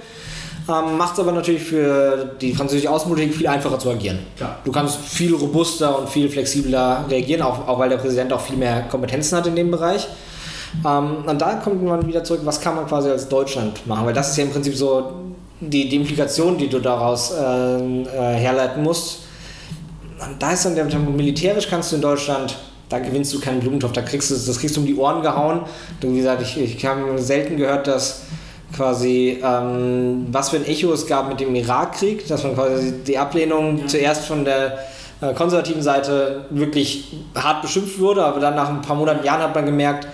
Ähm, 0.68 0.98
Macht 0.98 1.14
es 1.14 1.20
aber 1.20 1.34
natürlich 1.34 1.64
für 1.64 2.32
die 2.40 2.54
französische 2.54 2.90
Außenpolitik 2.90 3.36
viel 3.36 3.48
einfacher 3.48 3.78
zu 3.80 3.90
agieren. 3.90 4.20
Klar. 4.38 4.60
Du 4.64 4.72
kannst 4.72 4.98
viel 4.98 5.36
robuster 5.36 6.00
und 6.00 6.10
viel 6.10 6.30
flexibler 6.30 7.06
reagieren, 7.10 7.42
auch, 7.42 7.68
auch 7.68 7.80
weil 7.80 7.90
der 7.90 7.98
Präsident 7.98 8.32
auch 8.32 8.42
viel 8.42 8.56
mehr 8.56 8.84
Kompetenzen 8.84 9.38
hat 9.38 9.46
in 9.46 9.56
dem 9.56 9.72
Bereich. 9.72 10.08
Ähm, 10.86 11.26
und 11.26 11.42
da 11.42 11.56
kommt 11.56 11.84
man 11.84 12.06
wieder 12.08 12.24
zurück, 12.24 12.42
was 12.44 12.60
kann 12.60 12.76
man 12.76 12.88
quasi 12.88 13.10
als 13.10 13.28
Deutschland 13.28 13.86
machen? 13.88 14.06
Weil 14.06 14.14
das 14.14 14.32
ist 14.32 14.38
ja 14.38 14.44
im 14.44 14.52
Prinzip 14.52 14.76
so 14.76 15.12
die, 15.60 15.90
die 15.90 15.96
Implikation, 15.96 16.58
die 16.58 16.68
du 16.68 16.80
daraus 16.80 17.32
äh, 17.32 17.78
äh, 17.78 18.06
herleiten 18.36 18.84
musst. 18.84 19.20
Und 20.20 20.42
da 20.42 20.52
ist 20.52 20.66
dann 20.66 20.76
der 20.76 20.86
militärisch 20.86 21.68
kannst 21.70 21.92
du 21.92 21.98
in 21.98 22.02
Deutschland 22.02 22.56
da 22.94 23.00
gewinnst 23.00 23.34
du 23.34 23.40
keinen 23.40 23.60
Blumentopf, 23.60 23.94
da 23.94 24.04
kriegst 24.04 24.30
du 24.30 24.36
das 24.36 24.60
kriegst 24.60 24.78
du 24.78 24.82
um 24.82 24.86
die 24.86 24.96
Ohren 24.96 25.24
gehauen. 25.24 25.62
Du, 26.00 26.12
wie 26.12 26.18
gesagt, 26.18 26.44
ich, 26.44 26.60
ich 26.60 26.86
habe 26.86 27.18
selten 27.18 27.58
gehört, 27.58 27.88
dass 27.88 28.22
quasi, 28.76 29.42
ähm, 29.44 30.28
was 30.32 30.50
für 30.50 30.58
ein 30.58 30.66
Echo 30.66 30.94
es 30.94 31.08
gab 31.08 31.28
mit 31.28 31.40
dem 31.40 31.56
Irakkrieg, 31.56 32.28
dass 32.28 32.44
man 32.44 32.54
quasi 32.54 32.94
die 33.06 33.18
Ablehnung 33.18 33.80
ja. 33.80 33.88
zuerst 33.88 34.26
von 34.26 34.46
der 34.46 34.78
äh, 35.22 35.34
konservativen 35.34 35.82
Seite 35.82 36.46
wirklich 36.52 37.16
hart 37.36 37.64
beschimpft 37.64 38.00
wurde, 38.00 38.24
aber 38.24 38.40
dann 38.40 38.56
nach 38.56 38.70
ein 38.70 38.82
paar 38.82 38.96
Monaten, 38.96 39.26
Jahren 39.26 39.42
hat 39.42 39.56
man 39.56 39.66
gemerkt, 39.66 40.08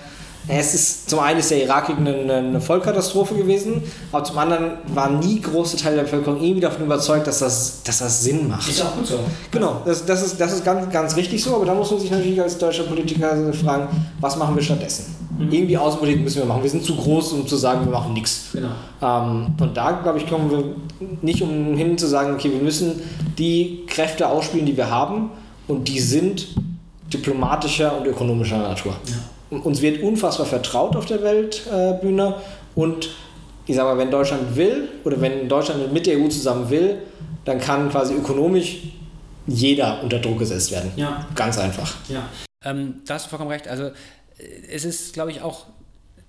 es 0.50 0.74
ist 0.74 1.10
zum 1.10 1.20
einen 1.20 1.38
ist 1.38 1.50
der 1.50 1.62
Irakkrieg 1.62 1.96
eine, 1.98 2.32
eine, 2.32 2.60
Vollkatastrophe 2.60 3.34
gewesen, 3.34 3.82
aber 4.10 4.24
zum 4.24 4.38
anderen 4.38 4.72
waren 4.94 5.18
nie 5.20 5.40
große 5.40 5.76
Teile 5.76 5.96
der 5.96 6.02
Bevölkerung 6.02 6.40
irgendwie 6.42 6.60
davon 6.60 6.84
überzeugt, 6.84 7.26
dass 7.26 7.38
das, 7.38 7.82
dass 7.84 7.98
das 7.98 8.22
Sinn 8.22 8.48
macht. 8.48 8.68
Ist 8.68 8.82
auch 8.82 8.94
gut 8.94 9.06
so. 9.06 9.18
Genau, 9.50 9.82
das, 9.84 10.04
das, 10.04 10.22
ist, 10.22 10.40
das 10.40 10.52
ist 10.52 10.64
ganz, 10.64 10.90
ganz 10.92 11.16
richtig 11.16 11.42
so, 11.42 11.54
aber 11.54 11.66
da 11.66 11.74
muss 11.74 11.90
man 11.90 12.00
sich 12.00 12.10
natürlich 12.10 12.40
als 12.40 12.58
deutscher 12.58 12.84
Politiker 12.84 13.52
fragen, 13.52 13.88
was 14.20 14.36
machen 14.36 14.56
wir 14.56 14.62
stattdessen? 14.62 15.14
Mhm. 15.38 15.52
Irgendwie 15.52 15.78
Außenpolitik 15.78 16.22
müssen 16.22 16.38
wir 16.38 16.46
machen. 16.46 16.62
Wir 16.62 16.70
sind 16.70 16.84
zu 16.84 16.96
groß, 16.96 17.32
um 17.32 17.46
zu 17.46 17.56
sagen, 17.56 17.84
wir 17.84 17.92
machen 17.92 18.12
nichts. 18.12 18.48
Genau. 18.52 18.68
Ähm, 19.02 19.54
und 19.60 19.76
da, 19.76 19.92
glaube 19.92 20.18
ich, 20.18 20.28
kommen 20.28 20.50
wir 20.50 20.64
nicht 21.22 21.42
umhin 21.42 21.96
zu 21.96 22.06
sagen, 22.06 22.34
okay, 22.34 22.50
wir 22.50 22.60
müssen 22.60 23.00
die 23.38 23.84
Kräfte 23.86 24.28
ausspielen, 24.28 24.66
die 24.66 24.76
wir 24.76 24.90
haben 24.90 25.30
und 25.68 25.86
die 25.88 26.00
sind 26.00 26.48
diplomatischer 27.12 27.96
und 27.96 28.06
ökonomischer 28.06 28.58
Natur. 28.58 28.94
Ja 29.06 29.14
uns 29.50 29.82
wird 29.82 30.02
unfassbar 30.02 30.46
vertraut 30.46 30.96
auf 30.96 31.06
der 31.06 31.22
Weltbühne 31.22 32.36
und 32.74 33.10
ich 33.66 33.76
sage 33.76 33.88
mal, 33.88 33.98
wenn 33.98 34.10
Deutschland 34.10 34.56
will 34.56 34.88
oder 35.04 35.20
wenn 35.20 35.48
Deutschland 35.48 35.92
mit 35.92 36.06
der 36.06 36.18
EU 36.18 36.28
zusammen 36.28 36.70
will, 36.70 36.98
dann 37.44 37.60
kann 37.60 37.90
quasi 37.90 38.14
ökonomisch 38.14 38.78
jeder 39.46 40.02
unter 40.02 40.18
Druck 40.18 40.38
gesetzt 40.38 40.70
werden. 40.70 40.92
Ja. 40.96 41.26
Ganz 41.34 41.58
einfach. 41.58 41.94
Ja. 42.08 42.28
Ähm, 42.64 43.02
da 43.06 43.14
hast 43.14 43.26
du 43.26 43.30
vollkommen 43.30 43.50
recht. 43.50 43.68
Also 43.68 43.84
äh, 43.84 43.92
es 44.70 44.84
ist, 44.84 45.12
glaube 45.12 45.30
ich, 45.30 45.42
auch 45.42 45.66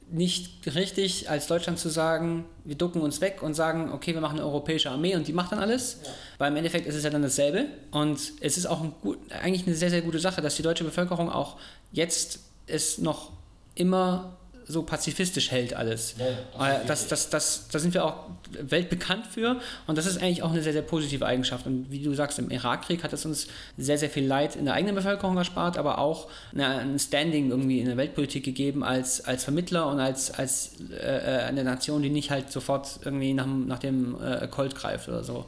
nicht 0.09 0.75
richtig, 0.75 1.29
als 1.29 1.47
Deutschland 1.47 1.79
zu 1.79 1.89
sagen, 1.89 2.45
wir 2.65 2.75
ducken 2.75 3.01
uns 3.01 3.21
weg 3.21 3.41
und 3.41 3.53
sagen, 3.53 3.91
okay, 3.93 4.13
wir 4.13 4.21
machen 4.21 4.39
eine 4.39 4.45
europäische 4.45 4.91
Armee 4.91 5.15
und 5.15 5.27
die 5.27 5.33
macht 5.33 5.53
dann 5.53 5.59
alles. 5.59 5.97
Ja. 6.03 6.09
Weil 6.37 6.51
im 6.51 6.57
Endeffekt 6.57 6.85
ist 6.85 6.95
es 6.95 7.03
ja 7.03 7.09
dann 7.09 7.21
dasselbe. 7.21 7.65
Und 7.91 8.19
es 8.41 8.57
ist 8.57 8.65
auch 8.65 8.81
ein 8.81 8.93
gut, 9.01 9.17
eigentlich 9.41 9.65
eine 9.65 9.75
sehr, 9.75 9.89
sehr 9.89 10.01
gute 10.01 10.19
Sache, 10.19 10.41
dass 10.41 10.55
die 10.55 10.63
deutsche 10.63 10.83
Bevölkerung 10.83 11.29
auch 11.29 11.57
jetzt 11.91 12.39
es 12.71 12.97
noch 12.97 13.31
immer 13.75 14.37
so 14.71 14.83
pazifistisch 14.83 15.51
hält 15.51 15.73
alles. 15.73 16.15
Ja, 16.17 16.81
das, 16.87 17.07
das, 17.07 17.29
das, 17.29 17.67
da 17.71 17.79
sind 17.79 17.93
wir 17.93 18.05
auch 18.05 18.15
weltbekannt 18.51 19.27
für 19.27 19.59
und 19.87 19.97
das 19.97 20.05
ist 20.05 20.21
eigentlich 20.21 20.43
auch 20.43 20.51
eine 20.51 20.61
sehr, 20.61 20.73
sehr 20.73 20.81
positive 20.81 21.25
Eigenschaft. 21.25 21.65
Und 21.65 21.91
wie 21.91 22.01
du 22.01 22.13
sagst, 22.13 22.39
im 22.39 22.49
Irakkrieg 22.49 23.03
hat 23.03 23.13
es 23.13 23.25
uns 23.25 23.47
sehr, 23.77 23.97
sehr 23.97 24.09
viel 24.09 24.25
Leid 24.25 24.55
in 24.55 24.65
der 24.65 24.73
eigenen 24.73 24.95
Bevölkerung 24.95 25.37
erspart, 25.37 25.77
aber 25.77 25.97
auch 25.97 26.27
ein 26.55 26.97
Standing 26.99 27.49
irgendwie 27.49 27.79
in 27.79 27.87
der 27.87 27.97
Weltpolitik 27.97 28.43
gegeben 28.43 28.83
als, 28.83 29.21
als 29.25 29.43
Vermittler 29.43 29.87
und 29.87 29.99
als, 29.99 30.31
als 30.31 30.71
äh, 30.91 31.43
eine 31.47 31.63
Nation, 31.63 32.01
die 32.01 32.09
nicht 32.09 32.31
halt 32.31 32.51
sofort 32.51 32.99
irgendwie 33.03 33.33
nach, 33.33 33.45
nach 33.45 33.79
dem 33.79 34.21
äh, 34.21 34.47
Colt 34.47 34.75
greift 34.75 35.09
oder 35.09 35.23
so. 35.23 35.45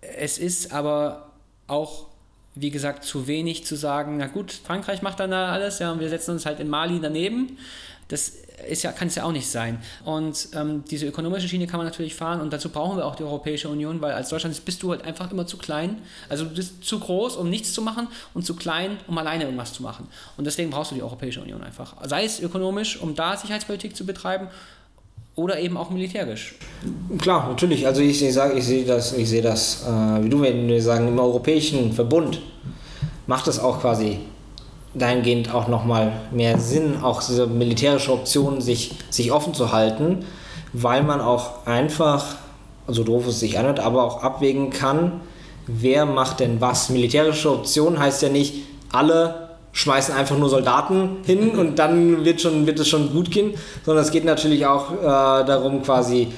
Es 0.00 0.38
ist 0.38 0.72
aber 0.72 1.30
auch 1.66 2.11
wie 2.54 2.70
gesagt, 2.70 3.04
zu 3.04 3.26
wenig 3.26 3.64
zu 3.64 3.76
sagen, 3.76 4.18
na 4.18 4.26
gut, 4.26 4.52
Frankreich 4.52 5.02
macht 5.02 5.20
dann 5.20 5.30
da 5.30 5.50
alles, 5.52 5.78
ja, 5.78 5.90
und 5.92 6.00
wir 6.00 6.08
setzen 6.08 6.32
uns 6.32 6.44
halt 6.44 6.60
in 6.60 6.68
Mali 6.68 7.00
daneben. 7.00 7.58
Das 8.08 8.32
ist 8.68 8.82
ja, 8.82 8.92
kann 8.92 9.08
es 9.08 9.14
ja 9.14 9.24
auch 9.24 9.32
nicht 9.32 9.50
sein. 9.50 9.78
Und 10.04 10.48
ähm, 10.54 10.84
diese 10.90 11.06
ökonomische 11.06 11.48
Schiene 11.48 11.66
kann 11.66 11.78
man 11.78 11.86
natürlich 11.86 12.14
fahren 12.14 12.40
und 12.40 12.52
dazu 12.52 12.68
brauchen 12.68 12.96
wir 12.96 13.06
auch 13.06 13.14
die 13.14 13.22
Europäische 13.22 13.68
Union, 13.68 14.00
weil 14.00 14.12
als 14.12 14.28
Deutschland 14.28 14.62
bist 14.64 14.82
du 14.82 14.90
halt 14.90 15.02
einfach 15.04 15.30
immer 15.30 15.46
zu 15.46 15.56
klein. 15.56 15.98
Also 16.28 16.44
du 16.44 16.54
bist 16.54 16.84
zu 16.84 17.00
groß, 17.00 17.36
um 17.36 17.48
nichts 17.48 17.72
zu 17.72 17.80
machen 17.80 18.08
und 18.34 18.44
zu 18.44 18.54
klein, 18.54 18.98
um 19.06 19.16
alleine 19.16 19.44
irgendwas 19.44 19.72
zu 19.72 19.82
machen. 19.82 20.08
Und 20.36 20.44
deswegen 20.46 20.70
brauchst 20.70 20.90
du 20.90 20.94
die 20.94 21.02
Europäische 21.02 21.40
Union 21.40 21.62
einfach. 21.62 21.96
Sei 22.06 22.24
es 22.24 22.40
ökonomisch, 22.40 23.00
um 23.00 23.14
da 23.14 23.36
Sicherheitspolitik 23.36 23.96
zu 23.96 24.04
betreiben 24.04 24.48
oder 25.34 25.58
eben 25.58 25.76
auch 25.76 25.90
militärisch. 25.90 26.54
Klar, 27.18 27.48
natürlich. 27.48 27.86
Also 27.86 28.02
ich, 28.02 28.22
ich 28.22 28.34
sage, 28.34 28.58
ich 28.58 28.64
sehe 28.64 28.84
das, 28.84 29.16
ich 29.16 29.28
sehe 29.28 29.42
das, 29.42 29.86
äh, 29.86 30.24
wie 30.24 30.28
du 30.28 30.38
mir 30.38 30.82
sagen, 30.82 31.08
im 31.08 31.18
Europäischen 31.18 31.92
Verbund 31.92 32.40
macht 33.26 33.46
es 33.48 33.58
auch 33.58 33.80
quasi 33.80 34.18
dahingehend 34.94 35.54
auch 35.54 35.68
nochmal 35.68 36.12
mehr 36.32 36.58
Sinn, 36.58 37.02
auch 37.02 37.22
diese 37.22 37.46
militärische 37.46 38.12
Option 38.12 38.60
sich, 38.60 38.92
sich 39.08 39.32
offen 39.32 39.54
zu 39.54 39.72
halten, 39.72 40.26
weil 40.74 41.02
man 41.02 41.20
auch 41.20 41.66
einfach, 41.66 42.36
so 42.86 43.02
doof 43.02 43.26
es 43.28 43.40
sich 43.40 43.58
anhört, 43.58 43.80
aber 43.80 44.04
auch 44.04 44.22
abwägen 44.22 44.70
kann, 44.70 45.22
wer 45.66 46.04
macht 46.04 46.40
denn 46.40 46.60
was. 46.60 46.90
Militärische 46.90 47.50
Option 47.50 47.98
heißt 47.98 48.22
ja 48.22 48.28
nicht, 48.28 48.64
alle 48.90 49.51
schmeißen 49.72 50.14
einfach 50.14 50.36
nur 50.36 50.48
Soldaten 50.48 51.18
hin 51.24 51.50
und 51.50 51.78
dann 51.78 52.24
wird, 52.24 52.40
schon, 52.40 52.66
wird 52.66 52.78
es 52.78 52.88
schon 52.88 53.12
gut 53.12 53.30
gehen, 53.30 53.54
sondern 53.84 54.04
es 54.04 54.10
geht 54.10 54.24
natürlich 54.24 54.66
auch 54.66 54.92
äh, 54.92 55.04
darum, 55.04 55.82
quasi 55.82 56.28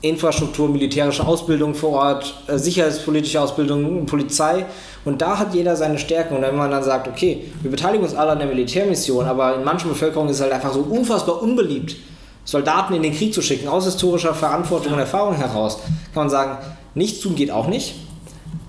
Infrastruktur, 0.00 0.68
militärische 0.68 1.26
Ausbildung 1.26 1.74
vor 1.74 1.90
Ort, 1.90 2.34
äh, 2.46 2.56
sicherheitspolitische 2.56 3.40
Ausbildung, 3.40 4.06
Polizei. 4.06 4.66
Und 5.04 5.20
da 5.20 5.38
hat 5.38 5.54
jeder 5.54 5.74
seine 5.74 5.98
Stärken. 5.98 6.36
Und 6.36 6.42
wenn 6.42 6.56
man 6.56 6.70
dann 6.70 6.84
sagt, 6.84 7.08
okay, 7.08 7.50
wir 7.62 7.70
beteiligen 7.70 8.04
uns 8.04 8.14
alle 8.14 8.32
an 8.32 8.38
der 8.38 8.48
Militärmission, 8.48 9.24
aber 9.24 9.56
in 9.56 9.64
manchen 9.64 9.88
Bevölkerungen 9.88 10.30
ist 10.30 10.36
es 10.36 10.42
halt 10.42 10.52
einfach 10.52 10.72
so 10.72 10.80
unfassbar 10.80 11.42
unbeliebt, 11.42 11.96
Soldaten 12.44 12.94
in 12.94 13.02
den 13.02 13.14
Krieg 13.14 13.34
zu 13.34 13.42
schicken, 13.42 13.68
aus 13.68 13.84
historischer 13.84 14.34
Verantwortung 14.34 14.94
und 14.94 14.98
Erfahrung 14.98 15.34
heraus, 15.34 15.80
kann 16.14 16.24
man 16.24 16.30
sagen, 16.30 16.58
nichts 16.94 17.20
tun 17.20 17.34
geht 17.34 17.50
auch 17.50 17.66
nicht. 17.66 17.94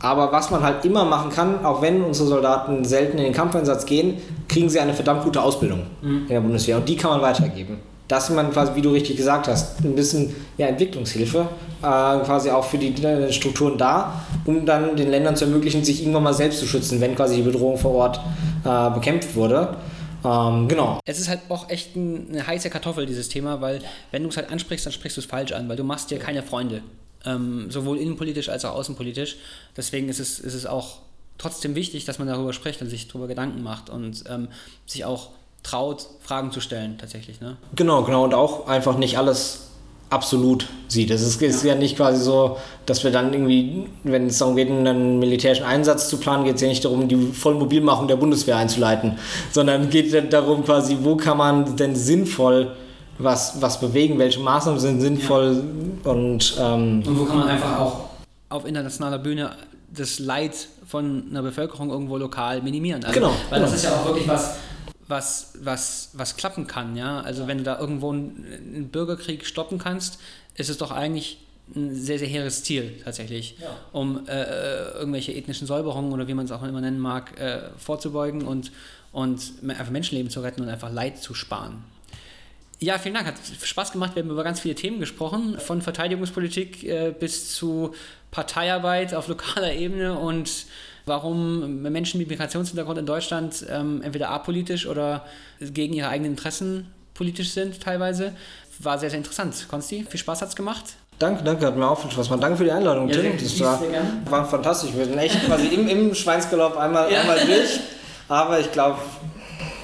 Aber 0.01 0.31
was 0.31 0.49
man 0.49 0.63
halt 0.63 0.85
immer 0.85 1.03
machen 1.03 1.29
kann, 1.29 1.65
auch 1.65 1.81
wenn 1.81 2.01
unsere 2.01 2.29
Soldaten 2.29 2.85
selten 2.85 3.17
in 3.17 3.25
den 3.25 3.33
Kampfeinsatz 3.33 3.85
gehen, 3.85 4.17
kriegen 4.47 4.69
sie 4.69 4.79
eine 4.79 4.93
verdammt 4.93 5.23
gute 5.23 5.41
Ausbildung 5.41 5.81
mhm. 6.01 6.21
in 6.21 6.27
der 6.29 6.41
Bundeswehr. 6.41 6.77
Und 6.77 6.87
die 6.87 6.95
kann 6.95 7.11
man 7.11 7.21
weitergeben 7.21 7.77
dass 8.09 8.31
man 8.31 8.51
quasi, 8.51 8.75
wie 8.75 8.81
du 8.81 8.89
richtig 8.89 9.15
gesagt 9.15 9.47
hast, 9.47 9.79
ein 9.85 9.95
bisschen 9.95 10.35
ja, 10.57 10.65
Entwicklungshilfe 10.65 11.47
äh, 11.81 11.83
quasi 11.83 12.49
auch 12.49 12.65
für 12.65 12.79
die 12.79 12.93
Strukturen 13.31 13.77
da, 13.77 14.25
um 14.45 14.65
dann 14.65 14.97
den 14.97 15.09
Ländern 15.09 15.35
zu 15.35 15.45
ermöglichen, 15.45 15.85
sich 15.85 16.01
irgendwann 16.01 16.23
mal 16.23 16.33
selbst 16.33 16.59
zu 16.59 16.65
schützen, 16.65 16.99
wenn 16.99 17.15
quasi 17.15 17.35
die 17.35 17.43
Bedrohung 17.43 17.77
vor 17.77 17.93
Ort 17.93 18.19
äh, 18.65 18.89
bekämpft 18.89 19.35
wurde. 19.35 19.77
Ähm, 20.25 20.67
genau. 20.67 20.99
Es 21.05 21.19
ist 21.19 21.29
halt 21.29 21.41
auch 21.49 21.69
echt 21.69 21.95
ein, 21.95 22.29
eine 22.31 22.45
heiße 22.45 22.71
Kartoffel, 22.71 23.05
dieses 23.05 23.29
Thema, 23.29 23.61
weil 23.61 23.79
wenn 24.11 24.23
du 24.23 24.29
es 24.29 24.37
halt 24.37 24.51
ansprichst, 24.51 24.87
dann 24.87 24.93
sprichst 24.93 25.15
du 25.17 25.21
es 25.21 25.27
falsch 25.27 25.51
an, 25.51 25.69
weil 25.69 25.77
du 25.77 25.83
machst 25.83 26.09
dir 26.09 26.17
keine 26.17 26.41
Freunde. 26.41 26.81
Ähm, 27.25 27.69
sowohl 27.69 27.97
innenpolitisch 27.97 28.49
als 28.49 28.63
auch 28.65 28.75
außenpolitisch. 28.75 29.37
Deswegen 29.75 30.07
ist 30.07 30.19
es, 30.19 30.39
ist 30.39 30.53
es 30.53 30.65
auch 30.65 30.99
trotzdem 31.37 31.75
wichtig, 31.75 32.05
dass 32.05 32.19
man 32.19 32.27
darüber 32.27 32.53
spricht 32.53 32.81
und 32.81 32.89
sich 32.89 33.07
darüber 33.07 33.27
Gedanken 33.27 33.63
macht 33.63 33.89
und 33.89 34.23
ähm, 34.29 34.47
sich 34.85 35.05
auch 35.05 35.29
traut, 35.63 36.05
Fragen 36.21 36.51
zu 36.51 36.61
stellen, 36.61 36.97
tatsächlich. 36.97 37.41
Ne? 37.41 37.57
Genau, 37.75 38.03
genau. 38.03 38.23
Und 38.23 38.33
auch 38.33 38.67
einfach 38.67 38.97
nicht 38.97 39.17
alles 39.17 39.69
absolut 40.09 40.67
sieht. 40.87 41.11
Es 41.11 41.21
ist, 41.21 41.41
ist 41.41 41.63
ja. 41.63 41.73
ja. 41.73 41.79
nicht 41.79 41.95
quasi 41.95 42.23
so, 42.23 42.57
dass 42.85 43.03
wir 43.03 43.11
dann 43.11 43.31
irgendwie, 43.33 43.87
wenn 44.03 44.27
es 44.27 44.39
darum 44.39 44.55
geht, 44.55 44.69
einen 44.69 45.19
militärischen 45.19 45.65
Einsatz 45.65 46.09
zu 46.09 46.17
planen, 46.17 46.45
geht 46.45 46.55
es 46.55 46.61
ja 46.61 46.67
nicht 46.67 46.83
darum, 46.83 47.07
die 47.07 47.31
Vollmobilmachung 47.31 48.07
der 48.07 48.15
Bundeswehr 48.15 48.57
einzuleiten, 48.57 49.19
sondern 49.51 49.89
geht 49.89 50.33
darum 50.33 50.63
quasi, 50.63 50.97
wo 51.01 51.15
kann 51.15 51.37
man 51.37 51.75
denn 51.75 51.95
sinnvoll 51.95 52.75
was, 53.19 53.61
was 53.61 53.79
bewegen, 53.79 54.17
welche 54.17 54.39
Maßnahmen 54.39 54.79
sind 54.79 55.01
sinnvoll 55.01 55.63
ja. 56.03 56.11
und, 56.11 56.55
ähm, 56.59 57.03
und 57.05 57.19
wo 57.19 57.25
kann 57.25 57.37
man 57.39 57.47
einfach 57.49 57.77
auch 57.79 58.09
auf 58.49 58.65
internationaler 58.65 59.19
Bühne 59.19 59.51
das 59.93 60.19
Leid 60.19 60.55
von 60.87 61.25
einer 61.29 61.43
Bevölkerung 61.43 61.89
irgendwo 61.89 62.17
lokal 62.17 62.61
minimieren. 62.61 63.03
Also, 63.03 63.19
genau. 63.19 63.33
Weil 63.49 63.59
genau. 63.59 63.71
das 63.71 63.73
ist 63.73 63.83
ja 63.83 63.91
auch 63.91 64.05
wirklich 64.05 64.27
was, 64.27 64.55
was, 65.07 65.53
was, 65.61 66.09
was 66.13 66.37
klappen 66.37 66.65
kann. 66.65 66.95
Ja? 66.95 67.21
Also 67.21 67.47
wenn 67.47 67.59
du 67.59 67.63
da 67.63 67.79
irgendwo 67.79 68.11
einen, 68.11 68.45
einen 68.75 68.89
Bürgerkrieg 68.89 69.45
stoppen 69.45 69.77
kannst, 69.77 70.19
ist 70.55 70.69
es 70.69 70.77
doch 70.77 70.91
eigentlich 70.91 71.39
ein 71.75 71.93
sehr, 71.93 72.17
sehr 72.17 72.27
hehres 72.27 72.63
Ziel 72.63 72.99
tatsächlich, 73.03 73.57
ja. 73.61 73.67
um 73.91 74.27
äh, 74.27 74.41
äh 74.41 74.97
irgendwelche 74.97 75.33
ethnischen 75.33 75.67
Säuberungen 75.67 76.11
oder 76.11 76.27
wie 76.27 76.33
man 76.33 76.45
es 76.45 76.51
auch 76.51 76.63
immer 76.63 76.81
nennen 76.81 76.99
mag, 76.99 77.39
äh, 77.39 77.69
vorzubeugen 77.77 78.41
und, 78.41 78.71
und 79.11 79.51
einfach 79.67 79.91
Menschenleben 79.91 80.31
zu 80.31 80.41
retten 80.41 80.61
und 80.61 80.69
einfach 80.69 80.91
Leid 80.91 81.19
zu 81.19 81.35
sparen. 81.35 81.83
Ja, 82.81 82.97
vielen 82.97 83.15
Dank. 83.15 83.27
Hat 83.27 83.35
Spaß 83.61 83.91
gemacht. 83.91 84.15
Wir 84.15 84.23
haben 84.23 84.29
über 84.29 84.43
ganz 84.43 84.61
viele 84.61 84.75
Themen 84.75 84.99
gesprochen, 84.99 85.59
von 85.59 85.81
Verteidigungspolitik 85.81 86.83
äh, 86.85 87.13
bis 87.17 87.53
zu 87.53 87.93
Parteiarbeit 88.31 89.13
auf 89.13 89.27
lokaler 89.27 89.73
Ebene 89.73 90.17
und 90.17 90.65
warum 91.05 91.81
Menschen 91.81 92.19
mit 92.19 92.29
Migrationshintergrund 92.29 92.99
in 92.99 93.05
Deutschland 93.05 93.65
ähm, 93.69 94.01
entweder 94.01 94.29
apolitisch 94.29 94.87
oder 94.87 95.25
gegen 95.59 95.93
ihre 95.93 96.07
eigenen 96.07 96.31
Interessen 96.31 96.87
politisch 97.13 97.51
sind 97.51 97.81
teilweise. 97.81 98.33
War 98.79 98.97
sehr, 98.97 99.09
sehr 99.09 99.17
interessant. 99.17 99.67
Konsti, 99.67 100.05
viel 100.09 100.19
Spaß 100.19 100.41
hat 100.41 100.49
es 100.49 100.55
gemacht. 100.55 100.85
Danke, 101.17 101.43
danke, 101.43 101.65
hat 101.65 101.75
mir 101.75 101.85
auch 101.85 101.99
viel 101.99 102.11
Spaß 102.11 102.27
gemacht. 102.27 102.43
Danke 102.43 102.57
für 102.59 102.63
die 102.63 102.71
Einladung, 102.71 103.09
ja, 103.09 103.17
Tim. 103.17 103.33
Das 103.37 103.59
war, 103.59 103.81
war, 104.29 104.45
fantastisch. 104.47 104.91
Wir 104.95 105.03
sind 105.03 105.17
echt 105.17 105.45
quasi 105.45 105.67
im, 105.67 105.89
im 105.89 106.15
Schweinsgalopp 106.15 106.77
einmal, 106.77 107.11
ja. 107.11 107.19
einmal 107.21 107.45
durch. 107.45 107.81
Aber 108.29 108.57
ich 108.61 108.71
glaube, 108.71 108.99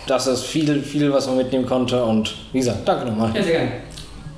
das 0.08 0.28
ist 0.28 0.44
viel, 0.44 0.82
viel, 0.82 1.12
was 1.12 1.28
man 1.28 1.38
mitnehmen 1.38 1.66
konnte. 1.66 2.04
Und 2.04 2.36
wie 2.52 2.60
gesagt, 2.60 2.88
danke 2.88 3.06
nochmal. 3.06 3.32
Ja, 3.36 3.44
sehr 3.44 3.54
gerne. 3.54 3.72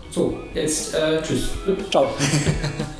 So, 0.10 0.38
jetzt 0.54 0.96
äh, 0.96 1.22
tschüss. 1.22 1.50
Ciao. 1.92 2.08